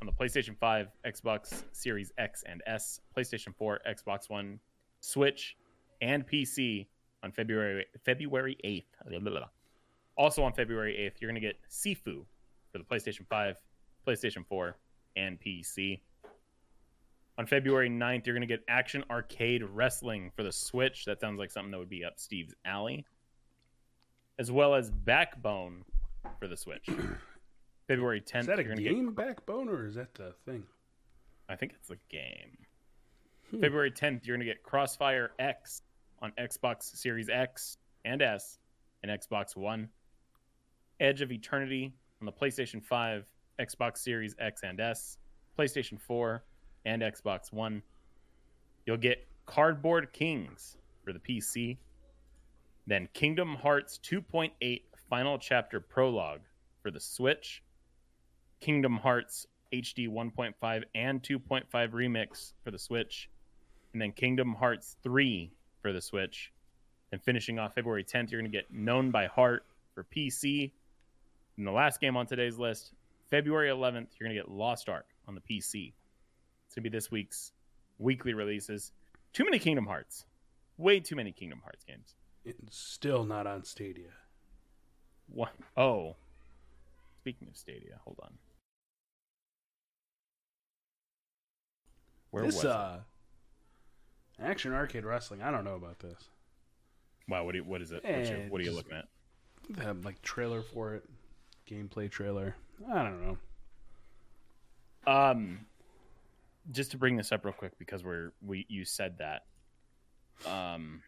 on 0.00 0.06
the 0.06 0.12
PlayStation 0.12 0.56
5, 0.56 0.88
Xbox 1.06 1.64
Series 1.72 2.12
X 2.18 2.44
and 2.46 2.62
S, 2.66 3.00
PlayStation 3.16 3.54
4, 3.56 3.80
Xbox 3.88 4.30
One, 4.30 4.60
Switch, 5.00 5.56
and 6.00 6.26
PC 6.26 6.86
on 7.22 7.32
February 7.32 7.86
February 8.04 8.56
8th. 8.64 8.84
Blah, 9.08 9.18
blah, 9.18 9.30
blah. 9.30 9.48
Also 10.16 10.42
on 10.42 10.52
February 10.52 10.94
8th, 10.94 11.20
you're 11.20 11.30
going 11.30 11.40
to 11.40 11.46
get 11.46 11.56
Sifu 11.70 12.24
for 12.70 12.78
the 12.78 12.84
PlayStation 12.84 13.26
5, 13.28 13.56
PlayStation 14.06 14.46
4, 14.46 14.76
and 15.16 15.38
PC. 15.40 16.00
On 17.38 17.46
February 17.46 17.88
9th, 17.88 18.26
you're 18.26 18.34
going 18.34 18.46
to 18.46 18.52
get 18.52 18.64
Action 18.68 19.04
Arcade 19.10 19.62
Wrestling 19.62 20.32
for 20.34 20.42
the 20.42 20.50
Switch. 20.50 21.04
That 21.04 21.20
sounds 21.20 21.38
like 21.38 21.52
something 21.52 21.70
that 21.70 21.78
would 21.78 21.88
be 21.88 22.04
up 22.04 22.18
Steve's 22.18 22.52
alley. 22.64 23.06
As 24.40 24.50
well 24.50 24.74
as 24.74 24.90
Backbone 24.90 25.84
for 26.40 26.48
the 26.48 26.56
Switch. 26.56 26.88
February 27.88 28.20
10th, 28.20 28.40
Is 28.40 28.46
that 28.48 28.58
a 28.58 28.64
you're 28.64 28.74
game 28.74 29.06
get. 29.06 29.14
backbone 29.14 29.68
or 29.68 29.86
is 29.86 29.94
that 29.94 30.14
the 30.14 30.34
thing? 30.44 30.64
I 31.48 31.54
think 31.54 31.72
it's 31.74 31.90
a 31.90 31.96
game. 32.10 32.58
Hmm. 33.50 33.60
February 33.60 33.92
10th, 33.92 34.26
you're 34.26 34.36
going 34.36 34.46
to 34.46 34.52
get 34.52 34.62
Crossfire 34.62 35.30
X 35.38 35.82
on 36.20 36.32
Xbox 36.38 36.82
Series 36.96 37.28
X 37.28 37.78
and 38.04 38.20
S 38.20 38.58
and 39.02 39.12
Xbox 39.12 39.56
One. 39.56 39.88
Edge 41.00 41.22
of 41.22 41.30
Eternity 41.30 41.94
on 42.20 42.26
the 42.26 42.32
PlayStation 42.32 42.82
5, 42.84 43.24
Xbox 43.60 43.98
Series 43.98 44.34
X 44.40 44.62
and 44.64 44.80
S, 44.80 45.18
PlayStation 45.56 46.00
4, 46.00 46.42
and 46.84 47.02
Xbox 47.02 47.52
One. 47.52 47.82
You'll 48.86 48.96
get 48.96 49.26
Cardboard 49.46 50.12
Kings 50.12 50.76
for 51.04 51.12
the 51.12 51.18
PC. 51.18 51.78
Then 52.86 53.08
Kingdom 53.12 53.54
Hearts 53.54 53.98
2.8 54.02 54.82
Final 55.10 55.38
Chapter 55.38 55.80
Prologue 55.80 56.40
for 56.82 56.90
the 56.90 57.00
Switch. 57.00 57.62
Kingdom 58.60 58.96
Hearts 58.96 59.46
HD 59.72 60.08
1.5 60.08 60.84
and 60.94 61.22
2.5 61.22 61.64
Remix 61.70 62.52
for 62.64 62.70
the 62.70 62.78
Switch. 62.78 63.28
And 63.92 64.00
then 64.00 64.12
Kingdom 64.12 64.54
Hearts 64.54 64.96
3 65.02 65.52
for 65.82 65.92
the 65.92 66.00
Switch. 66.00 66.52
And 67.12 67.22
finishing 67.22 67.58
off 67.58 67.74
February 67.74 68.04
10th, 68.04 68.30
you're 68.30 68.40
going 68.40 68.50
to 68.50 68.56
get 68.56 68.72
Known 68.72 69.10
by 69.10 69.26
Heart 69.26 69.64
for 69.94 70.04
PC. 70.04 70.72
And 71.56 71.66
the 71.66 71.72
last 71.72 72.00
game 72.00 72.16
on 72.16 72.26
today's 72.26 72.58
list, 72.58 72.92
February 73.30 73.68
11th, 73.68 74.08
you're 74.18 74.28
going 74.28 74.36
to 74.36 74.42
get 74.42 74.50
Lost 74.50 74.88
Ark 74.88 75.06
on 75.26 75.34
the 75.34 75.40
PC. 75.40 75.92
It's 76.68 76.74
to 76.74 76.82
be 76.82 76.90
this 76.90 77.10
week's 77.10 77.52
weekly 77.98 78.34
releases. 78.34 78.92
Too 79.32 79.44
many 79.44 79.58
Kingdom 79.58 79.86
Hearts. 79.86 80.26
Way 80.76 81.00
too 81.00 81.16
many 81.16 81.32
Kingdom 81.32 81.60
Hearts 81.64 81.82
games. 81.82 82.14
It's 82.44 82.76
still 82.76 83.24
not 83.24 83.46
on 83.46 83.64
Stadia. 83.64 84.10
What? 85.30 85.54
Oh. 85.78 86.16
Speaking 87.20 87.48
of 87.48 87.56
Stadia, 87.56 87.98
hold 88.04 88.20
on. 88.22 88.34
Where 92.32 92.44
this 92.44 92.56
was 92.56 92.64
it? 92.64 92.70
uh 92.70 92.96
Action 94.38 94.74
Arcade 94.74 95.04
Wrestling, 95.06 95.42
I 95.42 95.50
don't 95.50 95.64
know 95.64 95.74
about 95.74 95.98
this. 96.00 96.28
Wow, 97.28 97.44
what, 97.44 97.52
do 97.52 97.58
you, 97.58 97.64
what 97.64 97.80
is 97.80 97.92
it? 97.92 98.02
Eh, 98.04 98.46
what 98.50 98.60
are 98.60 98.64
you 98.64 98.72
looking 98.72 98.92
at? 98.92 99.06
They 99.70 99.82
have 99.82 100.04
like 100.04 100.20
trailer 100.20 100.60
for 100.62 100.94
it. 100.94 101.04
Gameplay 101.68 102.10
trailer. 102.10 102.54
I 102.92 103.02
don't 103.02 103.22
know. 103.22 103.38
Um, 105.12 105.60
just 106.70 106.90
to 106.90 106.98
bring 106.98 107.16
this 107.16 107.32
up 107.32 107.44
real 107.44 107.54
quick 107.54 107.72
because 107.78 108.04
we're 108.04 108.32
we 108.44 108.66
you 108.68 108.84
said 108.84 109.16
that. 109.18 109.42
Um, 110.46 111.02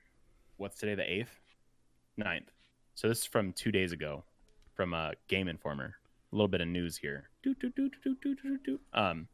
what's 0.57 0.79
today? 0.79 0.95
The 0.95 1.11
eighth, 1.11 1.39
9th. 2.19 2.49
So 2.95 3.09
this 3.09 3.21
is 3.21 3.27
from 3.27 3.53
two 3.53 3.71
days 3.71 3.93
ago, 3.93 4.25
from 4.75 4.95
Game 5.29 5.49
Informer. 5.49 5.95
A 6.33 6.37
little 6.37 6.49
bit 6.49 6.61
of 6.61 6.69
news 6.69 6.97
here. 6.97 7.31
Doot, 7.43 7.59
doot, 7.61 7.75
doot, 7.75 7.93
doot, 8.05 8.21
doot, 8.21 8.39
doot, 8.43 8.65
doot. 8.65 8.81
Um, 8.93 9.27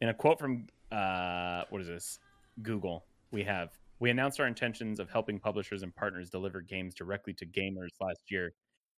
in 0.00 0.08
a 0.08 0.14
quote 0.14 0.38
from 0.38 0.66
uh, 0.92 1.64
what 1.70 1.80
is 1.80 1.88
this? 1.88 2.18
Google. 2.62 3.04
We 3.30 3.42
have 3.44 3.70
we 4.00 4.10
announced 4.10 4.38
our 4.40 4.46
intentions 4.46 5.00
of 5.00 5.10
helping 5.10 5.38
publishers 5.38 5.82
and 5.82 5.94
partners 5.94 6.30
deliver 6.30 6.60
games 6.60 6.94
directly 6.94 7.32
to 7.34 7.46
gamers 7.46 7.90
last 8.00 8.30
year 8.30 8.52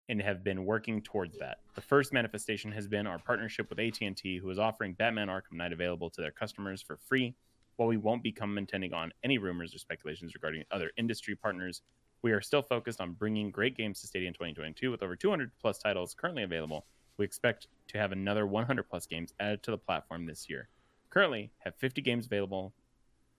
and 0.09 0.21
have 0.21 0.43
been 0.43 0.65
working 0.65 1.01
towards 1.01 1.37
that. 1.39 1.59
The 1.73 1.81
first 1.81 2.13
manifestation 2.13 2.71
has 2.71 2.87
been 2.87 3.07
our 3.07 3.19
partnership 3.19 3.69
with 3.69 3.79
AT&T, 3.79 4.37
who 4.37 4.49
is 4.49 4.59
offering 4.59 4.93
Batman 4.93 5.27
Arkham 5.27 5.53
Knight 5.53 5.73
available 5.73 6.09
to 6.11 6.21
their 6.21 6.31
customers 6.31 6.81
for 6.81 6.97
free. 6.97 7.35
While 7.77 7.89
we 7.89 7.97
won't 7.97 8.23
be 8.23 8.31
commenting 8.31 8.93
on 8.93 9.11
any 9.23 9.37
rumors 9.37 9.73
or 9.75 9.79
speculations 9.79 10.33
regarding 10.33 10.63
other 10.71 10.91
industry 10.97 11.35
partners, 11.35 11.81
we 12.21 12.31
are 12.31 12.41
still 12.41 12.61
focused 12.61 13.01
on 13.01 13.13
bringing 13.13 13.51
great 13.51 13.75
games 13.75 13.99
to 14.01 14.07
Stadia 14.07 14.27
in 14.27 14.33
2022 14.33 14.91
with 14.91 15.03
over 15.03 15.15
200 15.15 15.51
plus 15.59 15.79
titles 15.79 16.13
currently 16.13 16.43
available. 16.43 16.85
We 17.17 17.25
expect 17.25 17.67
to 17.87 17.97
have 17.97 18.11
another 18.11 18.45
100 18.45 18.83
plus 18.83 19.05
games 19.05 19.33
added 19.39 19.63
to 19.63 19.71
the 19.71 19.77
platform 19.77 20.25
this 20.25 20.49
year. 20.49 20.69
Currently, 21.09 21.51
have 21.59 21.75
50 21.75 22.01
games 22.01 22.25
available 22.25 22.73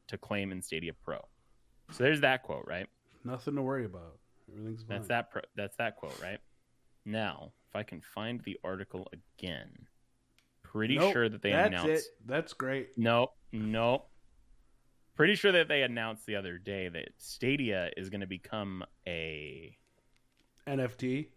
to 0.08 0.18
claim 0.18 0.52
in 0.52 0.62
Stadia 0.62 0.92
Pro. 0.92 1.18
So 1.90 2.04
there's 2.04 2.20
that 2.20 2.42
quote, 2.42 2.64
right? 2.66 2.86
Nothing 3.24 3.56
to 3.56 3.62
worry 3.62 3.84
about. 3.84 4.18
Everything's 4.52 4.82
fine. 4.82 4.98
That's 4.98 5.08
that. 5.08 5.30
Pro- 5.30 5.42
that's 5.56 5.76
that 5.76 5.96
quote, 5.96 6.18
right? 6.22 6.38
Now, 7.06 7.52
if 7.70 7.76
I 7.76 7.84
can 7.84 8.00
find 8.00 8.40
the 8.42 8.58
article 8.64 9.08
again, 9.12 9.70
pretty 10.62 10.96
Nope, 10.98 11.12
sure 11.12 11.28
that 11.28 11.40
they 11.40 11.52
That's 11.52 11.68
announced. 11.68 11.88
it. 11.88 12.02
That's 12.26 12.52
great. 12.52 12.90
Nope, 12.96 13.30
nope. 13.52 14.08
Pretty 15.14 15.36
sure 15.36 15.52
that 15.52 15.68
they 15.68 15.82
announced 15.82 16.26
the 16.26 16.36
other 16.36 16.58
day 16.58 16.88
that 16.88 17.08
Stadia 17.16 17.90
is 17.96 18.10
going 18.10 18.20
to 18.20 18.26
become 18.26 18.84
a. 19.06 19.74
NFT. 20.66 21.28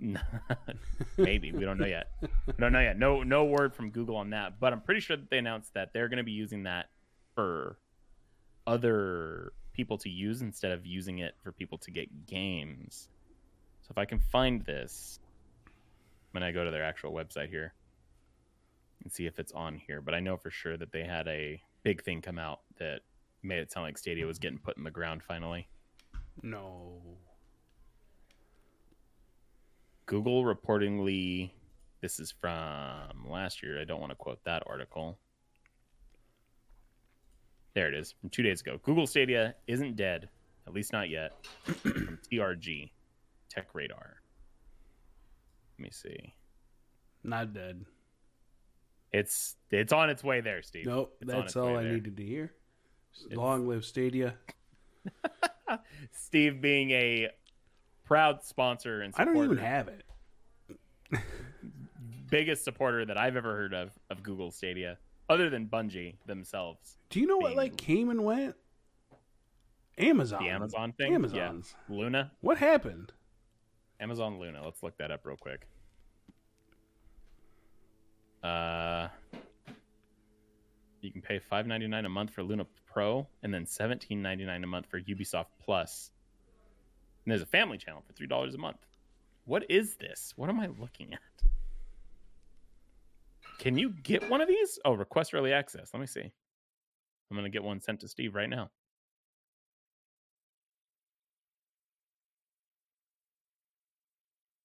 Maybe 1.18 1.52
we 1.52 1.64
don't 1.64 1.78
know 1.78 1.86
yet. 1.86 2.06
We 2.46 2.54
don't 2.58 2.72
know 2.72 2.80
yet. 2.80 2.98
No, 2.98 3.22
no 3.22 3.44
word 3.44 3.74
from 3.74 3.90
Google 3.90 4.16
on 4.16 4.30
that. 4.30 4.58
But 4.58 4.72
I'm 4.72 4.80
pretty 4.80 5.00
sure 5.00 5.16
that 5.16 5.30
they 5.30 5.38
announced 5.38 5.74
that 5.74 5.92
they're 5.92 6.08
going 6.08 6.16
to 6.16 6.24
be 6.24 6.32
using 6.32 6.64
that 6.64 6.86
for 7.34 7.78
other 8.66 9.52
people 9.74 9.98
to 9.98 10.08
use 10.08 10.40
instead 10.42 10.72
of 10.72 10.84
using 10.86 11.18
it 11.18 11.34
for 11.42 11.52
people 11.52 11.78
to 11.78 11.90
get 11.90 12.26
games. 12.26 13.08
So 13.84 13.92
if 13.92 13.98
I 13.98 14.04
can 14.04 14.18
find 14.18 14.64
this, 14.64 15.20
when 16.34 16.42
I 16.42 16.50
go 16.50 16.64
to 16.64 16.70
their 16.72 16.82
actual 16.82 17.12
website 17.12 17.48
here 17.48 17.74
and 19.04 19.12
see 19.12 19.26
if 19.26 19.38
it's 19.38 19.52
on 19.52 19.76
here. 19.76 20.00
But 20.00 20.14
I 20.14 20.20
know 20.20 20.36
for 20.36 20.50
sure 20.50 20.76
that 20.76 20.90
they 20.90 21.04
had 21.04 21.28
a 21.28 21.62
big 21.84 22.02
thing 22.02 22.20
come 22.20 22.40
out 22.40 22.60
that 22.78 23.02
made 23.44 23.60
it 23.60 23.70
sound 23.70 23.86
like 23.86 23.96
Stadia 23.96 24.26
was 24.26 24.40
getting 24.40 24.58
put 24.58 24.76
in 24.76 24.82
the 24.82 24.90
ground 24.90 25.22
finally. 25.22 25.68
No. 26.42 27.00
Google 30.06 30.44
reportedly, 30.44 31.52
this 32.00 32.18
is 32.18 32.32
from 32.32 33.30
last 33.30 33.62
year. 33.62 33.80
I 33.80 33.84
don't 33.84 34.00
want 34.00 34.10
to 34.10 34.16
quote 34.16 34.42
that 34.44 34.64
article. 34.66 35.16
There 37.74 37.86
it 37.86 37.94
is 37.94 38.12
from 38.20 38.30
two 38.30 38.42
days 38.42 38.60
ago. 38.60 38.80
Google 38.82 39.06
Stadia 39.06 39.54
isn't 39.68 39.94
dead, 39.94 40.28
at 40.66 40.72
least 40.72 40.92
not 40.92 41.10
yet. 41.10 41.32
from 41.64 42.18
TRG, 42.32 42.90
Tech 43.54 43.68
Radar. 43.74 44.16
Let 45.78 45.82
me 45.84 45.90
see. 45.92 46.34
Not 47.22 47.52
dead. 47.52 47.84
It's 49.12 49.56
it's 49.70 49.92
on 49.92 50.10
its 50.10 50.24
way 50.24 50.40
there, 50.40 50.62
Steve. 50.62 50.86
Nope, 50.86 51.16
It's 51.20 51.30
that's 51.30 51.56
all 51.56 51.76
I 51.76 51.82
there. 51.84 51.92
needed 51.92 52.16
to 52.16 52.24
hear. 52.24 52.52
Long 53.30 53.68
live 53.68 53.84
Stadia. 53.84 54.34
Steve 56.12 56.60
being 56.60 56.90
a 56.90 57.28
proud 58.04 58.42
sponsor 58.44 59.02
and 59.02 59.14
I 59.16 59.22
supporter, 59.24 59.34
don't 59.34 59.44
even 59.52 59.64
have 59.64 59.88
it. 59.88 60.04
biggest 62.30 62.64
supporter 62.64 63.04
that 63.04 63.16
I've 63.16 63.36
ever 63.36 63.54
heard 63.54 63.72
of 63.74 63.90
of 64.10 64.22
Google 64.22 64.50
Stadia, 64.50 64.98
other 65.28 65.48
than 65.48 65.66
Bungie 65.66 66.16
themselves. 66.26 66.96
Do 67.10 67.20
you 67.20 67.26
know 67.26 67.36
what 67.36 67.54
like 67.56 67.76
came 67.76 68.10
and 68.10 68.24
went? 68.24 68.56
Amazon. 69.96 70.42
The 70.42 70.50
Amazon 70.50 70.92
thing, 70.98 71.14
Amazon's. 71.14 71.74
yeah, 71.88 71.96
Luna, 71.96 72.32
What 72.40 72.58
happened? 72.58 73.12
Amazon 74.04 74.38
Luna. 74.38 74.62
Let's 74.62 74.82
look 74.82 74.98
that 74.98 75.10
up 75.10 75.24
real 75.24 75.38
quick. 75.38 75.66
Uh, 78.42 79.08
you 81.00 81.10
can 81.10 81.22
pay 81.22 81.38
five 81.38 81.66
ninety 81.66 81.86
nine 81.86 82.04
a 82.04 82.10
month 82.10 82.30
for 82.30 82.42
Luna 82.42 82.66
Pro, 82.86 83.26
and 83.42 83.52
then 83.52 83.64
seventeen 83.64 84.20
ninety 84.20 84.44
nine 84.44 84.62
a 84.62 84.66
month 84.66 84.84
for 84.90 85.00
Ubisoft 85.00 85.46
Plus. 85.58 86.10
And 87.24 87.32
there's 87.32 87.40
a 87.40 87.46
family 87.46 87.78
channel 87.78 88.02
for 88.06 88.12
three 88.12 88.26
dollars 88.26 88.54
a 88.54 88.58
month. 88.58 88.84
What 89.46 89.64
is 89.70 89.96
this? 89.96 90.34
What 90.36 90.50
am 90.50 90.60
I 90.60 90.66
looking 90.66 91.14
at? 91.14 91.20
Can 93.58 93.78
you 93.78 93.88
get 93.88 94.28
one 94.28 94.42
of 94.42 94.48
these? 94.48 94.78
Oh, 94.84 94.92
request 94.92 95.32
early 95.32 95.54
access. 95.54 95.88
Let 95.94 96.00
me 96.00 96.06
see. 96.06 96.30
I'm 97.30 97.36
gonna 97.38 97.48
get 97.48 97.64
one 97.64 97.80
sent 97.80 98.00
to 98.00 98.08
Steve 98.08 98.34
right 98.34 98.50
now. 98.50 98.70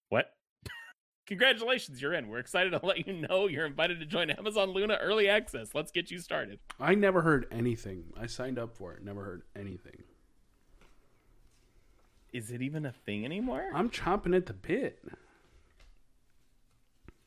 What? 0.10 0.34
Congratulations, 1.30 2.02
you're 2.02 2.16
in. 2.16 2.28
We're 2.28 2.40
excited 2.40 2.72
to 2.72 2.80
let 2.84 3.06
you 3.06 3.14
know 3.14 3.48
you're 3.48 3.68
invited 3.68 4.00
to 4.00 4.06
join 4.08 4.32
Amazon 4.32 4.72
Luna 4.72 4.98
Early 5.00 5.30
Access. 5.30 5.76
Let's 5.76 5.92
get 5.92 6.10
you 6.10 6.18
started. 6.18 6.58
I 6.80 6.96
never 6.96 7.22
heard 7.22 7.46
anything. 7.52 8.06
I 8.20 8.26
signed 8.26 8.58
up 8.58 8.76
for 8.76 8.94
it. 8.94 9.04
Never 9.04 9.24
heard 9.24 9.44
anything. 9.56 10.02
Is 12.34 12.50
it 12.50 12.64
even 12.64 12.84
a 12.84 12.92
thing 12.92 13.26
anymore? 13.26 13.70
I'm 13.76 13.92
chomping 13.92 14.36
at 14.36 14.48
the 14.48 14.54
bit. 14.54 15.04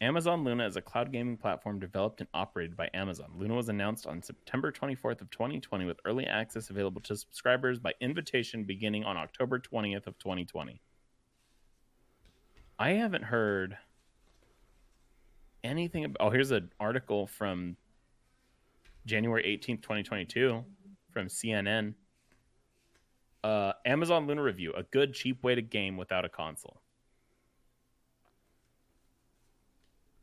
Amazon 0.01 0.43
Luna 0.43 0.67
is 0.67 0.75
a 0.75 0.83
cloud 0.83 1.13
gaming 1.13 1.37
platform 1.37 1.79
developed 1.79 2.21
and 2.21 2.29
operated 2.35 2.77
by 2.77 2.91
Amazon. 2.93 3.31
Luna 3.37 3.55
was 3.55 3.69
announced 3.69 4.09
on 4.09 4.21
September 4.21 4.73
24th 4.73 5.21
of 5.21 5.31
2020 5.31 5.85
with 5.85 6.01
early 6.05 6.27
access 6.27 6.71
available 6.71 7.01
to 7.03 7.15
subscribers 7.15 7.79
by 7.79 7.93
invitation 8.01 8.65
beginning 8.65 9.05
on 9.05 9.17
October 9.17 9.61
20th 9.61 10.09
of 10.09 10.19
2020. 10.19 10.81
I 12.81 12.91
haven't 12.95 13.23
heard 13.23 13.79
anything 15.65 16.05
about 16.05 16.17
Oh, 16.27 16.31
here's 16.31 16.51
an 16.51 16.71
article 16.81 17.27
from 17.27 17.77
January 19.07 19.43
18th, 19.45 19.83
2022 19.83 20.65
from 21.11 21.27
CNN. 21.27 21.95
Uh, 23.45 23.73
Amazon 23.85 24.27
Luna 24.27 24.43
review: 24.43 24.73
a 24.77 24.83
good 24.85 25.15
cheap 25.15 25.43
way 25.43 25.55
to 25.55 25.63
game 25.63 25.97
without 25.97 26.25
a 26.25 26.29
console. 26.29 26.81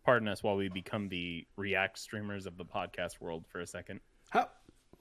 Pardon 0.05 0.27
us 0.27 0.41
while 0.41 0.55
we 0.55 0.69
become 0.69 1.09
the 1.09 1.45
React 1.55 1.97
streamers 1.99 2.45
of 2.45 2.57
the 2.57 2.65
podcast 2.65 3.19
world 3.19 3.45
for 3.47 3.59
a 3.59 3.67
second. 3.67 3.99
How? 4.29 4.49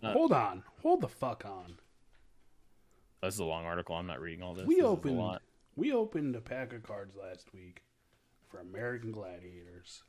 Uh, 0.03 0.13
hold 0.13 0.33
on. 0.33 0.63
Hold 0.83 1.01
the 1.01 1.09
fuck 1.09 1.45
on. 1.47 1.77
This 3.23 3.35
is 3.35 3.41
a 3.41 3.45
long 3.45 3.65
article. 3.65 3.95
I'm 3.97 4.07
not 4.07 4.21
reading 4.21 4.43
all 4.43 4.55
this. 4.55 4.67
We 4.67 4.77
This 4.77 4.85
opened. 4.85 5.19
lot. 5.19 5.43
We 5.77 5.93
opened 5.93 6.35
a 6.37 6.41
pack 6.41 6.73
of 6.73 6.83
cards 6.83 7.15
last 7.17 7.53
week 7.55 7.83
for 8.49 8.61
American 8.61 9.13
Gladiators. 9.13 10.03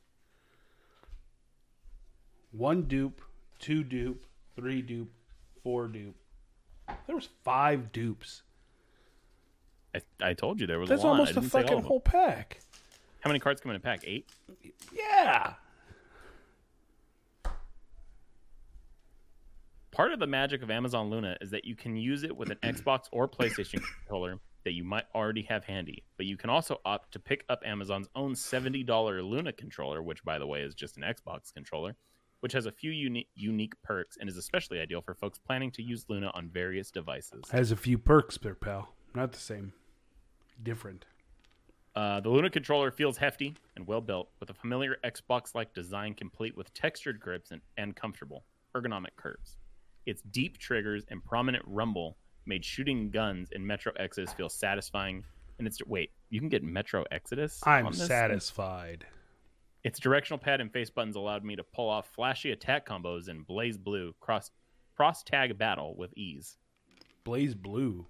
One 2.52 2.82
dupe, 2.82 3.20
two 3.58 3.84
dupe, 3.84 4.26
three 4.56 4.82
dupe, 4.82 5.12
four 5.62 5.88
dupe. 5.88 6.16
There 7.06 7.14
was 7.14 7.28
five 7.44 7.92
dupes. 7.92 8.42
I, 9.94 10.00
I 10.22 10.34
told 10.34 10.60
you 10.60 10.66
there 10.66 10.78
was 10.78 10.88
That's 10.88 11.02
a 11.02 11.06
lot. 11.06 11.12
almost 11.12 11.32
a 11.32 11.34
didn't 11.34 11.50
say 11.50 11.62
all 11.62 11.66
fucking 11.68 11.82
whole 11.84 12.00
pack. 12.00 12.60
How 13.20 13.28
many 13.28 13.38
cards 13.38 13.60
come 13.60 13.70
in 13.70 13.76
a 13.76 13.80
pack? 13.80 14.00
Eight. 14.04 14.28
Yeah. 14.92 15.54
Part 19.92 20.12
of 20.12 20.18
the 20.18 20.26
magic 20.26 20.62
of 20.62 20.70
Amazon 20.70 21.10
Luna 21.10 21.36
is 21.40 21.50
that 21.50 21.64
you 21.64 21.74
can 21.76 21.96
use 21.96 22.22
it 22.22 22.36
with 22.36 22.50
an 22.50 22.56
Xbox 22.62 23.02
or 23.12 23.28
PlayStation 23.28 23.82
controller 23.98 24.38
that 24.64 24.72
you 24.72 24.84
might 24.84 25.04
already 25.14 25.42
have 25.42 25.64
handy, 25.64 26.04
but 26.16 26.26
you 26.26 26.36
can 26.36 26.50
also 26.50 26.80
opt 26.84 27.12
to 27.12 27.18
pick 27.18 27.44
up 27.48 27.62
Amazon's 27.64 28.08
own 28.14 28.34
$70 28.34 28.86
Luna 29.28 29.52
controller, 29.52 30.02
which, 30.02 30.22
by 30.24 30.38
the 30.38 30.46
way, 30.46 30.60
is 30.60 30.74
just 30.74 30.96
an 30.96 31.02
Xbox 31.02 31.52
controller, 31.52 31.96
which 32.40 32.52
has 32.52 32.66
a 32.66 32.72
few 32.72 32.90
uni- 32.90 33.28
unique 33.34 33.74
perks 33.82 34.16
and 34.18 34.28
is 34.28 34.36
especially 34.36 34.80
ideal 34.80 35.00
for 35.00 35.14
folks 35.14 35.38
planning 35.38 35.70
to 35.72 35.82
use 35.82 36.04
Luna 36.08 36.30
on 36.34 36.48
various 36.48 36.90
devices. 36.90 37.44
Has 37.52 37.70
a 37.72 37.76
few 37.76 37.98
perks 37.98 38.38
there, 38.38 38.54
pal. 38.54 38.88
Not 39.14 39.32
the 39.32 39.38
same. 39.38 39.72
Different. 40.62 41.04
Uh, 41.94 42.20
the 42.20 42.28
Luna 42.28 42.50
controller 42.50 42.90
feels 42.90 43.16
hefty 43.16 43.56
and 43.76 43.86
well 43.86 44.00
built, 44.00 44.28
with 44.38 44.50
a 44.50 44.54
familiar 44.54 44.96
Xbox 45.04 45.54
like 45.54 45.74
design 45.74 46.14
complete 46.14 46.56
with 46.56 46.72
textured 46.72 47.18
grips 47.18 47.50
and, 47.50 47.60
and 47.76 47.96
comfortable, 47.96 48.44
ergonomic 48.76 49.16
curves. 49.16 49.56
Its 50.06 50.22
deep 50.30 50.58
triggers 50.58 51.04
and 51.10 51.24
prominent 51.24 51.64
rumble 51.66 52.16
made 52.46 52.64
shooting 52.64 53.10
guns 53.10 53.50
in 53.52 53.66
Metro 53.66 53.92
Exodus 53.96 54.32
feel 54.32 54.48
satisfying. 54.48 55.24
And 55.58 55.66
it's 55.66 55.84
wait, 55.86 56.10
you 56.30 56.40
can 56.40 56.48
get 56.48 56.62
Metro 56.62 57.04
Exodus. 57.10 57.60
I'm 57.66 57.86
on 57.86 57.92
this? 57.92 58.06
Its 59.82 59.98
directional 59.98 60.38
pad 60.38 60.60
and 60.60 60.72
face 60.72 60.90
buttons 60.90 61.16
allowed 61.16 61.44
me 61.44 61.56
to 61.56 61.62
pull 61.64 61.88
off 61.88 62.08
flashy 62.14 62.50
attack 62.52 62.86
combos 62.86 63.28
in 63.28 63.44
BlazBlue 63.44 64.12
cross 64.20 64.50
cross 64.94 65.22
tag 65.22 65.56
battle 65.56 65.94
with 65.96 66.12
ease. 66.16 66.56
BlazBlue. 67.24 68.04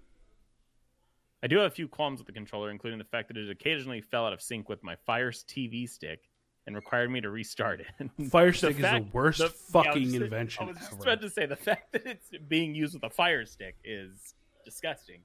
I 1.43 1.47
do 1.47 1.57
have 1.57 1.71
a 1.71 1.73
few 1.75 1.87
qualms 1.87 2.19
with 2.19 2.27
the 2.27 2.33
controller, 2.33 2.69
including 2.69 2.99
the 2.99 3.05
fact 3.05 3.29
that 3.29 3.37
it 3.37 3.49
occasionally 3.49 4.01
fell 4.01 4.25
out 4.25 4.33
of 4.33 4.41
sync 4.41 4.69
with 4.69 4.83
my 4.83 4.95
Fire's 5.05 5.43
TV 5.45 5.89
stick 5.89 6.29
and 6.67 6.75
required 6.75 7.09
me 7.09 7.19
to 7.21 7.29
restart 7.31 7.81
it. 7.81 7.87
Fire 8.29 8.51
The 8.51 8.57
Stick 8.57 8.75
is 8.75 8.81
the 8.81 9.07
worst 9.11 9.39
the- 9.39 9.45
yeah, 9.45 9.79
I 9.79 9.83
fucking 9.85 10.13
invention 10.13 10.63
I 10.63 10.67
was 10.67 10.77
just 10.77 10.91
ever. 10.93 11.01
about 11.03 11.21
to 11.21 11.29
say 11.29 11.45
the 11.47 11.55
fact 11.55 11.93
that 11.93 12.05
it's 12.05 12.29
being 12.47 12.75
used 12.75 12.93
with 12.93 13.03
a 13.03 13.09
Fire 13.09 13.45
Stick 13.45 13.77
is 13.83 14.35
disgusting. 14.63 15.21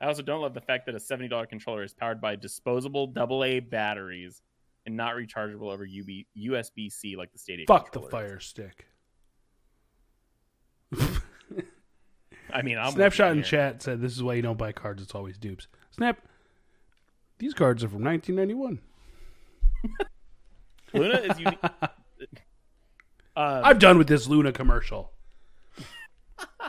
I 0.00 0.06
also 0.06 0.22
don't 0.22 0.40
love 0.40 0.54
the 0.54 0.60
fact 0.60 0.86
that 0.86 0.94
a 0.94 1.00
seventy 1.00 1.28
dollar 1.28 1.44
controller 1.46 1.82
is 1.82 1.92
powered 1.92 2.20
by 2.20 2.36
disposable 2.36 3.12
AA 3.16 3.60
batteries 3.60 4.42
and 4.88 4.96
not 4.96 5.14
rechargeable 5.16 5.70
over 5.70 5.84
UB, 5.84 6.24
USB 6.36 6.90
C 6.90 7.14
like 7.14 7.30
the 7.30 7.38
Stadia. 7.38 7.66
Fuck 7.68 7.92
the. 7.92 8.00
Fire 8.00 8.40
Stick. 8.40 8.86
I 12.50 12.62
mean, 12.62 12.78
I'm 12.78 12.92
Snapshot 12.92 13.32
in 13.32 13.42
chat 13.42 13.82
said 13.82 14.00
this 14.00 14.16
is 14.16 14.22
why 14.22 14.32
you 14.32 14.40
don't 14.40 14.56
buy 14.56 14.72
cards. 14.72 15.02
It's 15.02 15.14
always 15.14 15.36
dupes. 15.36 15.68
Snap. 15.90 16.26
These 17.38 17.52
cards 17.52 17.84
are 17.84 17.88
from 17.88 18.02
1991. 18.02 18.80
Luna 20.94 21.18
is 21.18 21.38
unique. 21.38 21.58
uh, 23.36 23.60
I'm 23.62 23.78
done 23.78 23.98
with 23.98 24.08
this 24.08 24.26
Luna 24.26 24.52
commercial. 24.52 25.12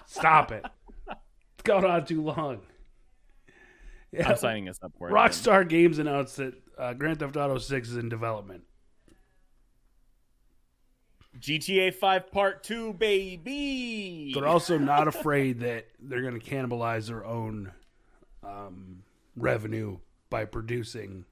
Stop 0.05 0.51
it. 0.51 0.65
It's 1.07 1.63
gone 1.63 1.85
on 1.85 2.05
too 2.05 2.21
long. 2.21 2.59
Yeah. 4.11 4.29
I'm 4.29 4.37
signing 4.37 4.65
this 4.65 4.79
up 4.81 4.91
for 4.97 5.09
it. 5.09 5.13
Rockstar 5.13 5.67
Games 5.67 5.99
announced 5.99 6.37
that 6.37 6.53
uh, 6.77 6.93
Grand 6.93 7.19
Theft 7.19 7.37
Auto 7.37 7.57
6 7.59 7.89
is 7.89 7.97
in 7.97 8.09
development. 8.09 8.63
GTA 11.39 11.93
5 11.93 12.31
Part 12.31 12.63
2, 12.63 12.93
baby. 12.93 14.31
They're 14.33 14.47
also 14.47 14.77
not 14.77 15.07
afraid 15.07 15.59
that 15.61 15.85
they're 15.99 16.21
going 16.21 16.39
to 16.39 16.45
cannibalize 16.45 17.07
their 17.07 17.23
own 17.23 17.71
um, 18.43 19.03
revenue 19.35 19.99
by 20.29 20.45
producing 20.45 21.25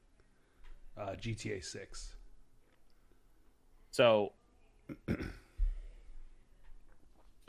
uh, 0.97 1.15
GTA 1.19 1.63
6. 1.63 2.15
So, 3.91 4.33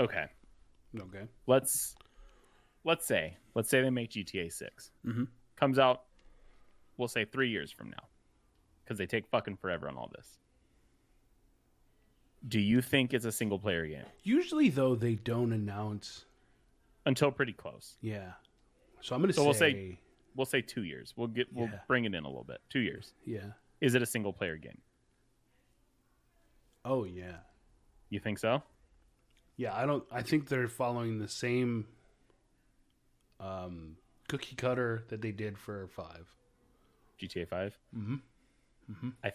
okay, 0.00 0.24
Okay. 0.98 1.24
let's 1.46 1.94
let's 2.88 3.06
say 3.06 3.36
let's 3.54 3.68
say 3.70 3.82
they 3.82 3.90
make 3.90 4.10
GTA 4.10 4.50
6 4.50 4.90
Mhm. 5.04 5.28
comes 5.56 5.78
out. 5.78 6.04
We'll 6.96 7.06
say 7.08 7.24
three 7.24 7.50
years 7.50 7.70
from 7.70 7.90
now, 7.90 8.08
because 8.82 8.98
they 8.98 9.06
take 9.06 9.28
fucking 9.28 9.58
forever 9.58 9.88
on 9.88 9.96
all 9.96 10.08
this. 10.16 10.38
Do 12.46 12.58
you 12.60 12.80
think 12.80 13.12
it's 13.14 13.24
a 13.24 13.32
single 13.32 13.58
player 13.58 13.86
game 13.86 14.06
Usually, 14.22 14.68
though, 14.68 14.94
they 14.94 15.14
don't 15.16 15.52
announce. 15.52 16.24
until 17.06 17.30
pretty 17.32 17.52
close? 17.52 17.96
Yeah. 18.00 18.32
So 19.00 19.14
I'm 19.14 19.20
going 19.22 19.28
to 19.28 19.34
So 19.34 19.42
say, 19.42 19.46
we'll 19.46 19.54
say- 19.54 19.98
We'll 20.34 20.46
say 20.46 20.60
two 20.62 20.84
years. 20.84 21.14
We'll 21.16 21.26
get 21.28 21.52
we'll 21.52 21.68
Yeah. 21.68 21.80
bring 21.88 22.04
it 22.04 22.14
in 22.14 22.22
a 22.24 22.28
little 22.28 22.44
bit. 22.44 22.60
Two 22.68 22.78
years. 22.80 23.12
yeah. 23.24 23.52
Is 23.80 23.94
it 23.94 24.02
a 24.02 24.06
single 24.06 24.32
player 24.32 24.56
game? 24.56 24.80
Oh, 26.84 27.04
yeah. 27.04 27.40
You 28.08 28.20
think 28.20 28.38
so? 28.38 28.62
Yeah, 29.56 29.74
I 29.76 29.84
don't. 29.86 30.04
I 30.12 30.22
think 30.22 30.48
they're 30.48 30.68
following 30.68 31.18
the 31.18 31.26
same 31.28 31.88
um, 33.40 33.96
cookie 34.28 34.56
cutter 34.56 35.04
that 35.08 35.20
they 35.22 35.32
did 35.32 35.58
for 35.58 35.88
five. 35.88 36.26
GTA 37.20 37.48
5? 37.48 37.78
Mm-hmm. 37.96 39.08
I 39.24 39.32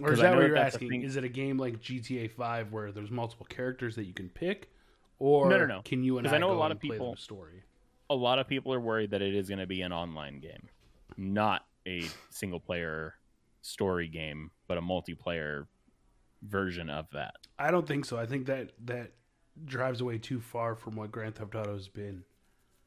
Or 0.00 0.12
is 0.12 0.20
that 0.20 0.34
what 0.34 0.46
you're 0.46 0.56
asking? 0.56 1.02
Is 1.02 1.16
it 1.16 1.24
a 1.24 1.28
game 1.28 1.58
like 1.58 1.80
GTA 1.80 2.30
Five 2.30 2.72
where 2.72 2.92
there's 2.92 3.10
multiple 3.10 3.46
characters 3.46 3.94
that 3.96 4.04
you 4.04 4.14
can 4.14 4.28
pick, 4.28 4.70
or 5.18 5.48
No, 5.48 5.58
no, 5.58 5.66
no. 5.66 5.82
can 5.84 6.02
you 6.02 6.18
and 6.18 6.26
I, 6.26 6.36
I 6.36 6.38
know 6.38 6.50
a 6.50 6.54
lot 6.54 6.72
of 6.72 6.80
people- 6.80 7.12
the 7.14 7.20
story? 7.20 7.62
a 8.10 8.14
lot 8.14 8.38
of 8.38 8.48
people 8.48 8.72
are 8.72 8.80
worried 8.80 9.10
that 9.10 9.20
it 9.20 9.34
is 9.34 9.48
going 9.50 9.58
to 9.58 9.66
be 9.66 9.82
an 9.82 9.92
online 9.92 10.40
game, 10.40 10.70
not 11.18 11.66
a 11.86 12.06
single 12.30 12.58
player 12.58 13.14
story 13.60 14.08
game, 14.08 14.50
but 14.66 14.78
a 14.78 14.80
multiplayer 14.80 15.66
version 16.42 16.88
of 16.88 17.06
that. 17.12 17.34
I 17.58 17.70
don't 17.70 17.86
think 17.86 18.06
so. 18.06 18.16
I 18.18 18.24
think 18.24 18.46
that 18.46 18.70
that 18.86 19.12
drives 19.64 20.00
away 20.00 20.18
too 20.18 20.40
far 20.40 20.74
from 20.74 20.96
what 20.96 21.10
Grand 21.10 21.34
Theft 21.34 21.54
Auto 21.54 21.72
has 21.72 21.88
been. 21.88 22.24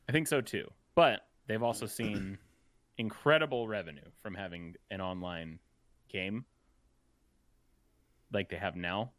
I 0.10 0.12
think 0.12 0.28
so 0.28 0.42
too. 0.42 0.70
But 0.96 1.22
they've 1.48 1.64
also 1.64 1.86
seen 1.86 2.38
incredible 2.98 3.68
revenue 3.68 4.10
from 4.22 4.36
having 4.36 4.76
an 4.90 5.02
online 5.02 5.60
game 6.10 6.46
like 8.34 8.50
they 8.50 8.58
have 8.58 8.76
now. 8.76 9.12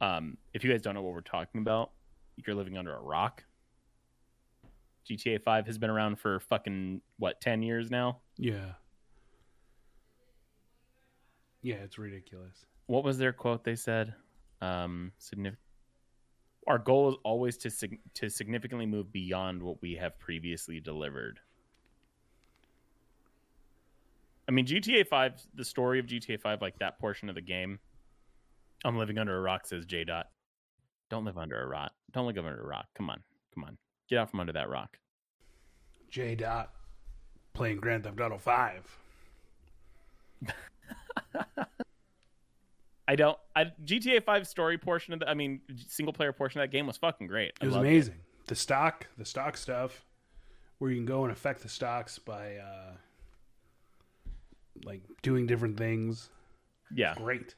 Um, 0.00 0.36
if 0.52 0.64
you 0.64 0.70
guys 0.70 0.82
don't 0.82 0.94
know 0.94 1.02
what 1.02 1.14
we're 1.14 1.20
talking 1.20 1.60
about, 1.60 1.90
you're 2.36 2.56
living 2.56 2.76
under 2.76 2.94
a 2.94 3.00
rock. 3.00 3.44
GTA 5.08 5.42
5 5.42 5.66
has 5.66 5.78
been 5.78 5.90
around 5.90 6.18
for 6.18 6.40
fucking 6.40 7.00
what, 7.18 7.40
10 7.40 7.62
years 7.62 7.90
now? 7.90 8.18
Yeah. 8.36 8.72
Yeah, 11.62 11.76
it's 11.76 11.98
ridiculous. 11.98 12.64
What 12.86 13.04
was 13.04 13.18
their 13.18 13.32
quote 13.32 13.64
they 13.64 13.76
said? 13.76 14.14
Um, 14.60 15.12
significant 15.18 15.63
our 16.66 16.78
goal 16.78 17.10
is 17.10 17.16
always 17.24 17.56
to 17.58 17.70
sig- 17.70 18.00
to 18.14 18.28
significantly 18.28 18.86
move 18.86 19.12
beyond 19.12 19.62
what 19.62 19.80
we 19.82 19.94
have 19.94 20.18
previously 20.18 20.80
delivered. 20.80 21.40
I 24.48 24.52
mean, 24.52 24.66
GTA 24.66 25.06
Five, 25.06 25.34
the 25.54 25.64
story 25.64 25.98
of 25.98 26.06
GTA 26.06 26.40
Five, 26.40 26.60
like 26.60 26.78
that 26.78 26.98
portion 26.98 27.28
of 27.28 27.34
the 27.34 27.40
game. 27.40 27.78
I'm 28.84 28.98
living 28.98 29.18
under 29.18 29.36
a 29.36 29.40
rock, 29.40 29.66
says 29.66 29.86
J. 29.86 30.04
Dot. 30.04 30.26
Don't 31.10 31.24
live 31.24 31.38
under 31.38 31.60
a 31.60 31.66
rock. 31.66 31.92
Don't 32.12 32.26
live 32.26 32.38
under 32.38 32.60
a 32.60 32.66
rock. 32.66 32.86
Come 32.94 33.10
on, 33.10 33.22
come 33.54 33.64
on, 33.64 33.76
get 34.08 34.18
out 34.18 34.30
from 34.30 34.40
under 34.40 34.52
that 34.52 34.68
rock. 34.68 34.98
J. 36.10 36.34
Dot 36.34 36.72
playing 37.54 37.78
Grand 37.78 38.04
Theft 38.04 38.20
Auto 38.20 38.38
Five. 38.38 38.98
I 43.06 43.16
don't. 43.16 43.38
I 43.54 43.66
GTA 43.84 44.24
Five 44.24 44.46
story 44.46 44.78
portion 44.78 45.12
of 45.14 45.20
the, 45.20 45.28
I 45.28 45.34
mean, 45.34 45.60
single 45.88 46.12
player 46.12 46.32
portion 46.32 46.60
of 46.60 46.64
that 46.64 46.72
game 46.76 46.86
was 46.86 46.96
fucking 46.96 47.26
great. 47.26 47.52
I 47.60 47.64
It 47.64 47.68
was 47.68 47.76
amazing. 47.76 48.16
The 48.46 48.54
stock, 48.54 49.06
the 49.18 49.24
stock 49.24 49.56
stuff, 49.56 50.04
where 50.78 50.90
you 50.90 50.96
can 50.96 51.06
go 51.06 51.24
and 51.24 51.32
affect 51.32 51.62
the 51.62 51.68
stocks 51.68 52.18
by 52.18 52.56
uh, 52.56 52.92
like 54.84 55.02
doing 55.22 55.46
different 55.46 55.76
things. 55.76 56.30
Yeah, 56.94 57.14
Great. 57.16 57.54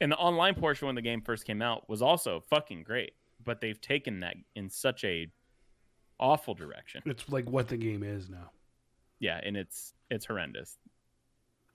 and 0.00 0.12
the 0.12 0.16
online 0.16 0.54
portion 0.54 0.86
when 0.86 0.94
the 0.94 1.02
game 1.02 1.20
first 1.20 1.44
came 1.44 1.60
out 1.60 1.88
was 1.88 2.00
also 2.00 2.40
fucking 2.48 2.84
great 2.84 3.12
but 3.44 3.60
they've 3.60 3.80
taken 3.80 4.20
that 4.20 4.34
in 4.54 4.70
such 4.70 5.04
a 5.04 5.26
awful 6.18 6.54
direction 6.54 7.02
It's 7.04 7.28
like 7.28 7.50
what 7.50 7.68
the 7.68 7.76
game 7.76 8.02
is 8.02 8.30
now. 8.30 8.50
yeah 9.18 9.40
and 9.44 9.56
it's 9.56 9.92
it's 10.10 10.24
horrendous 10.24 10.78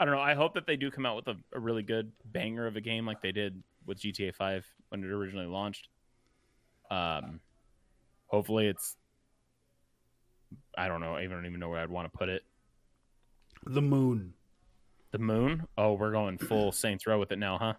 i 0.02 0.06
don't 0.06 0.16
know. 0.16 0.20
I 0.20 0.34
hope 0.34 0.56
that 0.56 0.66
they 0.66 0.76
do 0.78 0.90
come 0.90 1.06
out 1.06 1.16
with 1.16 1.28
a, 1.28 1.36
a 1.54 1.60
really 1.60 1.84
good 1.84 2.12
banger 2.26 2.66
of 2.66 2.76
a 2.76 2.82
game 2.82 3.06
like 3.06 3.22
they 3.22 3.32
did 3.32 3.62
with 3.86 4.00
gta 4.00 4.34
5 4.34 4.66
when 4.90 5.04
it 5.04 5.12
originally 5.12 5.46
launched. 5.46 5.90
Um 6.90 7.40
hopefully 8.26 8.66
it's 8.66 8.96
i 10.76 10.88
don't 10.88 11.02
know. 11.02 11.14
I 11.14 11.28
don't 11.28 11.46
even 11.46 11.60
know 11.60 11.70
where 11.70 11.80
i'd 11.80 11.90
want 11.92 12.12
to 12.12 12.18
put 12.18 12.30
it. 12.30 12.42
The 13.68 13.82
moon. 13.82 14.34
the 15.12 15.20
moon? 15.20 15.68
Oh 15.78 15.94
we're 15.94 16.12
going 16.12 16.40
full 16.40 16.72
saints 16.84 17.06
row 17.06 17.20
with 17.20 17.32
it 17.32 17.38
now 17.38 17.60
huh? 17.60 17.74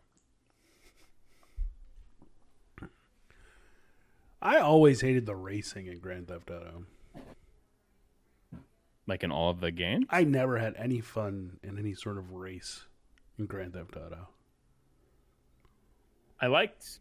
I 4.41 4.59
always 4.59 5.01
hated 5.01 5.27
the 5.27 5.35
racing 5.37 5.87
in 5.87 5.99
Grand 5.99 6.29
Theft 6.29 6.51
Auto. 6.51 6.85
Like 9.07 9.23
in 9.25 9.33
all 9.33 9.51
of 9.51 9.61
the 9.61 9.71
games 9.71 10.07
I 10.11 10.25
never 10.25 10.59
had 10.59 10.75
any 10.77 11.01
fun 11.01 11.59
in 11.63 11.79
any 11.79 11.95
sort 11.95 12.19
of 12.19 12.33
race 12.33 12.85
in 13.39 13.47
Grand 13.47 13.75
Theft 13.75 13.97
Auto. 13.97 14.29
I 16.41 16.47
liked 16.47 17.01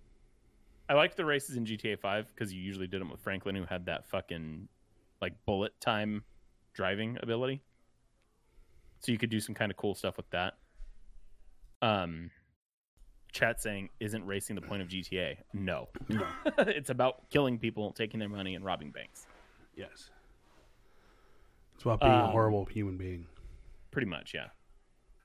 I 0.90 0.94
liked 0.94 1.18
the 1.18 1.26
races 1.26 1.56
in 1.56 1.66
GTA 1.66 2.00
5 2.00 2.28
because 2.34 2.54
you 2.54 2.62
usually 2.62 2.88
did 2.88 3.02
them 3.02 3.10
with 3.10 3.22
Franklin 3.22 3.56
who 3.56 3.66
had 3.66 3.86
that 3.86 4.08
fucking 4.08 4.68
like 5.22 5.34
bullet 5.46 5.80
time 5.80 6.24
driving 6.74 7.18
ability. 7.22 7.62
So 9.00 9.12
you 9.12 9.18
could 9.18 9.30
do 9.30 9.40
some 9.40 9.56
kind 9.56 9.72
of 9.72 9.78
cool 9.78 9.96
stuff 9.96 10.18
with 10.18 10.30
that. 10.32 10.54
Um 11.82 12.32
chat 13.32 13.62
saying 13.62 13.90
isn't 14.00 14.26
racing 14.26 14.56
the 14.56 14.62
point 14.62 14.82
of 14.82 14.90
GTA. 14.90 15.38
No. 15.54 15.88
No. 16.10 16.26
it's 16.60 16.90
about 16.90 17.30
killing 17.30 17.58
people, 17.58 17.94
taking 17.94 18.20
their 18.20 18.30
money 18.30 18.56
and 18.56 18.66
robbing 18.66 18.92
banks. 18.92 19.26
yes. 19.76 20.10
It's 21.82 21.86
about 21.88 22.00
being 22.00 22.12
a 22.14 22.26
Um, 22.26 22.30
horrible 22.30 22.66
human 22.66 22.96
being. 22.96 23.26
Pretty 23.90 24.06
much, 24.06 24.36
yeah. 24.36 24.50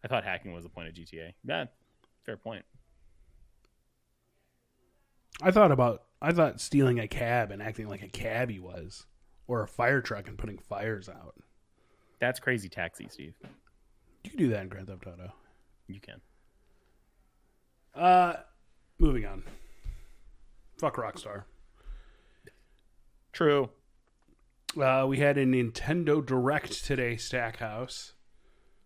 I 0.03 0.09
thought 0.09 0.25
hacking 0.25 0.55
was 0.55 0.65
the 0.65 0.71
point 0.71 0.89
of 0.89 0.95
GTA. 0.95 1.35
Yeah, 1.45 1.67
fair 2.25 2.39
point. 2.39 2.65
I 5.43 5.51
thought 5.51 5.71
about 5.71 6.05
I 6.23 6.33
thought 6.33 6.63
stealing 6.63 6.99
a 6.99 7.07
cab 7.07 7.51
and 7.51 7.63
acting 7.63 7.89
like 7.89 8.01
a 8.03 8.09
cabbie 8.09 8.59
was, 8.59 9.05
or 9.47 9.63
a 9.63 9.69
fire 9.69 10.01
truck 10.01 10.29
and 10.29 10.39
putting 10.39 10.57
fires 10.57 11.11
out. 11.11 11.35
That's 12.21 12.41
crazy 12.41 12.71
taxi, 12.71 13.07
Steve. 13.11 13.35
You 14.25 14.31
can 14.31 14.39
do 14.39 14.49
that 14.49 14.63
in 14.63 14.69
Grand 14.71 14.87
Theft 14.87 15.07
Auto. 15.07 15.35
You 15.89 16.01
can. 16.01 16.23
Uh, 17.95 18.37
moving 18.99 19.27
on. 19.27 19.43
Fuck 20.79 20.97
Rockstar. 20.97 21.45
True. 23.35 23.69
Uh, 24.77 25.07
we 25.09 25.19
had 25.19 25.39
a 25.39 25.47
Nintendo 25.47 26.25
Direct 26.25 26.85
today, 26.85 27.17
Stackhouse. 27.17 28.13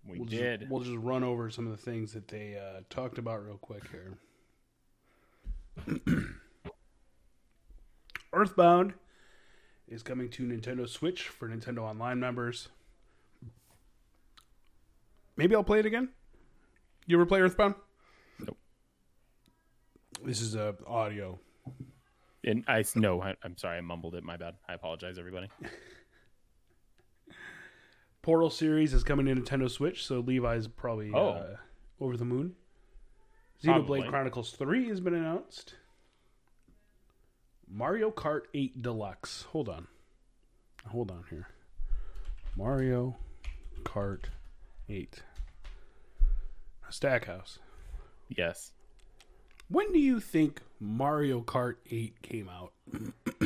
We 0.07 0.19
we'll 0.19 0.29
did. 0.29 0.61
Just, 0.61 0.71
we'll 0.71 0.85
just 0.85 0.97
run 0.97 1.25
over 1.25 1.51
some 1.51 1.67
of 1.67 1.73
the 1.73 1.83
things 1.83 2.13
that 2.13 2.29
they 2.29 2.57
uh, 2.57 2.83
talked 2.91 3.19
about 3.19 3.45
real 3.45 3.59
quick 3.59 3.83
here. 3.91 4.19
Earthbound 8.33 8.95
is 9.89 10.05
coming 10.05 10.31
to 10.31 10.45
Nintendo 10.45 10.89
Switch 10.89 11.27
for 11.27 11.49
Nintendo 11.49 11.81
Online 11.81 12.21
members. 12.21 12.69
Maybe 15.37 15.57
I'll 15.57 15.65
play 15.65 15.81
it 15.81 15.87
again. 15.87 16.11
You 17.07 17.17
ever 17.17 17.27
play 17.27 17.41
Earthbound? 17.41 17.75
Nope. 18.39 18.57
This 20.25 20.41
is 20.41 20.55
a 20.55 20.77
audio. 20.87 21.41
And 22.45 22.65
I 22.67 22.85
no, 22.95 23.21
I, 23.23 23.35
I'm 23.43 23.57
sorry, 23.59 23.79
I 23.79 23.81
mumbled 23.83 24.15
it. 24.15 24.25
My 24.25 24.37
bad. 24.37 24.55
I 24.69 24.75
apologize, 24.75 25.19
everybody. 25.19 25.49
Portal 28.23 28.51
series 28.51 28.93
is 28.93 29.03
coming 29.03 29.27
to 29.27 29.35
Nintendo 29.35 29.71
Switch, 29.71 30.07
so 30.07 30.21
Levi's 30.21 30.67
probably 30.69 31.11
Oh. 31.15 31.29
uh, 31.31 31.57
over 32.01 32.17
the 32.17 32.25
moon. 32.25 32.55
Xenoblade 33.63 34.09
Chronicles 34.09 34.53
3 34.53 34.89
has 34.89 35.01
been 35.01 35.15
announced. 35.15 35.75
Mario 37.69 38.11
Kart 38.11 38.43
8 38.55 38.83
Deluxe. 38.83 39.43
Hold 39.53 39.69
on. 39.69 39.87
Hold 40.89 41.11
on 41.11 41.25
here. 41.31 41.49
Mario 42.57 43.17
Kart 43.85 44.25
8. 44.89 45.23
Stackhouse. 46.89 47.59
Yes. 48.29 48.73
When 49.69 49.93
do 49.93 49.99
you 49.99 50.21
think 50.21 50.61
Mario 50.81 51.43
Kart 51.43 51.77
8 51.91 52.23
came 52.23 52.49
out? 52.49 52.73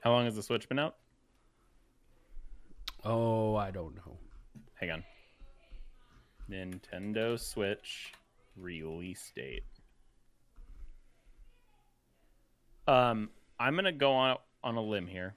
How 0.00 0.10
long 0.12 0.24
has 0.24 0.34
the 0.34 0.42
Switch 0.42 0.68
been 0.68 0.78
out? 0.78 0.96
Oh, 3.04 3.54
I 3.54 3.70
don't 3.70 3.94
know. 3.94 4.16
Hang 4.74 4.90
on. 4.90 5.04
Nintendo 6.50 7.38
Switch 7.38 8.12
release 8.56 9.32
date. 9.36 9.64
Um, 12.88 13.30
I'm 13.58 13.74
gonna 13.74 13.92
go 13.92 14.12
on 14.12 14.36
on 14.62 14.76
a 14.76 14.82
limb 14.82 15.06
here, 15.06 15.34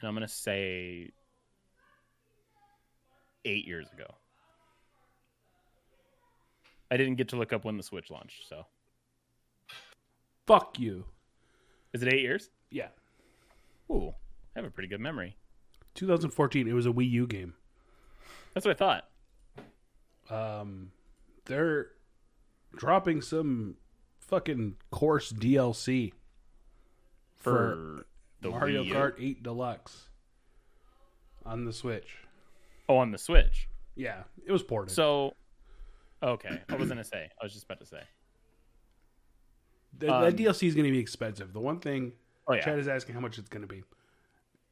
and 0.00 0.08
I'm 0.08 0.14
gonna 0.14 0.28
say 0.28 1.10
eight 3.44 3.66
years 3.66 3.90
ago. 3.92 4.14
I 6.90 6.98
didn't 6.98 7.14
get 7.14 7.28
to 7.28 7.36
look 7.36 7.52
up 7.52 7.64
when 7.64 7.78
the 7.78 7.82
Switch 7.82 8.10
launched, 8.10 8.46
so 8.48 8.66
Fuck 10.52 10.78
you. 10.78 11.06
is 11.94 12.02
it 12.02 12.12
eight 12.12 12.20
years? 12.20 12.50
Yeah. 12.70 12.88
Ooh, 13.90 14.12
I 14.54 14.58
have 14.58 14.66
a 14.66 14.70
pretty 14.70 14.86
good 14.86 15.00
memory. 15.00 15.38
2014. 15.94 16.68
It 16.68 16.74
was 16.74 16.84
a 16.84 16.90
Wii 16.90 17.10
U 17.10 17.26
game. 17.26 17.54
That's 18.52 18.66
what 18.66 18.76
I 18.76 19.00
thought. 20.28 20.60
um, 20.60 20.90
they're 21.46 21.92
dropping 22.76 23.22
some 23.22 23.76
fucking 24.20 24.76
course 24.90 25.32
DLC 25.32 26.12
For, 27.38 28.04
the 28.42 28.50
Mario 28.50 28.82
Wii 28.82 28.88
U. 28.88 28.94
Kart 28.94 29.14
8 29.18 29.42
Deluxe 29.42 30.10
on 31.46 31.64
the 31.64 31.72
Switch. 31.72 32.18
Oh, 32.90 32.98
on 32.98 33.10
the 33.10 33.16
Switch. 33.16 33.70
Yeah, 33.94 34.24
it 34.46 34.52
was 34.52 34.62
ported. 34.62 34.94
So, 34.94 35.32
okay, 36.22 36.60
I 36.68 36.74
was 36.74 36.90
gonna 36.90 37.04
say. 37.04 37.30
I 37.40 37.42
was 37.42 37.54
just 37.54 37.64
about 37.64 37.80
to 37.80 37.86
say. 37.86 38.02
Th- 40.00 40.10
um, 40.10 40.22
that 40.22 40.36
DLC 40.36 40.66
is 40.68 40.74
going 40.74 40.86
to 40.86 40.90
be 40.92 40.98
expensive. 40.98 41.52
The 41.52 41.60
one 41.60 41.78
thing 41.80 42.12
Oh 42.48 42.54
yeah, 42.54 42.62
Chad 42.62 42.78
is 42.78 42.88
asking 42.88 43.14
how 43.14 43.20
much 43.20 43.38
it's 43.38 43.48
going 43.48 43.62
to 43.62 43.68
be. 43.68 43.82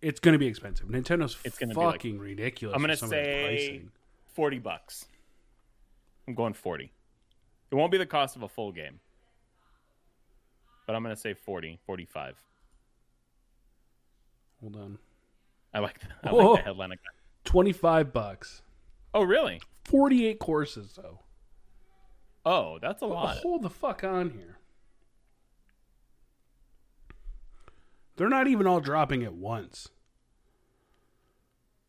It's 0.03 0.19
going 0.21 0.33
to 0.33 0.39
be 0.39 0.47
expensive. 0.47 0.89
Nintendo's 0.89 1.37
It's 1.45 1.59
gonna 1.59 1.75
be 1.75 1.81
like- 1.81 1.95
fucking 1.97 2.19
ridiculous. 2.19 2.75
I'm 2.75 2.81
gonna 2.81 2.93
with 2.93 2.99
some 3.01 3.09
of 3.13 3.19
its 3.19 3.63
say- 3.65 3.83
forty 4.35 4.59
bucks. 4.59 5.07
I'm 6.27 6.35
going 6.35 6.55
forty. 6.55 6.91
It 7.71 7.75
won't 7.75 7.93
be 7.93 7.99
the 7.99 8.07
cost 8.07 8.35
of 8.35 8.43
a 8.43 8.49
full 8.49 8.73
game, 8.73 8.99
but 10.87 10.97
I'm 10.97 11.03
gonna 11.03 11.15
say 11.17 11.35
40, 11.35 11.79
45. 11.87 12.37
Hold 14.61 14.77
on, 14.77 14.99
I 15.73 15.79
like 15.79 16.01
that. 16.01 16.11
I 16.25 16.31
Whoa. 16.33 16.53
like 16.53 16.61
the 16.61 16.65
headline. 16.65 16.93
Twenty 17.45 17.73
five 17.73 18.13
bucks. 18.13 18.63
Oh 19.15 19.23
really? 19.23 19.61
Forty 19.85 20.27
eight 20.27 20.39
courses 20.39 20.93
though. 20.97 21.21
Oh, 22.45 22.79
that's 22.81 23.03
a 23.03 23.07
lot. 23.07 23.37
Hold 23.39 23.63
the 23.63 23.71
fuck 23.71 24.03
on 24.05 24.31
here. 24.31 24.57
They're 28.17 28.29
not 28.29 28.47
even 28.49 28.67
all 28.67 28.81
dropping 28.81 29.23
at 29.25 29.33
once. 29.35 29.89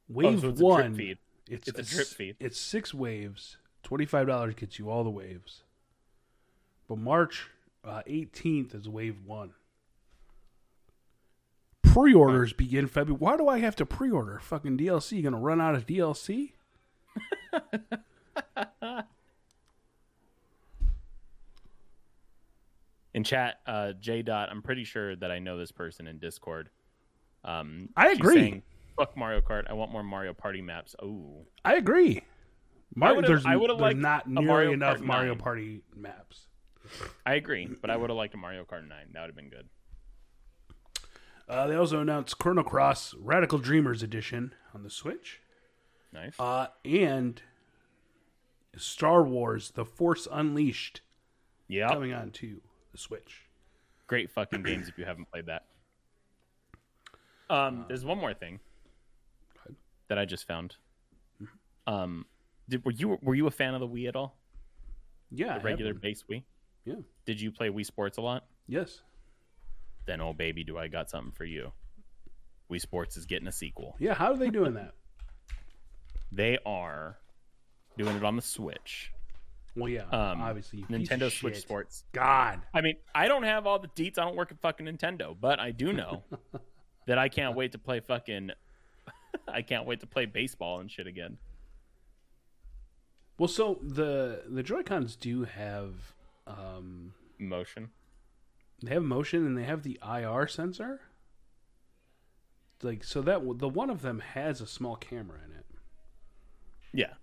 Wave 0.08 0.38
Oh, 0.38 0.42
so 0.42 0.50
it's 0.50 0.60
a 0.60 0.64
drip 0.64 0.70
one. 0.80 0.96
feed. 0.96 1.18
It's, 1.50 1.68
It's 1.68 1.80
a 1.80 1.84
drip 1.96 2.08
feed. 2.08 2.36
It's 2.40 2.60
six 2.60 2.94
waves. 2.94 3.58
Twenty 3.84 4.06
five 4.06 4.28
dollars 4.28 4.56
gets 4.56 4.78
you 4.80 4.90
all 4.90 5.04
the 5.04 5.10
waves. 5.10 5.64
But 6.88 6.98
March 6.98 7.50
uh, 7.84 8.02
eighteenth 8.06 8.74
is 8.76 8.88
wave 8.88 9.18
one. 9.26 9.52
Pre-orders 11.82 12.54
begin 12.54 12.88
February. 12.88 13.18
Why 13.20 13.36
do 13.36 13.50
I 13.50 13.60
have 13.60 13.76
to 13.78 13.86
pre-order 13.86 14.40
fucking 14.40 14.78
DLC? 14.78 15.14
You 15.18 15.24
gonna 15.24 15.38
run 15.40 15.60
out 15.60 15.76
of 15.76 15.86
DLC? 15.86 16.52
In 23.14 23.24
chat, 23.24 23.60
uh, 23.68 23.94
J 23.94 24.22
Dot, 24.22 24.50
I'm 24.50 24.62
pretty 24.62 24.84
sure 24.86 25.16
that 25.18 25.32
I 25.32 25.40
know 25.40 25.58
this 25.58 25.72
person 25.72 26.08
in 26.08 26.18
Discord. 26.20 26.70
Um, 27.44 27.90
I 27.98 28.10
agree. 28.10 28.36
saying, 28.36 28.64
Fuck 28.98 29.18
Mario 29.18 29.42
Kart. 29.42 29.64
I 29.70 29.74
want 29.74 29.92
more 29.92 30.04
Mario 30.04 30.34
Party 30.34 30.62
maps. 30.62 30.96
Oh, 31.02 31.46
I 31.66 31.76
agree. 31.76 32.22
Mario, 32.96 33.16
would've- 33.18 33.28
there's, 33.28 33.46
I 33.46 33.58
there's 33.58 33.80
liked 33.80 34.00
not 34.00 34.28
nearly 34.28 34.46
Mario 34.48 34.72
enough 34.74 34.98
Kart 34.98 35.02
Mario 35.06 35.34
9. 35.34 35.40
Party 35.40 35.82
maps. 35.96 36.46
I 37.26 37.36
agree, 37.36 37.68
but 37.82 37.90
I 37.90 37.96
would 37.98 38.10
have 38.10 38.18
liked 38.18 38.34
a 38.34 38.38
Mario 38.38 38.64
Kart 38.64 38.88
9. 38.88 38.90
That 39.14 39.22
would 39.22 39.28
have 39.28 39.36
been 39.36 39.50
good. 39.50 39.70
Uh, 41.48 41.68
they 41.68 41.76
also 41.76 42.00
announced 42.00 42.38
Chrono 42.38 42.64
Cross 42.64 43.14
Radical 43.20 43.58
Dreamers 43.58 44.02
Edition 44.04 44.54
on 44.74 44.84
the 44.84 44.90
Switch, 44.90 45.42
Nice. 46.14 46.34
uh, 46.40 46.68
and 46.86 47.42
Star 48.78 49.22
Wars: 49.24 49.72
The 49.72 49.84
Force 49.86 50.28
Unleashed 50.32 51.02
yeah, 51.68 51.90
coming 51.90 52.14
on 52.14 52.32
to 52.32 52.62
the 52.92 52.98
Switch. 52.98 53.42
great 54.08 54.30
fucking 54.30 54.64
games 54.64 54.88
if 54.90 54.98
you 54.98 55.06
haven't 55.06 55.30
played 55.32 55.46
that. 55.46 55.66
Um, 57.50 57.86
there's 57.88 58.06
one 58.06 58.18
more 58.18 58.34
thing 58.34 58.60
that 60.08 60.18
I 60.18 60.26
just 60.26 60.48
found. 60.48 60.76
Um, 61.88 62.26
did 62.70 62.84
were 62.86 62.92
you 62.92 63.18
were 63.22 63.36
you 63.36 63.48
a 63.48 63.52
fan 63.52 63.74
of 63.74 63.80
the 63.82 63.88
Wii 63.88 64.08
at 64.08 64.16
all? 64.16 64.36
Yeah, 65.32 65.58
The 65.58 65.64
regular 65.64 65.94
base 65.94 66.24
Wii. 66.30 66.44
Yeah. 66.86 66.96
Did 67.26 67.40
you 67.40 67.52
play 67.52 67.70
Wii 67.70 67.86
Sports 67.86 68.18
a 68.18 68.22
lot? 68.22 68.46
Yes. 68.68 69.02
Then 70.06 70.20
oh 70.22 70.34
baby, 70.34 70.64
do 70.64 70.78
I 70.78 70.88
got 70.88 71.10
something 71.10 71.32
for 71.32 71.46
you. 71.46 71.72
Wii 72.72 72.80
Sports 72.82 73.18
is 73.18 73.26
getting 73.26 73.48
a 73.48 73.52
sequel. 73.52 73.96
Yeah. 74.00 74.14
How 74.14 74.32
are 74.32 74.38
they 74.38 74.50
doing 74.50 74.74
that? 74.76 74.94
They 76.32 76.58
are 76.66 77.18
doing 77.98 78.16
it 78.16 78.24
on 78.24 78.36
the 78.38 78.42
Switch. 78.42 79.12
Well, 79.76 79.90
yeah. 79.90 80.04
Um, 80.04 80.42
obviously, 80.42 80.84
Nintendo 80.90 81.32
Switch 81.32 81.56
shit. 81.56 81.64
Sports. 81.64 82.04
God. 82.12 82.62
I 82.74 82.82
mean, 82.82 82.96
I 83.16 83.28
don't 83.28 83.44
have 83.44 83.66
all 83.66 83.80
the 83.80 83.88
deets. 83.90 84.18
I 84.20 84.26
don't 84.26 84.36
work 84.36 84.52
at 84.52 84.60
fucking 84.62 84.86
Nintendo, 84.86 85.36
but 85.40 85.60
I 85.60 85.72
do 85.72 85.94
know 85.94 86.24
that 87.08 87.18
I 87.18 87.30
can't 87.30 87.56
wait 87.56 87.72
to 87.72 87.78
play 87.78 88.00
fucking. 88.02 88.52
I 89.48 89.62
can't 89.62 89.86
wait 89.86 90.02
to 90.02 90.08
play 90.08 90.26
baseball 90.26 90.80
and 90.80 90.92
shit 90.92 91.08
again. 91.08 91.38
Well, 93.38 93.48
so 93.48 93.80
the 93.82 94.44
the 94.48 94.62
Joy 94.62 94.84
Cons 94.84 95.16
do 95.16 95.46
have 95.46 96.14
um, 96.46 97.14
Motion. 97.40 97.90
they 98.84 98.94
have 98.94 99.04
motion 99.04 99.46
and 99.46 99.58
they 99.58 99.64
have 99.64 99.84
the 99.84 100.00
IR 100.08 100.48
sensor. 100.48 101.02
Like 102.84 103.04
so 103.04 103.22
that 103.22 103.42
the 103.58 103.70
one 103.70 103.90
of 103.90 104.02
them 104.02 104.20
has 104.20 104.60
a 104.60 104.68
small 104.68 104.96
camera 104.96 105.40
in 105.46 105.52
it. 105.58 105.66
Yeah. 106.94 107.14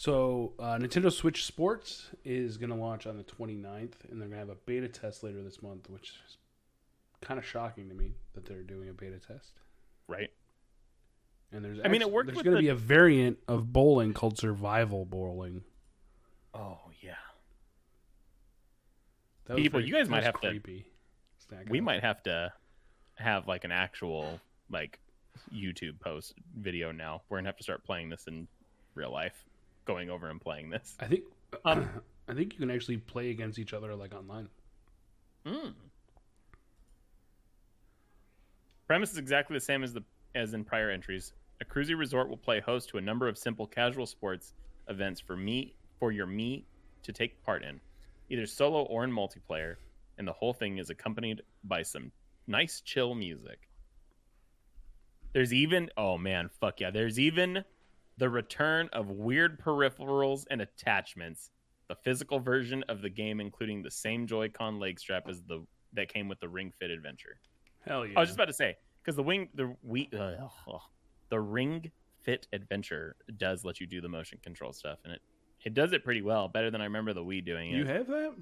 So 0.00 0.54
uh, 0.58 0.78
Nintendo 0.78 1.12
Switch 1.12 1.44
Sports 1.44 2.08
is 2.24 2.56
going 2.56 2.70
to 2.70 2.74
launch 2.74 3.06
on 3.06 3.18
the 3.18 3.22
29th, 3.22 3.92
and 4.10 4.18
they're 4.18 4.28
going 4.28 4.30
to 4.30 4.36
have 4.38 4.48
a 4.48 4.54
beta 4.64 4.88
test 4.88 5.22
later 5.22 5.42
this 5.42 5.60
month, 5.60 5.90
which 5.90 6.14
is 6.26 6.38
kind 7.20 7.36
of 7.36 7.44
shocking 7.44 7.86
to 7.90 7.94
me 7.94 8.14
that 8.32 8.46
they're 8.46 8.62
doing 8.62 8.88
a 8.88 8.94
beta 8.94 9.18
test. 9.18 9.52
Right. 10.08 10.30
And 11.52 11.62
there's 11.62 11.80
I 11.84 11.88
mean, 11.88 12.00
it 12.00 12.04
actu- 12.04 12.14
worked 12.14 12.26
There's 12.28 12.36
going 12.42 12.56
to 12.56 12.62
the- 12.62 12.68
be 12.68 12.68
a 12.70 12.74
variant 12.74 13.40
of 13.46 13.74
bowling 13.74 14.14
called 14.14 14.38
Survival 14.38 15.04
Bowling. 15.04 15.64
Oh 16.54 16.78
yeah. 17.02 17.10
That 19.48 19.56
was 19.56 19.62
People, 19.62 19.84
you 19.84 19.92
guys 19.92 20.08
might 20.08 20.22
have 20.22 20.40
to- 20.40 20.48
creepy. 20.48 20.86
Stack 21.40 21.66
We 21.68 21.80
up. 21.80 21.84
might 21.84 22.00
have 22.00 22.22
to 22.22 22.54
have 23.16 23.46
like 23.46 23.64
an 23.64 23.72
actual 23.72 24.40
like 24.70 24.98
YouTube 25.54 26.00
post 26.00 26.32
video 26.56 26.90
now. 26.90 27.20
We're 27.28 27.36
gonna 27.36 27.48
have 27.50 27.58
to 27.58 27.62
start 27.64 27.84
playing 27.84 28.08
this 28.08 28.26
in 28.26 28.48
real 28.94 29.12
life, 29.12 29.44
going 29.90 30.10
over 30.10 30.28
and 30.28 30.40
playing 30.40 30.70
this. 30.70 30.96
I 31.00 31.06
think. 31.06 31.24
Um, 31.64 31.90
I 32.28 32.32
think 32.32 32.52
you 32.52 32.60
can 32.60 32.70
actually 32.70 32.98
play 32.98 33.30
against 33.30 33.58
each 33.58 33.72
other 33.72 33.92
like 33.96 34.14
online. 34.14 34.48
Mm. 35.44 35.72
Premise 38.86 39.10
is 39.10 39.18
exactly 39.18 39.56
the 39.56 39.60
same 39.60 39.82
as 39.82 39.92
the 39.92 40.04
as 40.36 40.54
in 40.54 40.62
prior 40.62 40.90
entries. 40.90 41.32
A 41.60 41.64
cruisy 41.64 41.98
resort 41.98 42.28
will 42.28 42.36
play 42.36 42.60
host 42.60 42.88
to 42.90 42.98
a 42.98 43.00
number 43.00 43.26
of 43.26 43.36
simple 43.36 43.66
casual 43.66 44.06
sports 44.06 44.54
events 44.86 45.20
for 45.20 45.36
me 45.36 45.74
for 45.98 46.12
your 46.12 46.26
me 46.26 46.66
to 47.02 47.12
take 47.12 47.42
part 47.42 47.64
in, 47.64 47.80
either 48.28 48.46
solo 48.46 48.82
or 48.82 49.02
in 49.02 49.10
multiplayer, 49.10 49.74
and 50.16 50.28
the 50.28 50.32
whole 50.32 50.52
thing 50.52 50.78
is 50.78 50.88
accompanied 50.88 51.42
by 51.64 51.82
some 51.82 52.12
nice 52.46 52.80
chill 52.80 53.16
music. 53.16 53.68
There's 55.32 55.52
even 55.52 55.90
oh 55.96 56.16
man, 56.16 56.48
fuck 56.60 56.80
yeah. 56.80 56.92
There's 56.92 57.18
even 57.18 57.64
the 58.20 58.28
return 58.28 58.88
of 58.92 59.10
weird 59.10 59.58
peripherals 59.58 60.44
and 60.50 60.60
attachments. 60.60 61.50
The 61.88 61.96
physical 61.96 62.38
version 62.38 62.84
of 62.88 63.00
the 63.02 63.08
game 63.08 63.40
including 63.40 63.82
the 63.82 63.90
same 63.90 64.26
Joy-Con 64.26 64.78
leg 64.78 65.00
strap 65.00 65.26
as 65.28 65.42
the 65.42 65.66
that 65.94 66.12
came 66.12 66.28
with 66.28 66.38
the 66.38 66.48
Ring 66.48 66.70
Fit 66.78 66.90
Adventure. 66.90 67.40
Hell 67.84 68.06
yeah! 68.06 68.12
I 68.16 68.20
was 68.20 68.28
just 68.28 68.36
about 68.36 68.46
to 68.46 68.52
say 68.52 68.76
because 69.02 69.16
the 69.16 69.22
wing 69.24 69.48
the 69.54 69.74
we 69.82 70.08
uh, 70.16 70.34
the 71.30 71.40
Ring 71.40 71.90
Fit 72.22 72.46
Adventure 72.52 73.16
does 73.38 73.64
let 73.64 73.80
you 73.80 73.86
do 73.86 74.00
the 74.00 74.08
motion 74.08 74.38
control 74.44 74.72
stuff, 74.72 74.98
and 75.02 75.14
it 75.14 75.22
it 75.64 75.74
does 75.74 75.92
it 75.92 76.04
pretty 76.04 76.22
well, 76.22 76.46
better 76.46 76.70
than 76.70 76.80
I 76.80 76.84
remember 76.84 77.12
the 77.12 77.24
Wii 77.24 77.44
doing 77.44 77.72
it. 77.72 77.76
you 77.76 77.86
have 77.86 78.06
that? 78.06 78.34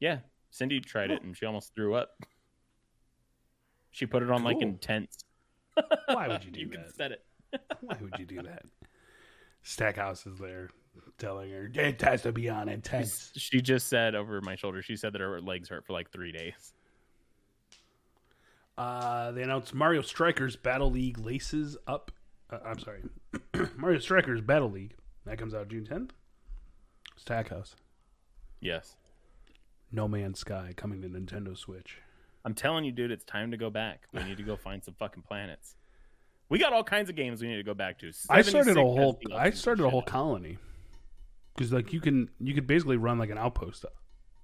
yeah, 0.00 0.18
Cindy 0.50 0.80
tried 0.80 1.10
it 1.12 1.22
and 1.22 1.34
she 1.36 1.46
almost 1.46 1.74
threw 1.74 1.94
up. 1.94 2.10
She 3.92 4.04
put 4.04 4.22
it 4.22 4.30
on 4.30 4.42
like 4.44 4.60
intense. 4.60 5.24
Why 6.06 6.28
would 6.28 6.44
you 6.44 6.50
do 6.52 6.58
that? 6.58 6.60
you 6.60 6.68
that? 6.68 6.84
can 6.84 6.92
set 6.94 7.12
it. 7.12 7.24
Why 7.80 7.96
would 8.00 8.14
you 8.18 8.26
do 8.26 8.42
that? 8.42 8.62
Stackhouse 9.62 10.26
is 10.26 10.38
there 10.38 10.70
telling 11.18 11.50
her 11.50 11.70
it 11.74 12.00
has 12.00 12.22
to 12.22 12.32
be 12.32 12.48
on 12.48 12.68
intense. 12.68 13.30
She 13.36 13.60
just 13.60 13.88
said 13.88 14.14
over 14.14 14.40
my 14.40 14.56
shoulder. 14.56 14.82
She 14.82 14.96
said 14.96 15.12
that 15.12 15.20
her 15.20 15.40
legs 15.40 15.68
hurt 15.68 15.86
for 15.86 15.92
like 15.92 16.10
three 16.10 16.32
days. 16.32 16.72
Uh, 18.78 19.30
they 19.32 19.42
announced 19.42 19.74
Mario 19.74 20.00
Strikers 20.00 20.56
Battle 20.56 20.90
League 20.90 21.18
Laces 21.18 21.76
Up. 21.86 22.10
Uh, 22.50 22.58
I'm 22.64 22.78
sorry, 22.78 23.02
Mario 23.76 23.98
Strikers 23.98 24.40
Battle 24.40 24.70
League 24.70 24.94
that 25.26 25.38
comes 25.38 25.54
out 25.54 25.68
June 25.68 25.84
10th. 25.84 26.10
Stackhouse, 27.16 27.76
Yes, 28.60 28.96
No 29.92 30.08
Man's 30.08 30.38
Sky 30.38 30.72
coming 30.76 31.02
to 31.02 31.08
Nintendo 31.08 31.56
Switch. 31.56 31.98
I'm 32.44 32.54
telling 32.54 32.84
you, 32.86 32.92
dude, 32.92 33.10
it's 33.10 33.24
time 33.24 33.50
to 33.50 33.58
go 33.58 33.68
back. 33.68 34.04
We 34.14 34.24
need 34.24 34.38
to 34.38 34.42
go 34.42 34.56
find 34.56 34.82
some 34.82 34.94
fucking 34.94 35.24
planets. 35.24 35.74
We 36.50 36.58
got 36.58 36.72
all 36.74 36.84
kinds 36.84 37.08
of 37.08 37.16
games 37.16 37.40
we 37.40 37.48
need 37.48 37.56
to 37.56 37.62
go 37.62 37.74
back 37.74 37.98
to. 38.00 38.12
I 38.28 38.42
started 38.42 38.76
a 38.76 38.82
whole 38.82 39.18
I 39.34 39.50
started 39.50 39.84
a 39.84 39.88
whole 39.90 40.02
colony 40.02 40.58
because 41.56 41.72
like 41.72 41.92
you 41.92 42.00
can 42.00 42.28
you 42.38 42.54
could 42.54 42.66
basically 42.66 42.96
run 42.98 43.18
like 43.18 43.30
an 43.30 43.38
outpost 43.38 43.84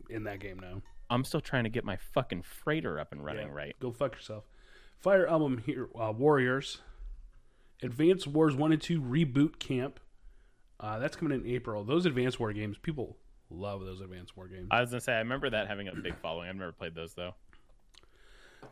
in 0.09 0.25
that 0.25 0.39
game 0.41 0.59
now. 0.59 0.81
I'm 1.11 1.25
still 1.25 1.41
trying 1.41 1.65
to 1.65 1.71
get 1.71 1.85
my 1.85 1.97
fucking 2.15 2.43
freighter 2.43 2.99
up 2.99 3.13
and 3.13 3.25
running 3.25 3.49
Yeah. 3.49 3.55
right. 3.55 3.77
Go 3.81 3.93
fuck 3.93 4.15
yourself. 4.15 4.45
Fire 4.99 5.27
Emblem 5.27 5.59
here, 5.59 5.89
uh, 6.01 6.13
Warriors, 6.17 6.79
Advanced 7.83 8.27
Wars 8.27 8.57
One 8.57 8.73
and 8.73 8.81
Two 8.81 9.01
Reboot 9.01 9.59
Camp. 9.59 10.01
Uh, 10.81 10.99
that's 10.99 11.17
coming 11.17 11.39
in 11.41 11.47
April. 11.47 11.85
Those 11.85 12.07
Advanced 12.07 12.39
War 12.41 12.53
games, 12.53 12.79
people 12.79 13.17
love 13.51 13.81
those 13.85 14.01
Advanced 14.01 14.37
War 14.37 14.47
games. 14.49 14.69
I 14.71 14.81
was 14.81 14.91
gonna 14.91 15.01
say 15.01 15.15
I 15.15 15.19
remember 15.19 15.51
that 15.51 15.67
having 15.69 15.89
a 15.89 15.95
big 15.95 16.17
following. 16.21 16.49
I've 16.49 16.57
never 16.57 16.73
played 16.73 16.95
those 16.95 17.15
though. 17.15 17.35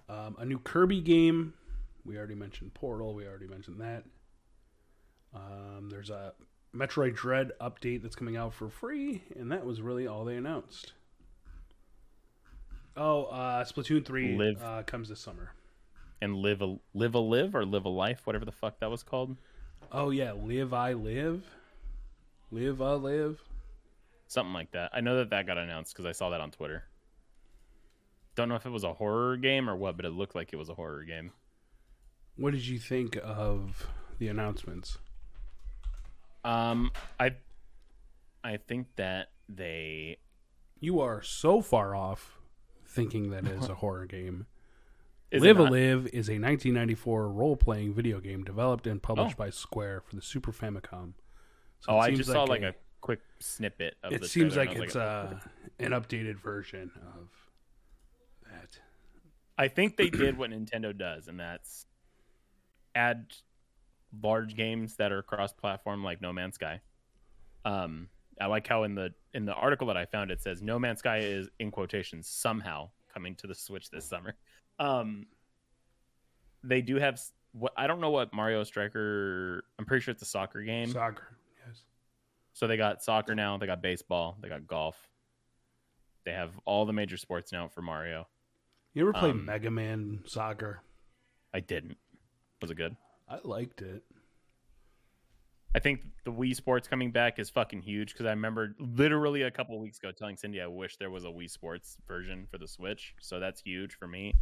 Um, 0.08 0.36
a 0.38 0.44
new 0.44 0.58
Kirby 0.58 1.00
game. 1.00 1.54
We 2.04 2.16
already 2.18 2.34
mentioned 2.34 2.74
Portal. 2.74 3.14
We 3.14 3.26
already 3.26 3.46
mentioned 3.46 3.80
that. 3.80 4.04
Um, 5.34 5.88
there's 5.90 6.10
a 6.10 6.34
Metroid 6.74 7.14
Dread 7.14 7.52
update 7.60 8.02
that's 8.02 8.16
coming 8.16 8.36
out 8.36 8.54
for 8.54 8.68
free, 8.68 9.22
and 9.36 9.50
that 9.52 9.64
was 9.64 9.80
really 9.80 10.06
all 10.06 10.24
they 10.24 10.36
announced. 10.36 10.92
Oh, 12.96 13.24
uh, 13.24 13.64
Splatoon 13.64 14.04
3 14.04 14.36
Live. 14.36 14.62
Uh, 14.62 14.82
comes 14.84 15.08
this 15.08 15.20
summer. 15.20 15.52
And 16.20 16.36
live 16.36 16.62
a 16.62 16.76
live 16.94 17.14
a 17.14 17.18
live 17.18 17.54
or 17.54 17.64
live 17.64 17.84
a 17.84 17.88
life, 17.88 18.20
whatever 18.24 18.44
the 18.44 18.52
fuck 18.52 18.78
that 18.80 18.90
was 18.90 19.02
called. 19.02 19.36
Oh, 19.92 20.10
yeah, 20.10 20.32
Live 20.32 20.72
I 20.72 20.92
Live. 20.92 21.44
Live 22.50 22.80
I 22.80 22.92
Live. 22.94 23.40
Something 24.28 24.54
like 24.54 24.70
that. 24.72 24.90
I 24.92 25.00
know 25.00 25.16
that 25.16 25.30
that 25.30 25.46
got 25.46 25.58
announced 25.58 25.92
because 25.92 26.06
I 26.06 26.12
saw 26.12 26.30
that 26.30 26.40
on 26.40 26.50
Twitter. 26.50 26.84
Don't 28.36 28.48
know 28.48 28.56
if 28.56 28.66
it 28.66 28.70
was 28.70 28.84
a 28.84 28.92
horror 28.92 29.36
game 29.36 29.68
or 29.68 29.76
what, 29.76 29.96
but 29.96 30.06
it 30.06 30.10
looked 30.10 30.34
like 30.34 30.52
it 30.52 30.56
was 30.56 30.68
a 30.68 30.74
horror 30.74 31.04
game. 31.04 31.32
What 32.36 32.52
did 32.52 32.66
you 32.66 32.78
think 32.78 33.18
of 33.22 33.86
the 34.18 34.28
announcements? 34.28 34.98
Um, 36.44 36.90
I, 37.18 37.32
I 38.42 38.56
think 38.58 38.88
that 38.96 39.28
they 39.48 40.18
You 40.80 41.00
are 41.00 41.22
so 41.22 41.60
far 41.62 41.94
off 41.94 42.38
thinking 42.86 43.30
that 43.30 43.46
it 43.46 43.52
is 43.62 43.68
a 43.68 43.74
horror 43.76 44.06
game. 44.06 44.46
is 45.30 45.42
Live 45.42 45.58
a 45.58 45.62
Live 45.62 46.06
is 46.08 46.28
a 46.28 46.38
1994 46.38 47.28
role 47.28 47.56
playing 47.56 47.94
video 47.94 48.20
game 48.20 48.44
developed 48.44 48.86
and 48.86 49.02
published 49.02 49.36
Oh. 49.38 49.44
by 49.44 49.50
Square 49.50 50.02
for 50.02 50.16
the 50.16 50.22
Super 50.22 50.52
Famicom. 50.52 51.14
So 51.80 51.92
Oh, 51.92 51.98
I 51.98 52.10
just 52.14 52.30
saw 52.30 52.44
like 52.44 52.62
a 52.62 52.74
quick 53.00 53.20
snippet 53.40 53.94
of 54.02 54.12
It 54.12 54.24
seems 54.26 54.56
like 54.56 54.70
and 54.70 54.78
I 54.78 54.80
was 54.80 54.88
it's 54.90 54.96
uh, 54.96 55.38
an 55.78 55.90
updated 55.92 56.38
version 56.38 56.90
of 57.16 57.28
that. 58.50 58.78
I 59.56 59.68
think 59.68 59.96
they 59.96 60.10
did 60.10 60.36
what 60.36 60.50
Nintendo 60.50 60.96
does, 60.96 61.28
and 61.28 61.38
that's 61.38 61.86
add 62.94 63.26
large 64.22 64.54
games 64.56 64.96
that 64.96 65.12
are 65.12 65.22
cross-platform, 65.22 66.04
like 66.04 66.20
No 66.20 66.32
Man's 66.32 66.54
Sky. 66.54 66.80
Um, 67.64 68.08
I 68.40 68.46
like 68.46 68.66
how 68.66 68.82
in 68.84 68.94
the 68.94 69.12
in 69.32 69.44
the 69.46 69.54
article 69.54 69.86
that 69.88 69.96
I 69.96 70.04
found 70.06 70.30
it 70.30 70.40
says 70.40 70.60
No 70.62 70.78
Man's 70.78 70.98
Sky 71.00 71.18
is 71.18 71.48
in 71.58 71.70
quotations 71.70 72.28
somehow 72.28 72.90
coming 73.12 73.34
to 73.36 73.46
the 73.46 73.54
Switch 73.54 73.90
this 73.90 74.04
summer. 74.04 74.34
Um, 74.78 75.26
they 76.62 76.82
do 76.82 76.96
have 76.96 77.20
what 77.52 77.72
I 77.76 77.86
don't 77.86 78.00
know 78.00 78.10
what 78.10 78.32
Mario 78.34 78.64
Striker. 78.64 79.64
I'm 79.78 79.84
pretty 79.86 80.02
sure 80.02 80.12
it's 80.12 80.22
a 80.22 80.26
soccer 80.26 80.62
game. 80.62 80.88
Soccer, 80.90 81.36
yes. 81.66 81.82
So 82.52 82.66
they 82.66 82.76
got 82.76 83.02
soccer 83.02 83.34
now, 83.34 83.56
they 83.56 83.66
got 83.66 83.82
baseball, 83.82 84.36
they 84.40 84.48
got 84.48 84.66
golf. 84.66 84.96
They 86.24 86.32
have 86.32 86.52
all 86.64 86.86
the 86.86 86.92
major 86.92 87.16
sports 87.18 87.52
now 87.52 87.68
for 87.68 87.82
Mario. 87.82 88.26
You 88.94 89.02
ever 89.02 89.12
play 89.12 89.30
Um, 89.30 89.44
Mega 89.44 89.70
Man 89.70 90.20
Soccer? 90.26 90.82
I 91.52 91.60
didn't. 91.60 91.98
Was 92.64 92.70
it 92.70 92.76
good? 92.76 92.96
I 93.28 93.40
liked 93.44 93.82
it. 93.82 94.02
I 95.74 95.80
think 95.80 96.00
the 96.24 96.32
Wii 96.32 96.56
Sports 96.56 96.88
coming 96.88 97.10
back 97.10 97.38
is 97.38 97.50
fucking 97.50 97.82
huge 97.82 98.14
because 98.14 98.24
I 98.24 98.30
remember 98.30 98.74
literally 98.78 99.42
a 99.42 99.50
couple 99.50 99.78
weeks 99.78 99.98
ago 99.98 100.12
telling 100.12 100.38
Cindy 100.38 100.62
I 100.62 100.66
wish 100.66 100.96
there 100.96 101.10
was 101.10 101.24
a 101.26 101.28
Wii 101.28 101.50
Sports 101.50 101.98
version 102.08 102.46
for 102.50 102.56
the 102.56 102.66
Switch. 102.66 103.14
So 103.20 103.38
that's 103.38 103.60
huge 103.60 103.96
for 103.98 104.06
me. 104.08 104.32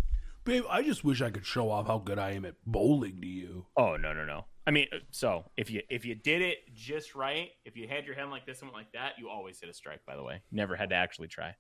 Babe, 0.45 0.63
I 0.71 0.83
just 0.85 1.03
wish 1.03 1.21
I 1.21 1.31
could 1.31 1.45
show 1.45 1.69
off 1.69 1.89
how 1.89 1.99
good 1.99 2.21
I 2.21 2.31
am 2.31 2.45
at 2.45 2.55
bowling 2.65 3.21
to 3.23 3.27
you. 3.27 3.67
Oh 3.77 3.97
no 3.97 4.13
no 4.13 4.25
no! 4.25 4.45
I 4.69 4.71
mean, 4.71 4.87
uh, 4.93 4.99
so 5.11 5.51
if 5.57 5.69
you 5.69 5.83
if 5.91 6.05
you 6.05 6.15
did 6.15 6.43
it 6.43 6.59
just 6.77 7.17
right, 7.17 7.49
if 7.65 7.77
you 7.77 7.89
had 7.89 8.07
your 8.07 8.15
hand 8.15 8.31
like 8.31 8.47
this 8.47 8.61
and 8.61 8.69
went 8.71 8.77
like 8.77 8.93
that, 8.93 9.15
you 9.19 9.29
always 9.29 9.59
hit 9.59 9.69
a 9.69 9.75
strike. 9.75 10.07
By 10.07 10.15
the 10.15 10.23
way, 10.23 10.43
never 10.53 10.77
had 10.77 10.91
to 10.91 10.95
actually 10.95 11.27
try. 11.27 11.57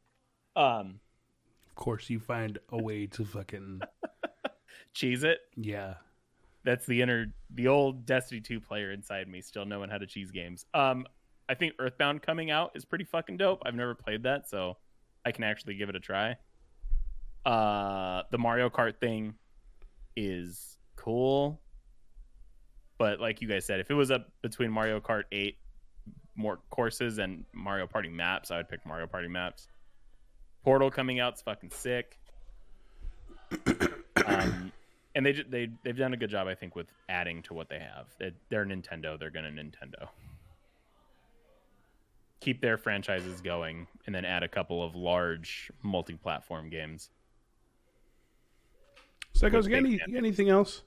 Um, 0.54 1.00
Of 1.70 1.74
course, 1.74 2.08
you 2.08 2.20
find 2.20 2.58
a 2.68 2.80
way 2.80 3.06
to 3.08 3.24
fucking 3.24 3.82
cheese 4.94 5.24
it. 5.24 5.40
yeah. 5.56 5.94
That's 6.64 6.86
the 6.86 7.02
inner 7.02 7.32
the 7.50 7.68
old 7.68 8.06
Destiny 8.06 8.40
2 8.40 8.60
player 8.60 8.92
inside 8.92 9.28
me 9.28 9.40
still 9.40 9.64
knowing 9.64 9.90
how 9.90 9.98
to 9.98 10.06
cheese 10.06 10.30
games. 10.30 10.64
Um 10.74 11.06
I 11.48 11.54
think 11.54 11.74
Earthbound 11.78 12.22
coming 12.22 12.50
out 12.50 12.72
is 12.74 12.84
pretty 12.84 13.04
fucking 13.04 13.36
dope. 13.36 13.62
I've 13.66 13.74
never 13.74 13.94
played 13.94 14.22
that, 14.22 14.48
so 14.48 14.76
I 15.24 15.32
can 15.32 15.44
actually 15.44 15.74
give 15.74 15.88
it 15.88 15.96
a 15.96 16.00
try. 16.00 16.36
Uh 17.44 18.22
the 18.30 18.38
Mario 18.38 18.70
Kart 18.70 18.98
thing 18.98 19.34
is 20.16 20.76
cool. 20.96 21.60
But 22.98 23.20
like 23.20 23.40
you 23.42 23.48
guys 23.48 23.64
said, 23.64 23.80
if 23.80 23.90
it 23.90 23.94
was 23.94 24.10
up 24.10 24.30
between 24.42 24.70
Mario 24.70 25.00
Kart 25.00 25.24
8 25.32 25.56
more 26.36 26.60
courses 26.70 27.18
and 27.18 27.44
Mario 27.52 27.86
Party 27.86 28.08
maps, 28.08 28.50
I 28.50 28.58
would 28.58 28.68
pick 28.68 28.86
Mario 28.86 29.06
Party 29.06 29.28
maps. 29.28 29.68
Portal 30.64 30.90
coming 30.90 31.20
out's 31.20 31.42
fucking 31.42 31.70
sick. 31.70 32.18
um, 34.26 34.61
and 35.14 35.24
they 35.26 35.32
they 35.32 35.70
they've 35.82 35.96
done 35.96 36.14
a 36.14 36.16
good 36.16 36.30
job, 36.30 36.46
I 36.46 36.54
think, 36.54 36.74
with 36.74 36.88
adding 37.08 37.42
to 37.42 37.54
what 37.54 37.68
they 37.68 37.78
have. 37.78 38.06
They, 38.18 38.32
they're 38.48 38.64
Nintendo; 38.64 39.18
they're 39.18 39.30
gonna 39.30 39.50
Nintendo. 39.50 40.08
Keep 42.40 42.60
their 42.60 42.76
franchises 42.76 43.40
going, 43.40 43.86
and 44.06 44.14
then 44.14 44.24
add 44.24 44.42
a 44.42 44.48
couple 44.48 44.82
of 44.82 44.94
large 44.96 45.70
multi-platform 45.82 46.70
games. 46.70 47.10
So 49.34 49.46
that 49.46 49.50
goes. 49.50 49.68
Got 49.68 49.78
any, 49.78 49.98
got 49.98 50.14
anything 50.14 50.48
else? 50.48 50.82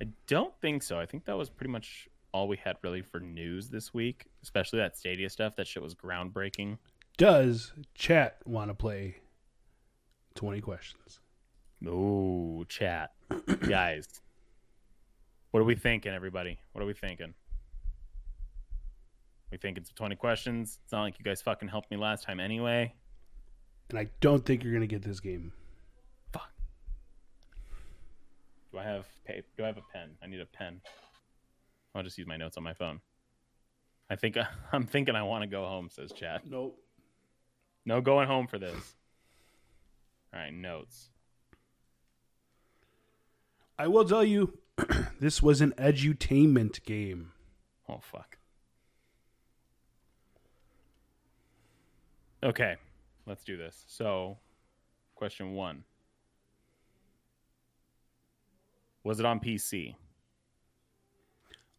I 0.00 0.08
don't 0.26 0.54
think 0.60 0.82
so. 0.82 1.00
I 1.00 1.06
think 1.06 1.24
that 1.24 1.36
was 1.36 1.48
pretty 1.48 1.72
much 1.72 2.08
all 2.32 2.48
we 2.48 2.58
had 2.58 2.76
really 2.82 3.02
for 3.02 3.18
news 3.18 3.70
this 3.70 3.94
week, 3.94 4.26
especially 4.42 4.78
that 4.78 4.96
Stadia 4.96 5.30
stuff. 5.30 5.56
That 5.56 5.66
shit 5.66 5.82
was 5.82 5.94
groundbreaking. 5.94 6.78
Does 7.16 7.72
chat 7.94 8.36
want 8.44 8.68
to 8.70 8.74
play 8.74 9.16
20 10.34 10.60
questions? 10.60 11.20
Ooh, 11.84 12.64
chat, 12.68 13.12
guys. 13.68 14.06
What 15.50 15.60
are 15.60 15.64
we 15.64 15.74
thinking, 15.74 16.12
everybody? 16.12 16.58
What 16.72 16.82
are 16.82 16.86
we 16.86 16.94
thinking? 16.94 17.34
We 19.50 19.58
think 19.58 19.78
it's 19.78 19.90
20 19.90 20.16
questions. 20.16 20.78
It's 20.82 20.92
not 20.92 21.02
like 21.02 21.18
you 21.18 21.24
guys 21.24 21.40
fucking 21.42 21.68
helped 21.68 21.90
me 21.90 21.96
last 21.96 22.24
time 22.24 22.40
anyway. 22.40 22.92
And 23.90 23.98
I 23.98 24.08
don't 24.20 24.44
think 24.44 24.64
you're 24.64 24.72
going 24.72 24.80
to 24.80 24.86
get 24.86 25.02
this 25.02 25.20
game. 25.20 25.52
Fuck. 26.32 26.50
Do 28.72 28.78
I 28.78 28.82
have 28.82 29.06
pa 29.26 29.34
Do 29.56 29.64
I 29.64 29.66
have 29.68 29.76
a 29.76 29.82
pen? 29.92 30.10
I 30.22 30.26
need 30.26 30.40
a 30.40 30.46
pen. 30.46 30.80
I'll 31.94 32.02
just 32.02 32.18
use 32.18 32.26
my 32.26 32.36
notes 32.36 32.56
on 32.56 32.64
my 32.64 32.74
phone. 32.74 33.00
I 34.10 34.16
think 34.16 34.36
I'm 34.72 34.86
thinking 34.86 35.14
I 35.14 35.22
want 35.22 35.42
to 35.42 35.48
go 35.48 35.64
home. 35.64 35.88
Says 35.90 36.12
Chad. 36.12 36.42
Nope. 36.44 36.78
No 37.84 38.00
going 38.00 38.26
home 38.26 38.48
for 38.48 38.58
this. 38.58 38.96
All 40.34 40.40
right, 40.40 40.52
notes. 40.52 41.10
I 43.78 43.88
will 43.88 44.04
tell 44.04 44.24
you, 44.24 44.58
this 45.20 45.42
was 45.42 45.60
an 45.60 45.72
edutainment 45.78 46.84
game. 46.84 47.32
Oh 47.88 48.00
fuck. 48.00 48.38
Okay, 52.42 52.76
let's 53.26 53.44
do 53.44 53.56
this. 53.56 53.84
So, 53.86 54.38
question 55.14 55.54
one: 55.54 55.84
Was 59.04 59.20
it 59.20 59.26
on 59.26 59.40
PC? 59.40 59.94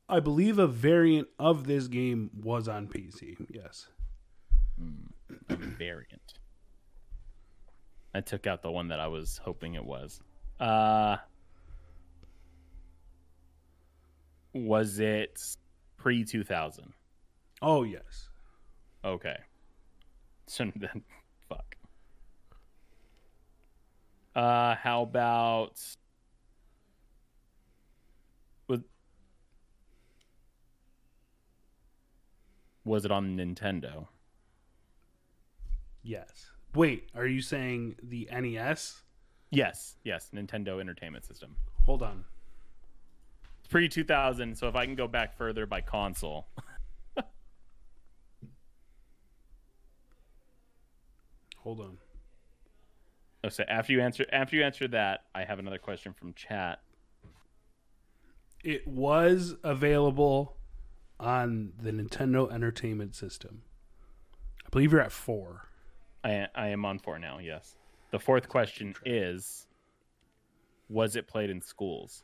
I 0.09 0.19
believe 0.19 0.57
a 0.57 0.67
variant 0.67 1.27
of 1.37 1.67
this 1.67 1.87
game 1.87 2.29
was 2.41 2.67
on 2.67 2.87
PC. 2.87 3.35
Yes. 3.49 3.87
A 5.49 5.55
variant. 5.55 6.35
I 8.13 8.21
took 8.21 8.47
out 8.47 8.61
the 8.61 8.71
one 8.71 8.87
that 8.87 8.99
I 9.01 9.07
was 9.07 9.41
hoping 9.43 9.73
it 9.73 9.83
was. 9.83 10.21
Uh 10.59 11.17
was 14.65 14.99
it 14.99 15.41
pre 15.97 16.23
2000? 16.23 16.93
Oh, 17.61 17.83
yes. 17.83 18.29
Okay. 19.03 19.37
So 20.49 20.71
then 20.77 21.03
fuck. 21.49 21.75
Uh 24.33 24.75
how 24.75 25.01
about 25.01 25.77
was 28.69 28.79
was 32.85 33.03
it 33.03 33.11
on 33.11 33.35
Nintendo? 33.35 34.07
Yes. 36.01 36.49
Wait, 36.73 37.09
are 37.13 37.27
you 37.27 37.41
saying 37.41 37.97
the 38.01 38.29
NES? 38.31 39.01
Yes, 39.49 39.97
yes, 40.05 40.29
Nintendo 40.33 40.79
Entertainment 40.79 41.25
System. 41.25 41.57
Hold 41.83 42.03
on. 42.03 42.23
Pre 43.69 43.89
2000, 43.89 44.57
so 44.57 44.67
if 44.67 44.75
I 44.75 44.85
can 44.85 44.95
go 44.95 45.07
back 45.07 45.37
further 45.37 45.65
by 45.65 45.81
console. 45.81 46.47
Hold 51.57 51.81
on. 51.81 51.97
Oh, 53.43 53.49
so 53.49 53.63
after 53.67 53.91
you 53.93 54.01
answer 54.01 54.25
after 54.31 54.55
you 54.55 54.63
answer 54.63 54.87
that, 54.89 55.25
I 55.35 55.43
have 55.43 55.59
another 55.59 55.77
question 55.77 56.13
from 56.13 56.33
chat. 56.33 56.79
It 58.63 58.87
was 58.87 59.55
available 59.63 60.55
on 61.19 61.73
the 61.81 61.91
Nintendo 61.91 62.51
Entertainment 62.51 63.15
System. 63.15 63.63
I 64.65 64.69
believe 64.69 64.91
you're 64.91 65.01
at 65.01 65.11
four. 65.11 65.69
I 66.23 66.47
I 66.55 66.69
am 66.69 66.85
on 66.85 66.99
four 66.99 67.19
now. 67.19 67.39
Yes. 67.39 67.75
The 68.11 68.19
fourth 68.19 68.47
question 68.47 68.95
is: 69.05 69.67
Was 70.89 71.15
it 71.15 71.27
played 71.27 71.49
in 71.49 71.61
schools? 71.61 72.23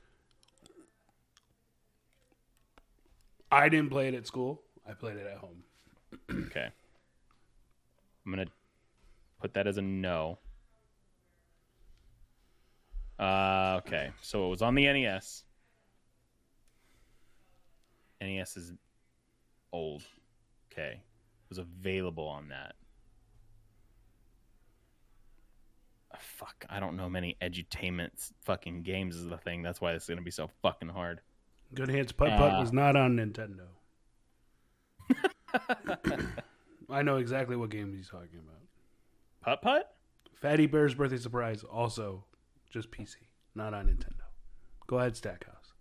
I 3.54 3.70
didn't 3.70 3.92
play 3.92 4.08
it 4.08 4.16
at 4.16 4.26
school. 4.26 4.62
I 4.88 4.94
played 4.94 5.18
it 5.18 5.28
at 5.28 5.38
home. 5.38 5.64
Okay. 6.48 6.70
I'm 8.26 8.32
gonna 8.32 8.48
put 9.40 9.54
that 9.54 9.68
as 9.68 9.78
a 9.78 9.82
no. 9.82 10.40
Uh, 13.20 13.80
okay, 13.86 14.12
so 14.22 14.48
it 14.48 14.50
was 14.50 14.62
on 14.64 14.74
the 14.74 14.86
NES. 14.86 15.44
NES 18.22 18.58
is 18.58 18.74
old. 19.72 20.04
Okay, 20.72 20.94
it 20.94 21.50
was 21.50 21.60
available 21.60 22.28
on 22.28 22.50
that. 22.50 22.74
Uh, 26.12 26.18
Fuck, 26.20 26.66
I 26.70 26.80
don't 26.80 26.98
know 26.98 27.08
many 27.08 27.38
edutainment 27.40 28.32
fucking 28.42 28.82
games 28.82 29.16
is 29.16 29.28
the 29.28 29.38
thing. 29.38 29.62
That's 29.62 29.80
why 29.80 29.94
it's 29.94 30.08
gonna 30.08 30.22
be 30.22 30.32
so 30.32 30.50
fucking 30.64 30.90
hard. 30.90 31.22
Good 31.74 31.90
Hands 31.90 32.12
Putt 32.12 32.30
Putt 32.30 32.54
Uh. 32.54 32.60
was 32.60 32.72
not 32.74 32.96
on 32.96 33.16
Nintendo. 33.18 33.68
I 36.90 37.02
know 37.02 37.18
exactly 37.18 37.56
what 37.56 37.70
game 37.70 37.94
he's 37.96 38.10
talking 38.10 38.40
about. 38.40 38.62
Putt 39.42 39.62
putt? 39.62 39.96
Fatty 40.36 40.66
Bear's 40.68 40.94
Birthday 40.96 41.18
Surprise 41.18 41.64
also 41.64 42.26
just 42.70 42.92
PC, 42.92 43.16
not 43.56 43.74
on 43.74 43.88
Nintendo. 43.88 44.24
Go 44.88 45.00
ahead, 45.00 45.16
Stackhouse. 45.16 45.74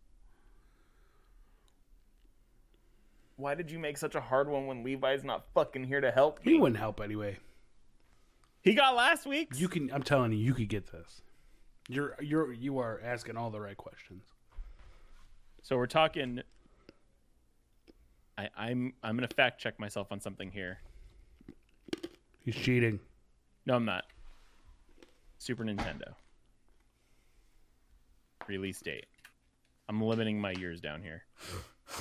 Why 3.37 3.55
did 3.55 3.71
you 3.71 3.79
make 3.79 3.99
such 3.99 4.15
a 4.15 4.21
hard 4.21 4.49
one 4.49 4.67
when 4.67 4.85
Levi's 4.85 5.25
not 5.25 5.47
fucking 5.55 5.85
here 5.85 6.01
to 6.01 6.11
help 6.11 6.41
He 6.43 6.55
wouldn't 6.55 6.79
help 6.79 7.01
anyway. 7.01 7.39
He 8.61 8.75
got 8.75 8.95
last 8.95 9.27
week's. 9.27 9.59
You 9.59 9.69
can. 9.69 9.91
I'm 9.93 10.05
telling 10.05 10.31
you, 10.33 10.39
you 10.39 10.55
could 10.55 10.69
get 10.69 10.93
this. 10.93 11.23
You're 11.89 12.17
you're 12.23 12.53
you 12.53 12.79
are 12.79 13.01
asking 13.03 13.37
all 13.37 13.51
the 13.51 13.61
right 13.61 13.77
questions. 13.77 14.23
So 15.63 15.77
we're 15.77 15.87
talking. 15.87 16.41
I, 18.37 18.49
I'm 18.57 18.95
I'm 19.03 19.17
gonna 19.17 19.29
fact 19.29 19.61
check 19.61 19.79
myself 19.79 20.09
on 20.11 20.21
something 20.21 20.51
here. 20.51 20.81
He's 22.41 22.57
cheating. 22.57 22.99
No, 23.65 23.75
I'm 23.77 23.85
not. 23.85 24.05
Super 25.39 25.65
Nintendo. 25.65 26.15
Release 28.49 28.81
date. 28.81 29.07
I'm 29.89 30.03
limiting 30.03 30.41
my 30.41 30.53
years 30.53 30.81
down 30.81 31.03
here. 31.03 31.25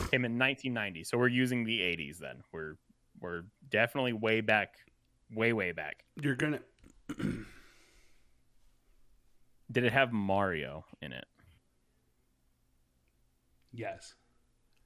Came 0.09 0.26
in 0.26 0.39
1990, 0.39 1.03
so 1.03 1.18
we're 1.18 1.28
using 1.28 1.64
the 1.64 1.80
80s. 1.80 2.18
Then 2.18 2.41
we're 2.51 2.78
we're 3.20 3.43
definitely 3.70 4.14
way 4.14 4.41
back, 4.41 4.76
way 5.32 5.53
way 5.53 5.72
back. 5.72 6.03
You're 6.20 6.36
gonna. 6.36 6.59
Did 9.72 9.86
it 9.86 9.93
have 9.93 10.12
Mario 10.12 10.86
in 11.01 11.14
it? 11.14 11.26
Yes. 13.74 14.15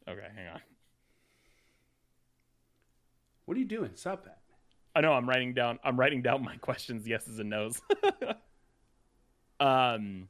Okay, 0.08 0.28
hang 0.36 0.48
on. 0.48 0.62
What 3.46 3.58
are 3.58 3.60
you 3.60 3.66
doing? 3.66 3.92
Stop 3.96 4.26
that. 4.26 4.40
I 4.96 5.02
know 5.02 5.14
I'm 5.14 5.28
writing 5.28 5.54
down 5.54 5.80
I'm 5.84 6.00
writing 6.00 6.22
down 6.22 6.44
my 6.44 6.56
questions, 6.58 7.08
yeses 7.08 7.40
and 7.40 7.50
nos. 7.50 7.82
um 9.60 10.30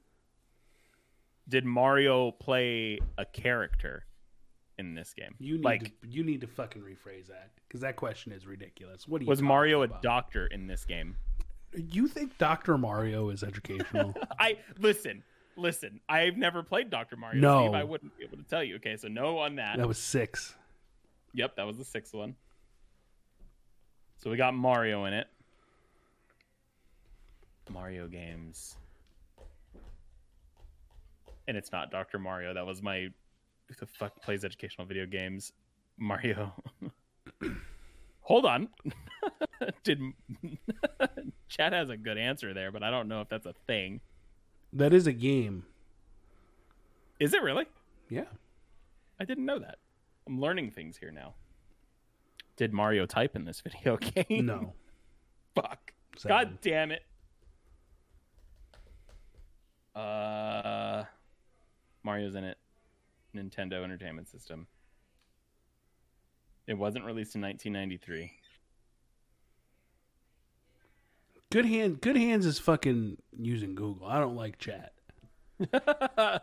did 1.47 1.65
Mario 1.65 2.31
play 2.31 2.99
a 3.17 3.25
character 3.25 4.05
in 4.77 4.95
this 4.95 5.13
game? 5.13 5.35
You 5.39 5.55
need 5.55 5.63
like 5.63 5.83
to. 5.83 6.07
You 6.07 6.23
need 6.23 6.41
to 6.41 6.47
fucking 6.47 6.81
rephrase 6.81 7.27
that 7.27 7.51
because 7.67 7.81
that 7.81 7.95
question 7.95 8.31
is 8.31 8.47
ridiculous. 8.47 9.07
What 9.07 9.21
you? 9.21 9.27
was 9.27 9.41
Mario 9.41 9.83
a 9.83 9.87
doctor 10.01 10.47
in 10.47 10.67
this 10.67 10.85
game? 10.85 11.15
You 11.75 12.07
think 12.07 12.37
Doctor 12.37 12.77
Mario 12.77 13.29
is 13.29 13.43
educational? 13.43 14.15
I 14.39 14.57
listen, 14.79 15.23
listen. 15.57 15.99
I've 16.07 16.37
never 16.37 16.63
played 16.63 16.89
Dr. 16.89 17.15
Mario. 17.15 17.41
No. 17.41 17.65
Steve, 17.65 17.75
I 17.75 17.83
wouldn't 17.83 18.17
be 18.17 18.23
able 18.23 18.37
to 18.37 18.43
tell 18.43 18.63
you. 18.63 18.75
Okay, 18.75 18.97
so 18.97 19.07
no 19.07 19.37
on 19.39 19.55
that. 19.55 19.77
that 19.77 19.87
was 19.87 19.97
six. 19.97 20.55
Yep, 21.33 21.55
that 21.57 21.65
was 21.65 21.77
the 21.77 21.85
sixth 21.85 22.13
one. 22.13 22.35
So 24.17 24.29
we 24.29 24.37
got 24.37 24.53
Mario 24.53 25.05
in 25.05 25.13
it. 25.13 25.27
Mario 27.69 28.07
games. 28.07 28.77
And 31.47 31.57
it's 31.57 31.71
not 31.71 31.91
Dr. 31.91 32.19
Mario. 32.19 32.53
That 32.53 32.65
was 32.65 32.81
my 32.81 33.09
who 33.67 33.75
the 33.79 33.85
fuck 33.85 34.21
plays 34.21 34.45
educational 34.45 34.87
video 34.87 35.05
games? 35.05 35.51
Mario. 35.97 36.53
Hold 38.21 38.45
on. 38.45 38.69
Did 39.83 40.01
Chad 41.49 41.73
has 41.73 41.89
a 41.89 41.97
good 41.97 42.17
answer 42.17 42.53
there, 42.53 42.71
but 42.71 42.83
I 42.83 42.89
don't 42.89 43.07
know 43.07 43.21
if 43.21 43.29
that's 43.29 43.45
a 43.45 43.53
thing. 43.67 44.01
That 44.75 44.93
is 44.93 45.07
a 45.07 45.13
game. 45.13 45.65
Is 47.17 47.33
it 47.33 47.41
really? 47.41 47.65
Yeah. 48.09 48.25
I 49.17 49.23
didn't 49.23 49.45
know 49.45 49.57
that. 49.57 49.77
I'm 50.27 50.41
learning 50.41 50.71
things 50.71 50.97
here 50.97 51.11
now. 51.11 51.33
Did 52.57 52.73
Mario 52.73 53.05
type 53.05 53.37
in 53.37 53.45
this 53.45 53.61
video 53.61 53.95
game? 54.27 54.45
No. 54.45 54.73
Fuck. 55.55 55.93
Seven. 56.17 56.37
God 56.37 56.61
damn 56.61 56.91
it. 56.91 57.03
Uh, 59.95 61.05
Mario's 62.03 62.35
in 62.35 62.43
it. 62.43 62.57
Nintendo 63.33 63.81
Entertainment 63.83 64.27
System. 64.27 64.67
It 66.67 66.77
wasn't 66.77 67.05
released 67.05 67.35
in 67.35 67.41
1993. 67.41 68.31
Good 71.51 71.65
hand. 71.65 72.01
Good 72.01 72.17
hands 72.17 72.45
is 72.45 72.59
fucking 72.59 73.17
using 73.39 73.75
Google. 73.75 74.07
I 74.07 74.19
don't 74.19 74.35
like 74.35 74.57
chat. 74.57 74.93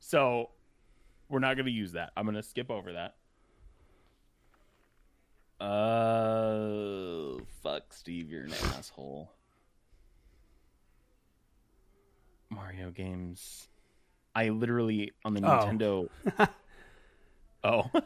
so, 0.00 0.50
we're 1.28 1.38
not 1.40 1.56
going 1.56 1.66
to 1.66 1.72
use 1.72 1.92
that. 1.92 2.10
I'm 2.16 2.24
going 2.24 2.36
to 2.36 2.42
skip 2.42 2.70
over 2.70 2.92
that. 2.92 3.16
Uh, 5.64 7.38
fuck, 7.62 7.92
Steve, 7.92 8.30
you're 8.30 8.44
an 8.44 8.52
asshole. 8.76 9.30
Mario 12.50 12.90
games. 12.90 13.68
I 14.34 14.48
literally 14.48 15.12
on 15.24 15.34
the 15.34 15.40
Oh. 15.44 15.66
Nintendo. 15.66 16.08
Oh, 17.64 17.90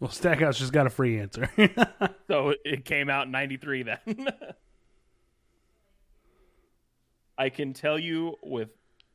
Well, 0.00 0.10
Stackhouse 0.10 0.58
just 0.58 0.72
got 0.72 0.86
a 0.86 0.90
free 0.90 1.20
answer. 1.20 1.50
so 2.26 2.54
it 2.64 2.86
came 2.86 3.10
out 3.10 3.26
in 3.26 3.32
'93 3.32 3.82
then. 3.82 3.98
I 7.38 7.50
can 7.50 7.74
tell 7.74 7.98
you 7.98 8.36
with 8.42 8.70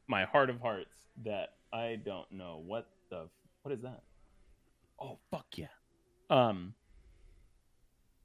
my 0.08 0.26
heart 0.26 0.52
of 0.52 0.62
hearts 0.62 0.96
that 1.24 1.54
I 1.74 2.00
don't 2.06 2.32
know 2.32 2.62
what 2.64 2.88
the 3.10 3.28
what 3.64 3.74
is 3.74 3.82
that. 3.82 4.04
Oh 5.02 5.18
fuck 5.32 5.48
yeah. 5.56 5.68
Um, 6.30 6.76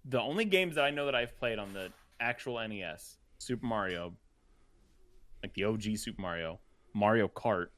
the 0.04 0.20
only 0.20 0.44
games 0.44 0.74
that 0.74 0.84
I 0.84 0.90
know 0.90 1.06
that 1.06 1.14
I've 1.14 1.38
played 1.38 1.58
on 1.58 1.72
the 1.72 1.90
actual 2.20 2.66
NES, 2.66 3.16
Super 3.38 3.64
Mario, 3.64 4.12
like 5.42 5.54
the 5.54 5.64
OG 5.64 5.96
Super 5.96 6.20
Mario, 6.20 6.60
Mario 6.92 7.26
Kart, 7.26 7.68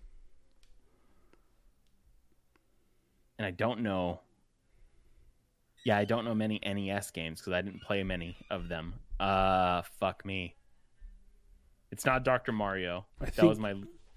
and 3.42 3.48
I 3.48 3.50
don't 3.50 3.80
know. 3.80 4.20
Yeah, 5.84 5.98
I 5.98 6.04
don't 6.04 6.24
know 6.24 6.34
many 6.34 6.60
NES 6.64 7.10
games 7.10 7.40
because 7.40 7.52
I 7.54 7.60
didn't 7.60 7.82
play 7.82 8.04
many 8.04 8.36
of 8.50 8.68
them. 8.68 8.94
Uh, 9.18 9.82
fuck 9.98 10.24
me. 10.24 10.54
It's 11.90 12.06
not 12.06 12.22
Doctor 12.24 12.52
Mario. 12.52 13.04
I 13.20 13.24
that 13.24 13.34
think- 13.34 13.48
was 13.48 13.58
my 13.58 13.70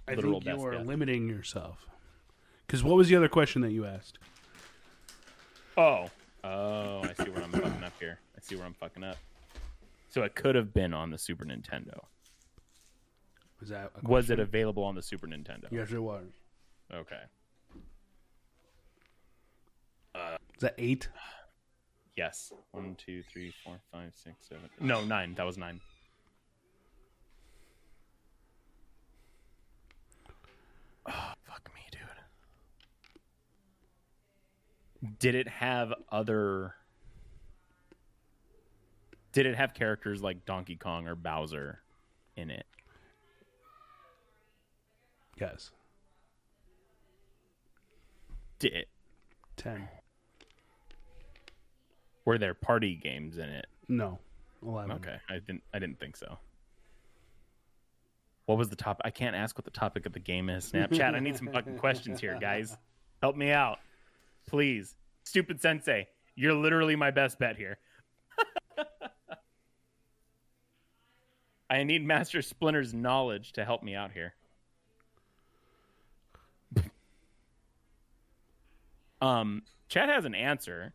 I 0.07 0.13
think 0.13 0.25
you 0.27 0.39
best 0.41 0.61
are 0.63 0.71
guess. 0.73 0.85
limiting 0.85 1.27
yourself. 1.27 1.87
Because 2.67 2.83
what 2.83 2.95
was 2.95 3.09
the 3.09 3.15
other 3.15 3.27
question 3.27 3.63
that 3.63 3.71
you 3.71 3.85
asked? 3.85 4.19
Oh, 5.75 6.09
oh, 6.43 7.01
I 7.01 7.13
see 7.23 7.31
where 7.31 7.43
I'm 7.43 7.51
fucking 7.51 7.83
up 7.83 7.93
here. 7.99 8.19
I 8.37 8.41
see 8.41 8.55
where 8.55 8.65
I'm 8.65 8.75
fucking 8.75 9.03
up. 9.03 9.17
So 10.09 10.21
it 10.21 10.35
could 10.35 10.53
have 10.53 10.71
been 10.73 10.93
on 10.93 11.09
the 11.09 11.17
Super 11.17 11.45
Nintendo. 11.45 11.99
Was 13.59 13.69
that 13.69 13.91
a 14.03 14.07
Was 14.07 14.29
it 14.29 14.39
available 14.39 14.83
on 14.83 14.93
the 14.93 15.01
Super 15.01 15.25
Nintendo? 15.27 15.65
Yes, 15.71 15.91
it 15.91 15.99
was. 15.99 16.27
Okay. 16.93 17.21
Is 20.55 20.61
that 20.61 20.75
eight? 20.77 21.09
Yes. 22.15 22.53
One, 22.71 22.95
two, 22.95 23.23
three, 23.23 23.53
four, 23.63 23.79
five, 23.91 24.13
six, 24.15 24.47
seven. 24.47 24.69
No, 24.79 25.03
nine. 25.05 25.35
That 25.35 25.45
was 25.45 25.57
nine. 25.57 25.81
Oh, 31.07 31.11
fuck 31.43 31.69
me, 31.75 31.81
dude. 31.91 32.01
Did 35.19 35.35
it 35.35 35.47
have 35.47 35.93
other. 36.11 36.75
Did 39.33 39.45
it 39.45 39.55
have 39.55 39.73
characters 39.73 40.21
like 40.21 40.45
Donkey 40.45 40.77
Kong 40.77 41.09
or 41.09 41.15
Bowser 41.15 41.81
in 42.37 42.49
it? 42.49 42.65
Yes. 45.37 45.71
Did 48.59 48.71
it, 48.71 48.87
Ten. 49.57 49.89
Were 52.25 52.37
there 52.37 52.53
party 52.53 52.95
games 52.95 53.37
in 53.37 53.49
it? 53.49 53.67
No. 53.87 54.19
Eleven. 54.65 54.91
Okay, 54.93 55.17
I 55.29 55.35
didn't. 55.35 55.63
I 55.73 55.79
didn't 55.79 55.99
think 55.99 56.17
so. 56.17 56.37
What 58.45 58.57
was 58.57 58.69
the 58.69 58.75
top? 58.75 59.01
I 59.03 59.09
can't 59.09 59.35
ask 59.35 59.57
what 59.57 59.65
the 59.65 59.71
topic 59.71 60.05
of 60.05 60.13
the 60.13 60.19
game 60.19 60.49
is. 60.49 60.71
Snapchat. 60.71 61.15
I 61.15 61.19
need 61.19 61.35
some 61.37 61.49
fucking 61.51 61.77
questions 61.77 62.19
here, 62.19 62.37
guys. 62.39 62.77
Help 63.21 63.35
me 63.35 63.51
out. 63.51 63.79
Please. 64.47 64.95
Stupid 65.23 65.61
sensei. 65.61 66.07
You're 66.35 66.53
literally 66.53 66.95
my 66.95 67.11
best 67.11 67.39
bet 67.39 67.57
here. 67.57 67.77
I 71.69 71.83
need 71.83 72.05
Master 72.05 72.41
Splinter's 72.41 72.93
knowledge 72.93 73.53
to 73.53 73.65
help 73.65 73.81
me 73.81 73.95
out 73.95 74.11
here. 74.11 74.35
um, 79.21 79.63
Chad 79.89 80.09
has 80.09 80.25
an 80.25 80.35
answer. 80.35 80.93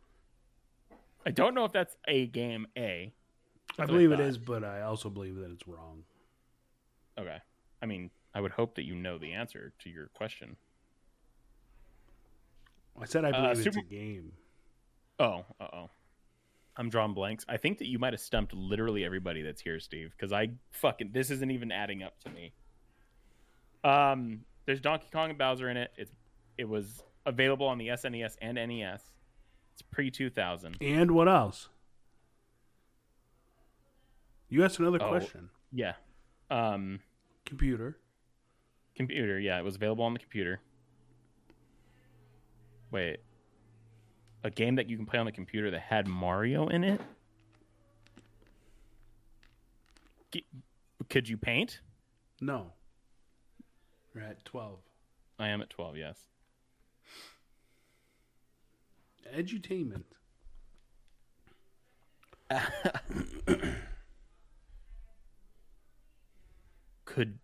I 1.26 1.30
don't 1.30 1.54
know 1.54 1.64
if 1.64 1.72
that's 1.72 1.96
a 2.08 2.26
game 2.26 2.66
A. 2.76 3.12
I 3.78 3.86
believe 3.86 4.10
it 4.12 4.16
thought. 4.16 4.24
is, 4.26 4.38
but 4.38 4.64
I 4.64 4.82
also 4.82 5.08
believe 5.10 5.36
that 5.36 5.50
it's 5.50 5.66
wrong. 5.66 6.02
Okay. 7.18 7.38
I 7.82 7.86
mean, 7.86 8.10
I 8.34 8.40
would 8.40 8.52
hope 8.52 8.74
that 8.76 8.84
you 8.84 8.94
know 8.94 9.18
the 9.18 9.32
answer 9.32 9.72
to 9.80 9.90
your 9.90 10.08
question. 10.08 10.56
I 13.00 13.04
said 13.06 13.24
I 13.24 13.30
Uh, 13.30 13.40
believe 13.52 13.66
it's 13.66 13.74
Super- 13.76 13.86
a 13.86 13.88
game. 13.88 14.32
Oh, 15.18 15.44
uh 15.60 15.68
oh. 15.72 15.90
I'm 16.76 16.88
drawing 16.88 17.12
blanks. 17.14 17.44
I 17.48 17.56
think 17.58 17.78
that 17.78 17.88
you 17.88 17.98
might 17.98 18.12
have 18.14 18.20
stumped 18.20 18.54
literally 18.54 19.04
everybody 19.04 19.42
that's 19.42 19.60
here, 19.60 19.78
Steve, 19.80 20.12
because 20.16 20.32
I 20.32 20.50
fucking 20.70 21.10
this 21.12 21.30
isn't 21.30 21.50
even 21.50 21.70
adding 21.72 22.02
up 22.02 22.18
to 22.20 22.30
me. 22.30 22.52
Um, 23.84 24.44
there's 24.66 24.80
Donkey 24.80 25.08
Kong 25.12 25.30
and 25.30 25.38
Bowser 25.38 25.68
in 25.68 25.76
it. 25.76 25.90
It's 25.96 26.12
it 26.56 26.68
was 26.68 27.02
available 27.26 27.66
on 27.66 27.76
the 27.78 27.88
SNES 27.88 28.36
and 28.40 28.54
NES. 28.56 29.02
It's 29.80 29.88
pre 29.90 30.10
2000. 30.10 30.76
And 30.82 31.12
what 31.12 31.26
else? 31.26 31.70
You 34.50 34.62
asked 34.62 34.78
another 34.78 34.98
Oh. 35.02 35.08
question. 35.08 35.48
Yeah. 35.72 35.94
Um, 36.50 37.00
Computer. 37.46 37.98
computer. 38.94 39.38
Yeah, 39.40 39.58
it 39.58 39.62
was 39.62 39.76
available 39.76 40.04
on 40.04 40.12
the 40.12 40.18
computer. 40.18 40.60
Wait. 42.90 43.20
A 44.44 44.50
game 44.50 44.74
that 44.74 44.90
you 44.90 44.96
can 44.98 45.06
play 45.06 45.18
on 45.18 45.24
the 45.24 45.32
computer 45.32 45.70
that 45.70 45.80
had 45.80 46.06
Mario 46.06 46.66
in 46.68 46.84
it? 46.84 47.00
Could 51.08 51.28
you 51.28 51.36
paint? 51.38 51.80
No. 52.40 52.74
We're 54.14 54.20
at 54.22 54.44
12. 54.44 54.80
I 55.38 55.48
am 55.48 55.62
at 55.62 55.70
12, 55.70 55.96
yes. 55.96 56.29
Edutainment. 59.34 60.04
Could 67.04 67.38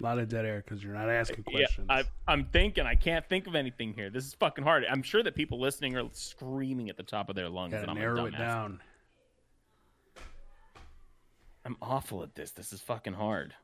A 0.00 0.02
lot 0.02 0.18
of 0.18 0.28
dead 0.30 0.46
air 0.46 0.64
because 0.64 0.82
you're 0.82 0.94
not 0.94 1.10
asking 1.10 1.44
yeah, 1.48 1.58
questions. 1.58 1.86
I, 1.90 2.04
I'm 2.26 2.46
thinking. 2.46 2.86
I 2.86 2.94
can't 2.94 3.26
think 3.28 3.46
of 3.46 3.54
anything 3.54 3.92
here. 3.92 4.08
This 4.08 4.24
is 4.24 4.32
fucking 4.32 4.64
hard. 4.64 4.84
I'm 4.90 5.02
sure 5.02 5.22
that 5.22 5.34
people 5.34 5.60
listening 5.60 5.94
are 5.96 6.08
screaming 6.12 6.88
at 6.88 6.96
the 6.96 7.02
top 7.02 7.28
of 7.28 7.36
their 7.36 7.50
lungs. 7.50 7.72
Gotta 7.72 7.84
that 7.84 7.90
I'm 7.90 7.98
narrow 7.98 8.24
it 8.24 8.36
down. 8.36 8.80
I'm 11.66 11.76
awful 11.82 12.22
at 12.22 12.34
this. 12.34 12.52
This 12.52 12.72
is 12.72 12.80
fucking 12.80 13.12
hard. 13.12 13.54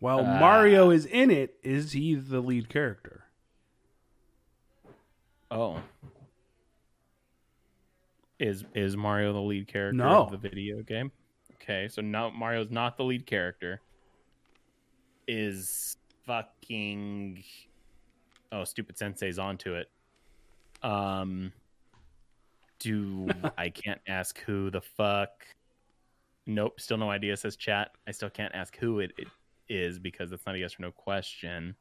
While 0.00 0.20
Uh, 0.20 0.38
Mario 0.38 0.90
is 0.90 1.06
in 1.06 1.30
it, 1.30 1.58
is 1.62 1.92
he 1.92 2.14
the 2.14 2.40
lead 2.40 2.68
character? 2.68 3.24
Oh. 5.50 5.82
Is 8.38 8.64
is 8.74 8.96
Mario 8.96 9.32
the 9.32 9.40
lead 9.40 9.66
character 9.66 9.96
No. 9.96 10.24
of 10.24 10.30
the 10.30 10.36
video 10.36 10.80
game? 10.82 11.10
Okay, 11.54 11.88
so 11.88 12.00
now 12.00 12.30
Mario's 12.30 12.70
not 12.70 12.96
the 12.96 13.04
lead 13.04 13.26
character. 13.26 13.80
Is 15.26 15.96
fucking 16.24 17.42
Oh, 18.52 18.64
stupid 18.64 18.96
sensei's 18.96 19.38
onto 19.38 19.74
it. 19.74 19.90
Um 20.82 21.52
do 22.78 23.28
I 23.58 23.70
can't 23.70 24.00
ask 24.06 24.38
who 24.40 24.70
the 24.70 24.80
fuck 24.80 25.44
Nope, 26.46 26.80
still 26.80 26.96
no 26.96 27.10
idea 27.10 27.36
says 27.36 27.56
chat. 27.56 27.90
I 28.06 28.12
still 28.12 28.30
can't 28.30 28.54
ask 28.54 28.74
who 28.76 29.00
it, 29.00 29.12
it 29.18 29.26
is 29.68 29.98
because 29.98 30.30
that's 30.30 30.44
not 30.46 30.54
a 30.54 30.58
yes 30.58 30.74
or 30.78 30.82
no 30.82 30.92
question. 30.92 31.76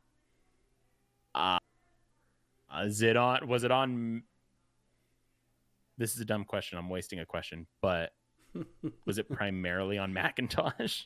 Uh, 1.33 1.59
is 2.83 3.01
it 3.01 3.17
on? 3.17 3.47
Was 3.47 3.63
it 3.63 3.71
on? 3.71 4.23
This 5.97 6.13
is 6.13 6.21
a 6.21 6.25
dumb 6.25 6.45
question. 6.45 6.77
I'm 6.77 6.89
wasting 6.89 7.19
a 7.19 7.25
question, 7.25 7.67
but 7.81 8.11
was 9.05 9.17
it 9.17 9.29
primarily 9.29 9.97
on 9.97 10.13
Macintosh? 10.13 11.03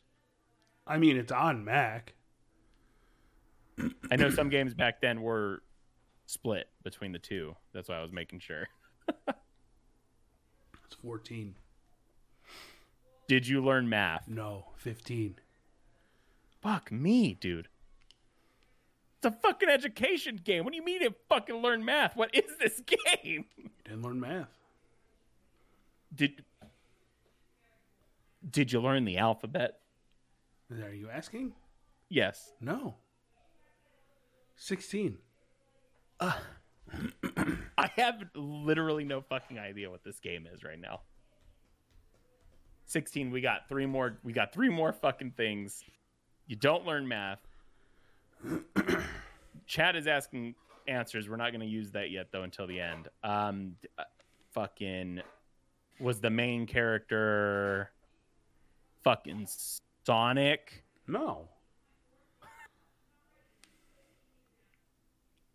I 0.86 0.98
mean, 0.98 1.18
it's 1.18 1.32
on 1.32 1.64
Mac. 1.64 2.14
I 4.12 4.16
know 4.16 4.30
some 4.30 4.50
games 4.50 4.74
back 4.74 5.02
then 5.02 5.22
were 5.22 5.64
split 6.26 6.68
between 6.84 7.12
the 7.12 7.20
two. 7.20 7.56
That's 7.74 7.90
why 7.90 7.98
I 7.98 8.02
was 8.02 8.12
making 8.12 8.40
sure. 8.40 8.68
It's 10.86 10.96
14. 11.02 11.56
Did 13.28 13.48
you 13.48 13.64
learn 13.64 13.88
math? 13.88 14.28
No, 14.28 14.66
15. 14.76 15.36
Fuck 16.62 16.92
me, 16.92 17.34
dude. 17.34 17.68
It's 19.18 19.36
a 19.36 19.40
fucking 19.40 19.70
education 19.70 20.40
game. 20.44 20.64
What 20.64 20.72
do 20.72 20.78
you 20.78 20.86
mean 20.86 21.02
to 21.02 21.14
fucking 21.30 21.56
learn 21.56 21.86
math? 21.86 22.16
What 22.16 22.34
is 22.34 22.58
this 22.60 22.82
game? 22.86 23.46
You 23.58 23.70
didn't 23.84 24.02
learn 24.02 24.20
math. 24.20 24.50
Did 26.14 26.44
Did 28.50 28.72
you 28.72 28.82
learn 28.82 29.06
the 29.06 29.18
alphabet? 29.18 29.80
Are 30.72 30.94
you 30.94 31.10
asking? 31.10 31.54
Yes. 32.10 32.54
No. 32.60 32.96
16. 34.56 35.18
I 36.20 36.36
have 37.96 38.24
literally 38.36 39.04
no 39.04 39.22
fucking 39.22 39.58
idea 39.58 39.90
what 39.90 40.04
this 40.04 40.20
game 40.20 40.48
is 40.52 40.64
right 40.64 40.80
now. 40.80 41.02
16 42.86 43.32
we 43.32 43.40
got 43.40 43.70
three 43.70 43.86
more 43.86 44.18
we 44.24 44.34
got 44.34 44.54
three 44.54 44.70
more 44.70 44.92
fucking 44.92 45.32
things. 45.32 45.84
You 46.52 46.58
don't 46.58 46.86
learn 46.86 47.08
math. 47.08 47.40
Chad 49.68 49.96
is 49.96 50.06
asking 50.06 50.56
answers. 50.86 51.30
We're 51.30 51.38
not 51.38 51.52
going 51.52 51.62
to 51.62 51.66
use 51.66 51.92
that 51.92 52.12
yet 52.12 52.28
though 52.34 52.44
until 52.44 52.68
the 52.68 52.78
end. 52.78 53.08
Um 53.24 53.78
uh, 53.98 54.04
fucking 54.52 55.22
was 56.02 56.20
the 56.20 56.30
main 56.30 56.68
character 56.68 57.92
fucking 59.02 59.48
Sonic? 60.06 60.84
No. 61.08 61.48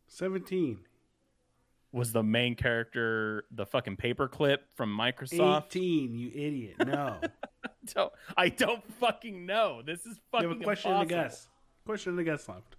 17. 0.06 0.78
Was 1.92 2.10
the 2.14 2.22
main 2.22 2.54
character 2.54 3.44
the 3.50 3.66
fucking 3.66 3.98
paperclip 3.98 4.60
from 4.74 4.96
Microsoft? 4.96 5.76
18, 5.76 6.14
you 6.14 6.30
idiot. 6.34 6.76
No. 6.86 7.20
don't, 7.94 8.12
I 8.36 8.48
don't 8.48 8.82
fucking 8.94 9.46
know. 9.46 9.82
This 9.84 10.06
is 10.06 10.18
fucking. 10.30 10.48
you 10.48 10.54
have 10.54 10.60
a 10.60 10.64
question 10.64 10.90
impossible. 10.92 11.08
to 11.08 11.22
guess. 11.28 11.48
Question 11.84 12.16
to 12.16 12.24
guess 12.24 12.48
left. 12.48 12.76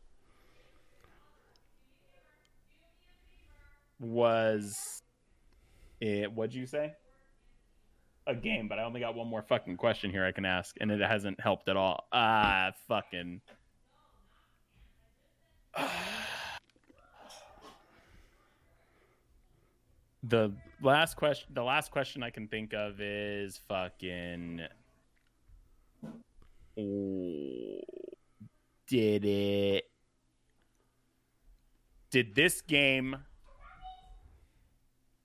Was 3.99 5.01
it? 5.99 6.31
What'd 6.31 6.53
you 6.53 6.65
say? 6.65 6.93
A 8.27 8.35
game, 8.35 8.67
but 8.67 8.77
I 8.77 8.83
only 8.83 8.99
got 8.99 9.15
one 9.15 9.27
more 9.27 9.41
fucking 9.41 9.77
question 9.77 10.11
here 10.11 10.25
I 10.25 10.33
can 10.33 10.45
ask, 10.45 10.75
and 10.81 10.91
it 10.91 10.99
hasn't 10.99 11.39
helped 11.39 11.69
at 11.69 11.77
all. 11.77 12.07
Ah, 12.11 12.73
fucking. 12.87 13.41
The 20.23 20.51
last 20.81 21.15
question, 21.15 21.47
the 21.53 21.63
last 21.63 21.91
question 21.91 22.21
I 22.21 22.31
can 22.31 22.47
think 22.47 22.73
of 22.73 22.99
is 22.99 23.61
fucking. 23.69 24.61
Did 26.77 27.83
it? 29.25 29.85
Did 32.11 32.35
this 32.35 32.61
game 32.61 33.17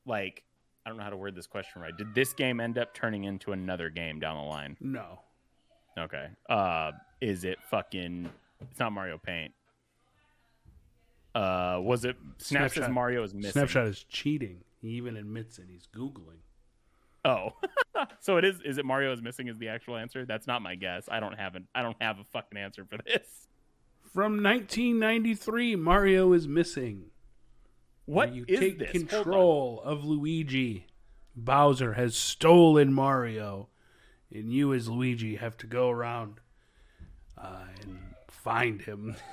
like 0.07 0.43
I 0.85 0.89
don't 0.89 0.99
know 0.99 1.05
how 1.05 1.11
to 1.11 1.17
word 1.17 1.35
this 1.37 1.47
question 1.47 1.81
right. 1.83 1.97
Did 1.97 2.15
this 2.15 2.33
game 2.33 2.59
end 2.59 2.77
up 2.79 2.93
turning 2.95 3.25
into 3.25 3.53
another 3.53 3.89
game 3.91 4.19
down 4.19 4.37
the 4.37 4.43
line? 4.43 4.77
No. 4.81 5.21
Okay. 5.99 6.27
Uh 6.49 6.93
is 7.21 7.45
it 7.45 7.59
fucking 7.71 8.29
it's 8.71 8.81
not 8.81 8.93
Mario 8.93 9.19
Paint. 9.19 9.53
Uh 11.35 11.79
was 11.81 12.05
it 12.05 12.17
Snap 12.39 12.63
says 12.63 12.73
Snapshot. 12.73 12.93
Mario 12.93 13.23
is 13.23 13.35
missing. 13.35 13.53
Snapshot 13.53 13.87
is 13.87 14.05
cheating. 14.09 14.65
He 14.81 14.89
even 14.89 15.17
admits 15.17 15.59
it. 15.59 15.67
He's 15.71 15.87
Googling. 15.87 16.41
Oh. 17.25 17.51
so 18.21 18.37
it 18.37 18.45
is 18.45 18.61
is 18.65 18.79
it 18.79 18.85
Mario 18.85 19.13
is 19.13 19.23
missing 19.23 19.49
is 19.49 19.59
the 19.59 19.69
actual 19.69 19.97
answer? 19.97 20.25
That's 20.25 20.47
not 20.47 20.63
my 20.63 20.75
guess. 20.75 21.09
I 21.11 21.21
don't 21.21 21.39
have 21.39 21.55
an 21.55 21.69
I 21.75 21.83
don't 21.83 21.97
have 22.01 22.19
a 22.19 22.25
fucking 22.25 22.59
answer 22.59 22.85
for 22.85 22.99
this. 23.07 23.49
From 24.13 24.43
1993, 24.43 25.77
Mario 25.77 26.33
is 26.33 26.47
missing. 26.47 27.07
What 28.05 28.29
When 28.29 28.37
you 28.37 28.45
is 28.47 28.61
take 28.61 28.79
this? 28.79 28.91
Control 28.91 29.81
of 29.85 30.05
Luigi. 30.05 30.87
Bowser 31.35 31.95
has 31.95 32.15
stolen 32.15 32.93
Mario, 32.93 33.69
and 34.31 34.53
you 34.53 34.75
as 34.75 34.89
Luigi 34.89 35.37
have 35.37 35.57
to 35.59 35.67
go 35.67 35.89
around 35.89 36.41
uh, 37.39 37.65
and 37.81 37.99
find 38.29 38.83
him. 38.83 39.17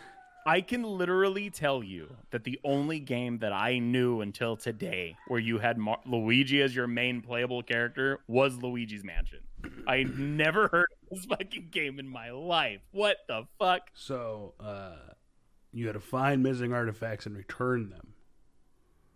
I 0.50 0.62
can 0.62 0.82
literally 0.82 1.52
tell 1.52 1.84
you 1.84 2.16
that 2.32 2.44
the 2.44 2.60
only 2.64 3.00
game 3.00 3.38
that 3.38 3.54
I 3.54 3.78
knew 3.78 4.22
until 4.22 4.58
today 4.58 5.16
where 5.28 5.40
you 5.40 5.60
had 5.60 5.78
Mar- 5.78 6.00
Luigi 6.08 6.64
as 6.64 6.76
your 6.76 6.88
main 6.88 7.22
playable 7.22 7.62
character 7.62 8.18
was 8.28 8.58
Luigi's 8.58 9.04
Mansion. 9.04 9.42
I 9.88 10.08
never 10.18 10.68
heard 10.70 10.88
of 11.04 11.10
this 11.12 11.26
fucking 11.26 11.68
game 11.70 12.00
in 12.00 12.10
my 12.10 12.32
life. 12.32 12.82
What 12.92 13.18
the 13.28 13.44
fuck? 13.60 13.92
So 13.94 14.56
uh, 14.60 14.96
you 15.72 15.86
had 15.86 15.94
to 15.94 16.00
find 16.00 16.42
missing 16.42 16.74
artifacts 16.74 17.28
and 17.28 17.38
return 17.38 17.92
them. 17.92 18.14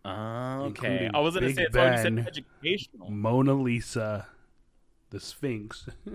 okay. 0.06 0.68
Including 0.68 1.16
I 1.16 1.20
was 1.20 1.34
gonna 1.34 1.48
Big 1.48 1.56
say 1.56 1.64
it's 1.64 1.76
you 1.76 1.82
said 1.82 2.16
Ben. 2.16 2.28
educational. 2.28 3.10
Mona 3.10 3.56
Lisa, 3.56 4.28
the 5.10 5.20
Sphinx. 5.20 5.90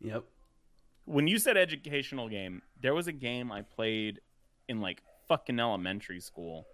yep. 0.00 0.24
When 1.06 1.26
you 1.26 1.38
said 1.38 1.56
educational 1.56 2.28
game, 2.28 2.62
there 2.80 2.94
was 2.94 3.06
a 3.06 3.12
game 3.12 3.50
I 3.50 3.62
played 3.62 4.20
in 4.68 4.80
like 4.80 5.02
fucking 5.28 5.58
elementary 5.58 6.20
school 6.20 6.66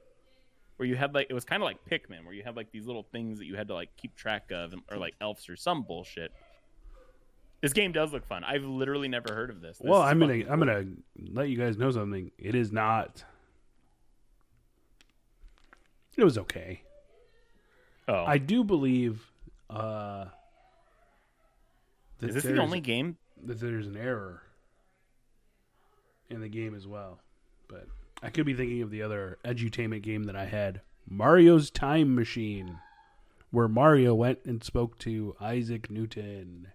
where 0.76 0.88
you 0.88 0.96
had 0.96 1.14
like 1.14 1.28
it 1.30 1.34
was 1.34 1.44
kind 1.44 1.62
of 1.62 1.66
like 1.66 1.78
Pikmin, 1.88 2.24
where 2.24 2.34
you 2.34 2.42
had 2.42 2.56
like 2.56 2.72
these 2.72 2.86
little 2.86 3.04
things 3.12 3.38
that 3.38 3.46
you 3.46 3.56
had 3.56 3.68
to 3.68 3.74
like 3.74 3.96
keep 3.96 4.16
track 4.16 4.50
of, 4.50 4.74
or 4.90 4.96
like 4.96 5.14
elves 5.20 5.48
or 5.48 5.56
some 5.56 5.82
bullshit. 5.82 6.32
This 7.60 7.72
game 7.72 7.92
does 7.92 8.12
look 8.12 8.26
fun. 8.26 8.42
I've 8.42 8.64
literally 8.64 9.06
never 9.06 9.32
heard 9.32 9.50
of 9.50 9.60
this. 9.60 9.78
This 9.78 9.88
well, 9.88 10.02
I'm 10.02 10.18
gonna 10.18 10.38
fucking 10.38 10.50
I'm 10.50 10.59
gonna 10.59 10.84
let 11.32 11.48
you 11.48 11.56
guys 11.56 11.76
know 11.76 11.90
something. 11.90 12.32
It 12.38 12.54
is 12.54 12.72
not. 12.72 13.24
It 16.16 16.24
was 16.24 16.36
okay. 16.38 16.82
Oh, 18.09 18.24
I 18.26 18.38
do 18.38 18.64
believe 18.64 19.24
uh, 19.70 20.24
is 22.20 22.34
this 22.34 22.44
the 22.44 22.59
only 22.59 22.80
game? 22.80 23.16
That 23.44 23.60
there's 23.60 23.86
an 23.86 23.97
error 23.97 24.43
in 26.31 26.40
the 26.40 26.48
game 26.48 26.74
as 26.74 26.86
well. 26.86 27.20
But 27.69 27.86
I 28.23 28.31
could 28.31 28.47
be 28.47 28.55
thinking 28.55 28.82
of 28.82 28.90
the 28.90 29.02
other 29.02 29.39
edutainment 29.44 30.02
game 30.02 30.24
that 30.24 30.36
I 30.36 30.44
had, 30.47 30.81
Mario's 31.09 31.70
Time 31.70 32.14
Machine, 32.14 32.78
where 33.51 33.69
Mario 33.69 34.14
went 34.14 34.39
and 34.44 34.62
spoke 34.62 34.98
to 35.01 35.35
Isaac 35.40 35.90
Newton. 35.90 36.69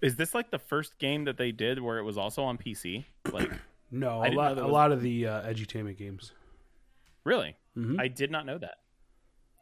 Is 0.00 0.16
this 0.16 0.34
like 0.34 0.50
the 0.50 0.58
first 0.58 0.98
game 0.98 1.24
that 1.24 1.38
they 1.38 1.50
did 1.50 1.80
where 1.80 1.98
it 1.98 2.04
was 2.04 2.16
also 2.16 2.42
on 2.44 2.58
PC? 2.58 3.04
Like, 3.32 3.50
No, 3.90 4.24
a 4.24 4.30
lot, 4.32 4.54
that 4.56 4.64
a 4.64 4.66
lot 4.66 4.92
of 4.92 5.02
the 5.02 5.26
uh, 5.26 5.42
edutainment 5.42 5.96
games. 5.98 6.32
really? 7.24 7.56
Mhm. 7.76 8.00
I 8.00 8.08
did 8.08 8.30
not 8.30 8.46
know 8.46 8.58
that. 8.58 8.78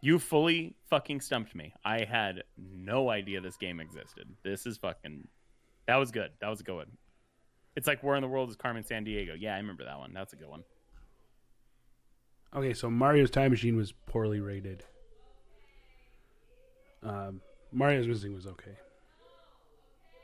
You 0.01 0.18
fully 0.18 0.77
fucking 0.90 1.20
stumped 1.20 1.55
me. 1.55 1.73
I 1.85 2.05
had 2.05 2.43
no 2.56 3.09
idea 3.09 3.40
this 3.40 3.56
game 3.56 3.81
existed. 3.81 4.28
This 4.44 4.66
is 4.66 4.77
fucking. 4.77 5.27
That 5.86 5.97
was 5.97 6.10
good. 6.10 6.31
That 6.40 6.48
was 6.48 6.60
a 6.60 6.64
good 6.64 6.77
one. 6.77 6.90
It's 7.77 7.86
like 7.86 8.02
Where 8.02 8.16
in 8.16 8.23
the 8.23 8.28
World 8.28 8.51
is 8.51 8.56
Carmen 8.56 8.82
Sandiego? 8.85 9.36
Yeah, 9.39 9.55
I 9.55 9.59
remember 9.59 9.85
that 9.85 9.98
one. 9.98 10.12
That's 10.14 10.32
a 10.32 10.36
good 10.36 10.48
one. 10.48 10.64
Okay, 12.55 12.73
so 12.73 12.89
Mario's 12.89 13.31
Time 13.31 13.51
Machine 13.51 13.77
was 13.77 13.93
poorly 14.06 14.40
rated. 14.40 14.85
Um, 17.02 17.40
Mario's 17.73 18.06
Missing 18.09 18.35
was 18.35 18.47
okay. 18.47 18.77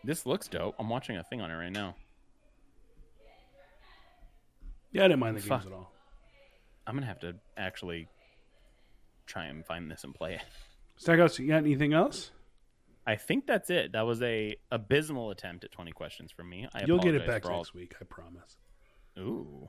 This 0.05 0.27
looks 0.27 0.49
dope. 0.49 0.75
I'm 0.79 0.89
watching 0.89 1.17
a 1.17 1.23
thing 1.25 1.41
on 1.41 1.51
it 1.51 1.55
right 1.55 1.73
now. 1.73 1.95
Yeah, 4.93 5.05
I 5.05 5.09
didn't 5.09 5.21
mind 5.21 5.37
the 5.37 5.41
Fuck. 5.41 5.63
games 5.63 5.73
at 5.73 5.77
all. 5.77 5.93
I'm 6.87 6.95
gonna 6.95 7.07
have 7.07 7.21
to 7.21 7.35
actually 7.57 8.09
try 9.27 9.47
and 9.47 9.65
find 9.65 9.91
this 9.91 10.05
and 10.05 10.15
play 10.15 10.35
it. 10.35 10.43
Stackhouse, 10.97 11.39
you 11.39 11.49
got 11.49 11.59
anything 11.59 11.93
else? 11.93 12.31
I 13.07 13.17
think 13.17 13.47
that's 13.47 13.69
it. 13.71 13.93
That 13.93 14.03
was 14.07 14.23
a 14.23 14.57
abysmal 14.71 15.31
attempt 15.31 15.65
at 15.65 15.73
20 15.73 15.91
questions 15.93 16.31
from 16.31 16.49
me. 16.49 16.69
I 16.73 16.85
You'll 16.87 16.99
get 17.01 17.15
it 17.15 17.27
back 17.27 17.45
all- 17.47 17.57
next 17.59 17.75
week, 17.75 17.95
I 18.01 18.05
promise. 18.05 18.57
Ooh, 19.19 19.69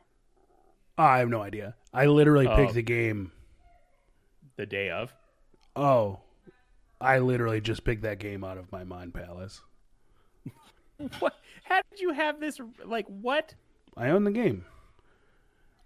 ah, 0.97 1.09
I 1.13 1.19
have 1.19 1.29
no 1.29 1.41
idea. 1.41 1.75
I 1.93 2.05
literally 2.05 2.47
Oh. 2.47 2.55
picked 2.55 2.73
the 2.75 2.83
game. 2.83 3.31
the 4.55 4.65
day 4.67 4.91
of. 4.91 5.11
Oh, 5.75 6.19
I 7.01 7.17
literally 7.19 7.59
just 7.59 7.83
picked 7.83 8.03
that 8.03 8.19
game 8.19 8.43
out 8.43 8.59
of 8.59 8.71
my 8.71 8.83
mind 8.83 9.13
palace. 9.15 9.61
What? 11.19 11.33
How 11.63 11.81
did 11.89 11.99
you 11.99 12.11
have 12.13 12.39
this? 12.39 12.59
Like 12.85 13.07
what? 13.07 13.55
I 13.97 14.09
own 14.09 14.23
the 14.25 14.31
game. 14.31 14.65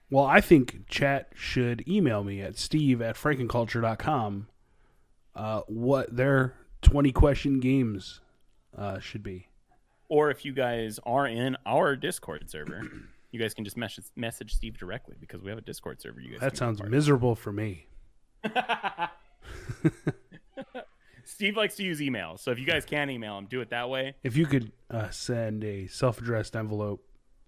Well, 0.09 0.25
I 0.25 0.41
think 0.41 0.87
chat 0.87 1.31
should 1.35 1.87
email 1.87 2.23
me 2.23 2.41
at 2.41 2.57
steve 2.57 3.01
at 3.01 3.15
fraggingculture.com 3.15 4.47
uh, 5.35 5.61
what 5.67 6.15
their 6.15 6.55
20 6.81 7.11
question 7.11 7.59
games 7.59 8.21
uh, 8.75 8.99
should 8.99 9.23
be. 9.23 9.47
Or 10.09 10.31
if 10.31 10.45
you 10.45 10.53
guys 10.53 10.99
are 11.05 11.27
in 11.27 11.57
our 11.65 11.95
Discord 11.95 12.49
server, 12.49 12.81
you 13.31 13.39
guys 13.39 13.53
can 13.53 13.65
just 13.65 13.77
message 13.77 14.05
message 14.15 14.53
Steve 14.55 14.77
directly 14.77 15.15
because 15.19 15.41
we 15.41 15.49
have 15.49 15.57
a 15.57 15.61
Discord 15.61 16.01
server. 16.01 16.21
You 16.21 16.31
guys. 16.31 16.39
That 16.39 16.57
sounds 16.57 16.81
miserable 16.81 17.35
for 17.35 17.51
me. 17.51 17.87
Steve 21.25 21.57
likes 21.57 21.75
to 21.75 21.83
use 21.83 22.01
email, 22.01 22.37
so 22.37 22.51
if 22.51 22.59
you 22.59 22.65
guys 22.65 22.85
can 22.85 23.09
email 23.09 23.37
him, 23.37 23.47
do 23.47 23.59
it 23.59 23.69
that 23.71 23.89
way. 23.89 24.15
If 24.23 24.37
you 24.37 24.45
could 24.45 24.71
uh, 24.89 25.09
send 25.09 25.63
a 25.65 25.87
self 25.87 26.19
addressed 26.19 26.55
envelope 26.55 27.03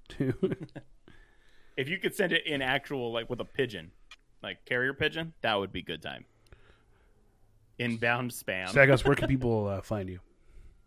to. 0.09 0.33
If 1.79 1.87
you 1.87 1.97
could 1.97 2.13
send 2.13 2.33
it 2.33 2.45
in 2.45 2.61
actual, 2.61 3.13
like 3.13 3.29
with 3.29 3.39
a 3.39 3.45
pigeon, 3.45 3.91
like 4.43 4.65
carrier 4.65 4.93
pigeon, 4.93 5.31
that 5.39 5.55
would 5.55 5.71
be 5.71 5.81
good 5.81 6.01
time. 6.01 6.25
Inbound 7.77 8.31
spam. 8.31 8.67
Stackhouse, 8.67 9.05
where 9.05 9.15
can 9.15 9.27
people 9.29 9.65
uh, 9.67 9.81
find 9.81 10.09
you? 10.09 10.15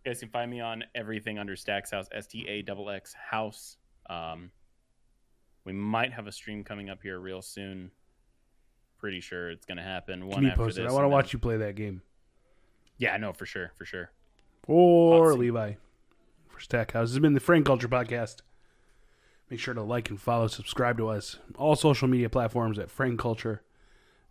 You 0.05 0.11
guys 0.11 0.21
can 0.21 0.29
find 0.29 0.51
me 0.51 0.61
on 0.61 0.85
everything 0.95 1.39
under 1.39 1.57
Stacks 1.57 1.91
House, 1.91 2.09
S 2.13 2.27
T 2.27 2.47
A 2.47 2.59
X 2.59 2.79
X 2.91 3.15
House. 3.15 3.79
Um, 4.11 4.51
we 5.65 5.73
might 5.73 6.13
have 6.13 6.27
a 6.27 6.33
stream 6.33 6.63
coming 6.63 6.91
up 6.91 7.03
here 7.03 7.19
real 7.19 7.41
soon. 7.41 7.91
Pretty 8.99 9.21
sure 9.21 9.51
it's 9.51 9.65
going 9.65 9.79
to 9.79 9.83
happen. 9.83 10.27
One 10.27 10.45
after 10.45 10.67
this. 10.67 10.77
I 10.77 10.83
want 10.83 10.91
to 10.91 10.97
and 10.97 11.05
then- 11.05 11.11
watch 11.11 11.33
you 11.33 11.39
play 11.39 11.57
that 11.57 11.75
game. 11.75 12.03
Yeah, 12.99 13.17
no, 13.17 13.33
for 13.33 13.47
sure, 13.47 13.73
for 13.79 13.87
sure. 13.87 14.11
Or 14.69 15.33
Levi 15.33 15.73
for 16.51 16.61
Stackhouse. 16.61 17.09
This 17.09 17.15
has 17.15 17.21
been 17.21 17.33
the 17.33 17.41
Fragging 17.41 17.65
Culture 17.65 17.89
Podcast. 17.89 18.43
Make 19.53 19.61
sure 19.61 19.75
to 19.75 19.83
like 19.83 20.09
and 20.09 20.19
follow, 20.19 20.47
subscribe 20.47 20.97
to 20.97 21.09
us. 21.09 21.37
All 21.59 21.77
social 21.77 22.09
media 22.09 22.31
platforms 22.31 22.79
at 22.79 22.89
Fragging 22.89 23.19
Culture. 23.19 23.61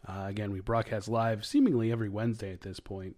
Uh, 0.03 0.26
again, 0.26 0.52
we 0.52 0.61
broadcast 0.61 1.07
live 1.07 1.45
seemingly 1.45 1.91
every 1.91 2.10
Wednesday 2.10 2.52
at 2.52 2.61
this 2.61 2.80
point. 2.80 3.18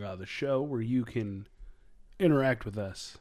Uh, 0.00 0.14
the 0.14 0.24
show 0.24 0.62
where 0.62 0.80
you 0.80 1.04
can 1.04 1.48
interact 2.20 2.64
with 2.64 2.78
us. 2.78 3.18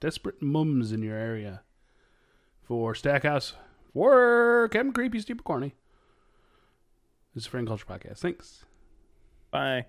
Desperate 0.00 0.42
mums 0.42 0.90
in 0.90 1.00
your 1.00 1.16
area. 1.16 1.62
For 2.60 2.92
Stackhouse, 2.96 3.54
for 3.92 4.68
Kevin 4.72 4.92
Creepy, 4.92 5.20
Stupid 5.20 5.44
Corny. 5.44 5.76
This 7.36 7.44
is 7.44 7.48
Fragging 7.48 7.68
Culture 7.68 7.86
Podcast. 7.86 8.18
Thanks. 8.18 8.64
Bye. 9.52 9.86